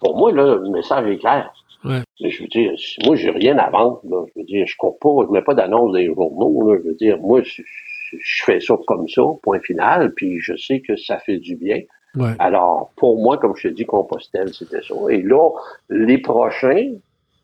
[0.00, 1.50] pour moi, là, le message est clair.
[1.84, 2.02] Ouais.
[2.20, 2.72] Je veux dire,
[3.04, 4.00] moi, j'ai rien à vendre.
[4.04, 4.24] Là.
[4.34, 6.70] Je veux dire, je cours pas, je mets pas d'annonce dans les journaux.
[6.70, 6.78] Là.
[6.82, 10.80] Je veux dire, moi, je, je, fais ça comme ça, point final, puis je sais
[10.80, 11.80] que ça fait du bien.
[12.16, 12.32] Ouais.
[12.38, 14.94] Alors, pour moi, comme je te dis, Compostelle, c'était ça.
[15.10, 15.50] Et là,
[15.88, 16.94] les prochains,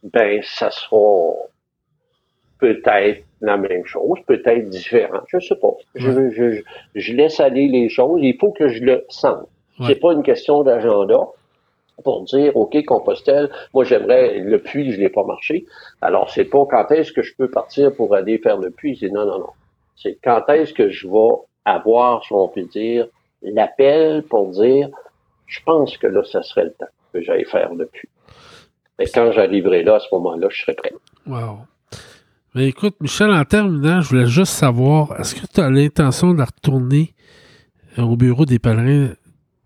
[0.02, 1.32] ben, ça sera
[2.58, 5.20] peut-être la même chose, peut-être différent.
[5.28, 5.74] Je sais pas.
[5.94, 6.62] Je, je,
[6.94, 8.20] je, laisse aller les choses.
[8.22, 9.48] Il faut que je le sente.
[9.86, 11.26] C'est pas une question d'agenda
[12.02, 15.66] pour dire, OK, Compostelle, moi j'aimerais, le puits, je l'ai pas marché.
[16.00, 18.96] Alors, c'est pas quand est-ce que je peux partir pour aller faire le puits?
[18.98, 19.50] C'est non, non, non.
[19.96, 21.34] C'est quand est-ce que je vais
[21.64, 23.06] avoir, si on peut dire,
[23.42, 24.88] l'appel pour dire,
[25.46, 28.08] je pense que là, ça serait le temps que j'aille faire le puits.
[28.98, 30.92] Et quand j'arriverai là, à ce moment-là, je serai prêt.
[31.26, 31.58] Wow.
[32.54, 36.42] Mais écoute, Michel, en terminant, je voulais juste savoir, est-ce que tu as l'intention de
[36.42, 37.14] retourner
[37.98, 39.14] au bureau des pèlerins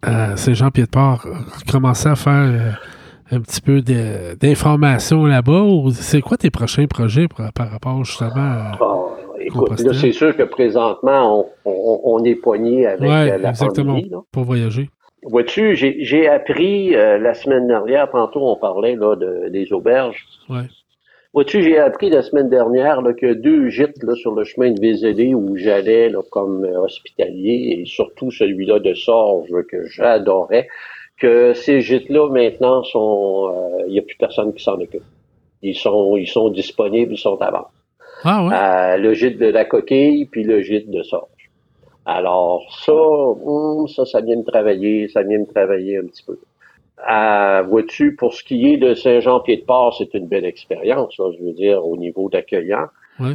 [0.03, 1.27] à Saint-Jean-Pied-de-Port,
[1.67, 5.63] recommencer à faire euh, un petit peu d'informations là-bas?
[5.63, 8.73] Ou c'est quoi tes prochains projets par rapport justement à.
[8.81, 8.97] Ah,
[9.41, 14.13] écoute, là, c'est sûr que présentement, on, est poigné avec euh, la exactement, pandémie.
[14.33, 14.91] Pour voyager.
[15.25, 20.25] Vois-tu, j'ai appris euh, la semaine dernière, tantôt on parlait là, de, des auberges.
[20.49, 20.69] Ouais.
[21.35, 24.81] Vois-tu, j'ai appris la semaine dernière là, que deux gîtes là, sur le chemin de
[24.81, 30.69] Vézélé où j'allais comme euh, hospitalier, et surtout celui-là de Sorge que j'adorais,
[31.19, 35.03] que ces gîtes-là maintenant sont, euh, il n'y a plus personne qui s'en occupe.
[35.63, 37.73] Ils sont, ils sont disponibles, ils sont à vendre.
[38.25, 38.55] Ah ouais.
[38.55, 41.29] Euh, le gîte de la coquille puis le gîte de Sorge.
[42.07, 46.39] Alors ça, hum, ça, ça vient de travailler, ça vient de travailler un petit peu.
[47.07, 51.97] Vois-tu, pour ce qui est de Saint-Jean-Pied-de-Port, c'est une belle expérience, je veux dire, au
[51.97, 52.87] niveau d'accueillant.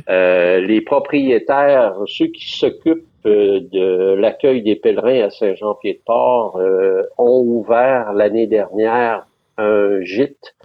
[0.10, 7.42] Euh, les propriétaires, ceux qui s'occupent euh, de l'accueil des pèlerins à Saint-Jean-Pied-de-Port, euh, ont
[7.46, 9.26] ouvert l'année dernière
[9.58, 10.56] un gîte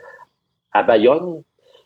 [0.72, 1.42] à Bayonne.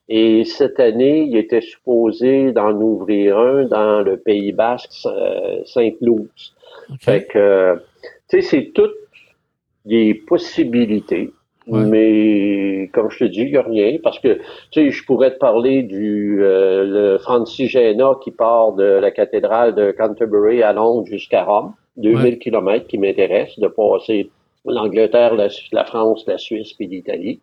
[0.09, 4.93] Et cette année, il était supposé d'en ouvrir un dans le Pays Basque,
[5.65, 6.53] Sainte-Louise.
[7.01, 7.77] Fait que,
[8.29, 8.91] tu sais, c'est tout
[9.85, 11.31] des possibilités.
[11.67, 14.43] Mais comme je te dis, il n'y a rien parce que tu
[14.73, 19.93] sais, je pourrais te parler du euh, le Francigena qui part de la cathédrale de
[19.93, 24.31] Canterbury à Londres jusqu'à Rome, 2000 kilomètres qui m'intéresse de passer
[24.65, 27.41] l'Angleterre, la, France, la Suisse puis l'Italie.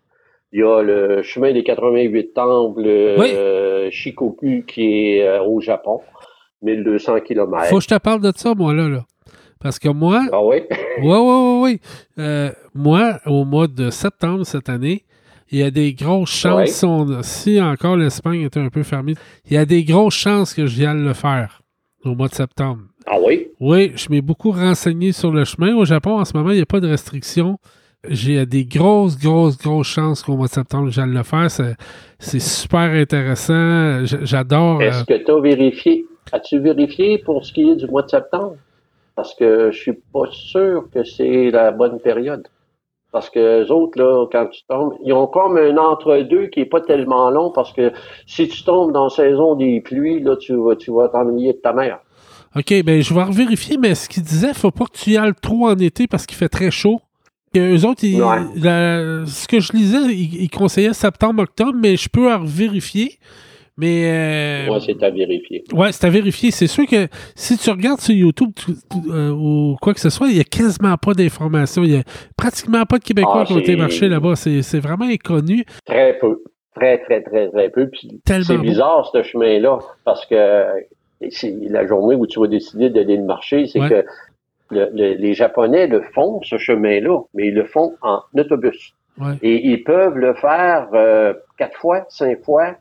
[0.52, 6.02] Il y a le chemin des 88 temples euh, Shikoku qui est euh, au Japon,
[6.64, 7.66] 1200 kilomètres.
[7.66, 8.90] Faut que je te parle de ça, moi, là.
[8.90, 9.06] là.
[9.60, 10.26] Parce que moi.
[10.32, 10.58] Ah oui?
[11.02, 11.82] oui, oui, oui.
[12.18, 15.04] Euh, moi, au mois de septembre cette année,
[15.52, 16.86] il y a des grosses chances,
[17.24, 19.16] si encore l'Espagne était un peu fermée,
[19.50, 21.62] il y a des grosses chances que je vienne le faire
[22.06, 22.82] au mois de septembre.
[23.06, 23.48] Ah oui?
[23.60, 25.76] Oui, je m'ai beaucoup renseigné sur le chemin.
[25.76, 27.58] Au Japon, en ce moment, il n'y a pas de restrictions.
[28.08, 31.50] J'ai des grosses, grosses, grosses chances qu'au mois de septembre, j'aille le faire.
[32.20, 34.06] C'est super intéressant.
[34.06, 34.82] J'adore.
[34.82, 36.06] Est-ce euh, que tu as vérifié?
[36.32, 38.56] As-tu vérifié pour ce qui est du mois de septembre?
[39.20, 42.48] Parce que je suis pas sûr que c'est la bonne période.
[43.12, 46.66] Parce que les autres, là, quand tu tombes, ils ont comme un entre-deux qui est
[46.66, 47.92] pas tellement long parce que
[48.26, 51.58] si tu tombes dans la saison des pluies, là, tu vas, tu vas t'ennuyer de
[51.58, 52.00] ta mère.
[52.56, 55.34] OK, ben je vais vérifier, mais ce qu'il disait, faut pas que tu y ailles
[55.42, 57.02] trop en été parce qu'il fait très chaud.
[57.54, 62.46] Et eux autres, ce que je lisais, ils, ils conseillaient septembre-octobre, mais je peux en
[62.46, 63.20] vérifier.
[63.80, 64.12] Mais.
[64.68, 65.64] Euh, c'est à vérifier.
[65.74, 66.52] Ouais, c'est à vérifier.
[66.52, 68.52] C'est sûr que si tu regardes sur YouTube
[69.10, 71.84] euh, ou quoi que ce soit, il n'y a quasiment pas d'informations.
[71.84, 72.04] Il n'y a
[72.36, 74.36] pratiquement pas de Québécois ah, qui ont été marchés là-bas.
[74.36, 75.64] C'est vraiment inconnu.
[75.86, 76.44] Très peu.
[76.76, 77.90] Très, très, très, très peu.
[78.26, 80.66] c'est bizarre, ce chemin-là, parce que
[81.30, 84.06] c'est la journée où tu vas décider d'aller le marcher, c'est que
[84.72, 88.94] les Japonais le font, ce chemin-là, mais ils le font en autobus.
[89.42, 92.76] Et ils peuvent le faire euh, quatre fois, cinq fois,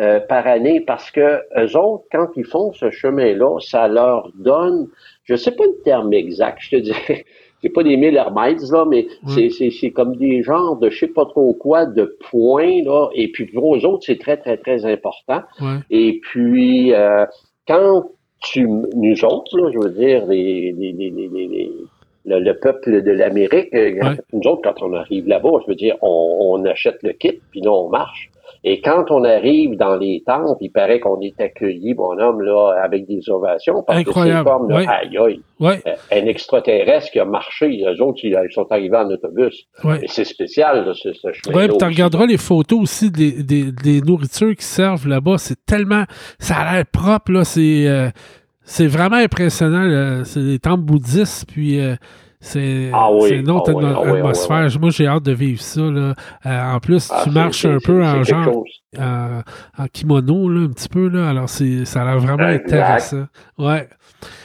[0.00, 4.88] euh, par année parce que eux autres, quand ils font ce chemin-là, ça leur donne,
[5.22, 7.24] je sais pas le terme exact, je te dirais,
[7.62, 11.08] c'est pas des mille hermètres, là, mais c'est, c'est, comme des genres de je sais
[11.08, 14.84] pas trop quoi de points, là, et puis pour eux autres, c'est très, très, très
[14.84, 15.42] important.
[15.90, 17.24] Et puis, euh,
[17.66, 18.10] quand
[18.42, 21.70] tu, nous autres, là, je veux dire, les, les, les,
[22.24, 23.74] le, le peuple de l'Amérique.
[23.74, 24.16] Euh, Ouais.
[24.32, 27.60] Nous autres, quand on arrive là-bas, je veux dire, on, on achète le kit, puis
[27.60, 28.30] là, on marche.
[28.66, 33.06] Et quand on arrive dans les temples, il paraît qu'on est accueilli, bonhomme, là, avec
[33.06, 33.82] des ovations.
[33.86, 37.82] Parce Incroyable, que c'est comme, là, aïe, aïe, Ouais, euh, un extraterrestre qui a marché.
[37.86, 39.66] Eux autres, ils, sont arrivés en autobus.
[40.06, 43.70] c'est spécial, là, ce, ce chemin Ouais, puis tu regarderas les photos aussi des, des,
[43.70, 45.36] des nourritures qui servent là-bas.
[45.36, 46.04] C'est tellement.
[46.38, 47.44] Ça a l'air propre, là.
[47.44, 47.86] C'est.
[47.86, 48.08] euh,
[48.64, 50.24] c'est vraiment impressionnant.
[50.24, 51.94] C'est des temples bouddhistes, puis euh,
[52.40, 54.68] c'est Ah oui, une autre ah oui, ah ah oui, atmosphère.
[54.80, 55.80] Moi, j'ai hâte de vivre ça.
[55.82, 56.14] Là.
[56.46, 58.82] Euh, en plus, tu marches un peu en genre chose.
[58.98, 61.08] en, kimono, là, un petit peu.
[61.08, 61.28] Là.
[61.30, 62.72] Alors, c'est, ça a l'air vraiment Exact.
[62.72, 63.24] intéressant.
[63.58, 63.88] Ouais.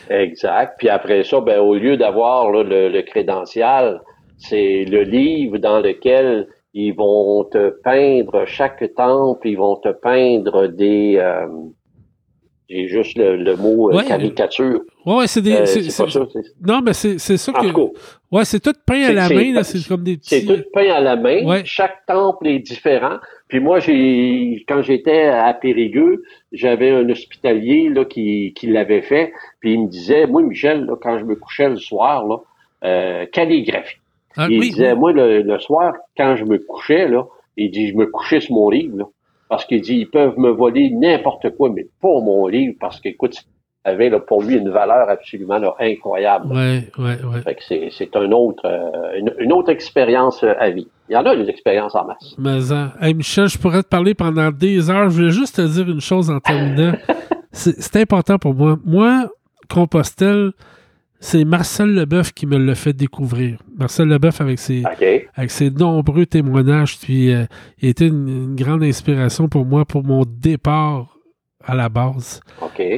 [0.09, 0.73] Exact.
[0.77, 4.01] Puis après ça, ben, au lieu d'avoir le, le crédential,
[4.37, 10.67] c'est le livre dans lequel ils vont te peindre chaque temple, ils vont te peindre
[10.67, 11.17] des...
[11.17, 11.47] euh,
[12.69, 14.05] j'ai juste le, le mot euh, Ouais.
[14.05, 14.81] caricature.
[15.05, 15.53] Ouais, ouais, c'est des.
[15.53, 16.25] Euh, c'est- c'est pas c'est- ça.
[16.31, 17.67] c'est- non, mais c'est, c'est ça En que.
[17.67, 17.99] tout cas,
[18.31, 19.53] Ouais, c'est tout peint à C'est- la c'est- main.
[19.53, 19.63] là.
[19.63, 20.47] C'est comme des c'est petits.
[20.47, 21.43] tout peint à la main.
[21.45, 21.61] Ouais.
[21.65, 23.17] Chaque temple est différent.
[23.47, 26.21] Puis moi, j'ai quand j'étais à Périgueux,
[26.51, 29.33] j'avais un hospitalier là, qui, qui l'avait fait.
[29.61, 32.37] Puis il me disait, moi, Michel, là, quand je me couchais le soir, là,
[32.83, 33.97] euh, calligraphie.
[34.37, 37.25] Ah, il oui, disait, moi, le, le soir, quand je me couchais, là,
[37.57, 39.05] il dit, je me couchais sur mon livre, là,
[39.49, 43.33] parce qu'il dit, ils peuvent me voler n'importe quoi, mais pas mon livre, parce qu'écoute,
[43.33, 43.41] ça
[43.83, 46.53] avait là, pour lui une valeur absolument là, incroyable.
[46.53, 47.57] Ouais, ouais, ouais.
[47.59, 50.87] C'est, un autre, euh, une, une autre expérience euh, à vie.
[51.09, 52.35] Il y en a des expériences en masse.
[52.37, 52.91] Mais, hein.
[53.01, 55.09] Hey, Michel, je pourrais te parler pendant des heures.
[55.09, 56.93] Je voulais juste te dire une chose en terminant.
[57.51, 58.77] c'est c'est important pour moi.
[58.85, 59.29] Moi,
[59.67, 60.51] Compostelle,
[61.19, 63.59] c'est Marcel Leboeuf qui me l'a fait découvrir.
[63.77, 64.83] Marcel Leboeuf avec ses,
[65.35, 67.45] avec ses nombreux témoignages, puis euh,
[67.81, 71.17] il a été une, une grande inspiration pour moi pour mon départ
[71.65, 72.39] à la base.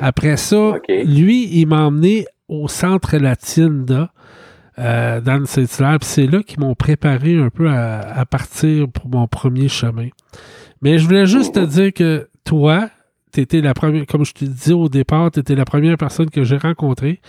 [0.02, 0.73] Après ça,
[1.06, 4.11] lui, il m'a emmené au centre Latinda,
[4.80, 8.88] euh, dans le Saint-Hilaire, puis c'est là qu'ils m'ont préparé un peu à, à partir
[8.89, 10.07] pour mon premier chemin.
[10.81, 11.65] Mais je voulais juste te Mhm.
[11.68, 12.89] dire que toi,
[13.34, 16.30] tu étais la première, comme je te disais au départ, tu étais la première personne
[16.30, 17.19] que j'ai rencontrée.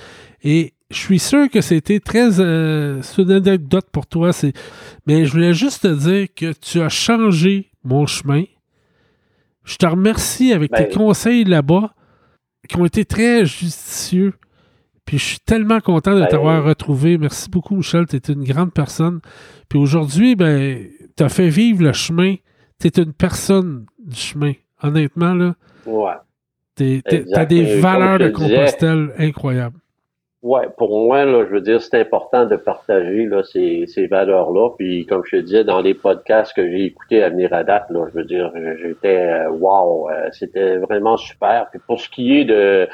[0.42, 2.38] Et je suis sûr que c'était très.
[2.40, 4.32] euh, c'est une anecdote pour toi.
[4.32, 4.52] C'est,
[5.06, 8.44] mais je voulais juste te dire que tu as changé mon chemin.
[9.64, 11.94] Je te remercie avec Ben- tes conseils là-bas
[12.68, 14.34] qui ont été très judicieux.
[15.04, 17.18] Puis je suis tellement content de Ben- t'avoir retrouvé.
[17.18, 18.06] Merci beaucoup, Michel.
[18.06, 19.20] Tu es une grande personne.
[19.68, 20.86] Puis aujourd'hui, ben,
[21.16, 22.36] tu as fait vivre le chemin.
[22.80, 24.52] Tu es une personne du chemin.
[24.82, 25.54] Honnêtement, là,
[25.86, 26.12] Ouais.
[26.76, 27.02] tu
[27.34, 29.78] as des valeurs de Compostelle incroyables.
[30.42, 34.70] Ouais, pour moi, là, je veux dire, c'est important de partager là, ces, ces valeurs-là.
[34.76, 37.86] Puis, comme je te disais, dans les podcasts que j'ai écoutés à venir à date,
[37.90, 38.52] là, je veux dire,
[38.82, 41.68] j'étais euh, wow, euh, c'était vraiment super.
[41.70, 42.88] Puis pour ce qui est de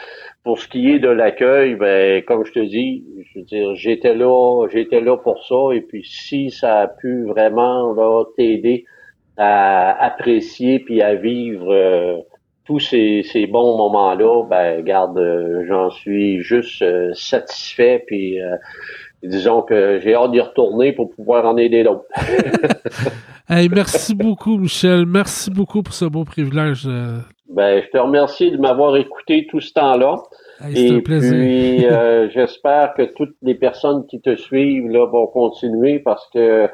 [0.44, 4.14] pour ce qui est de l'accueil, ben, comme je te dis, je veux dire, j'étais
[4.14, 5.74] là, j'étais là pour ça.
[5.74, 8.84] Et puis si ça a pu vraiment là, t'aider
[9.38, 12.18] à apprécier puis à vivre euh,
[12.68, 18.56] tous ces, ces bons moments-là, ben garde, euh, j'en suis juste euh, satisfait, puis euh,
[19.22, 22.04] disons que j'ai hâte d'y retourner pour pouvoir en aider d'autres.
[23.50, 25.06] Hey, merci beaucoup, Michel.
[25.06, 26.86] Merci beaucoup pour ce beau privilège.
[27.48, 30.16] Ben, je te remercie de m'avoir écouté tout ce temps-là.
[30.62, 31.32] Hey, Et plaisir.
[31.32, 31.86] puis,
[32.34, 36.68] j'espère que toutes les personnes qui te suivent là, vont continuer parce que,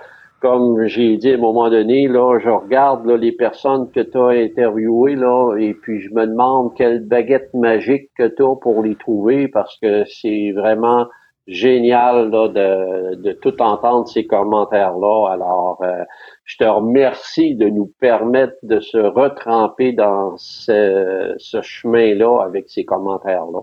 [0.45, 4.19] comme j'ai dit à un moment donné, là, je regarde là, les personnes que tu
[4.19, 8.83] as interviewées là, et puis je me demande quelle baguette magique que tu as pour
[8.83, 11.07] les trouver parce que c'est vraiment
[11.47, 15.31] génial là, de, de tout entendre ces commentaires-là.
[15.33, 16.05] Alors, euh,
[16.45, 22.85] je te remercie de nous permettre de se retremper dans ce, ce chemin-là avec ces
[22.85, 23.61] commentaires-là.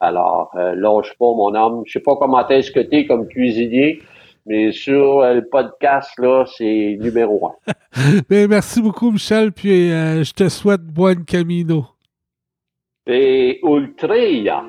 [0.00, 1.84] Alors, euh, lâche pas, mon homme.
[1.86, 4.02] Je sais pas comment est-ce que t'es comme cuisinier,
[4.48, 7.72] mais sur euh, le podcast, là, c'est numéro un.
[8.28, 9.52] Ben, merci beaucoup, Michel.
[9.52, 11.86] Puis euh, je te souhaite bon camino.
[13.06, 14.64] Et Ultreia.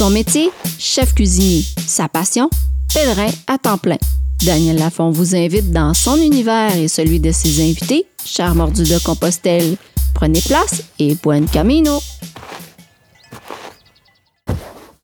[0.00, 1.62] Son métier, chef cuisinier.
[1.86, 2.48] Sa passion,
[2.94, 3.98] pèlerin à temps plein.
[4.46, 8.98] Daniel Lafont vous invite dans son univers et celui de ses invités, Cher Mordu de
[9.04, 9.76] Compostelle.
[10.14, 12.00] Prenez place et buen camino!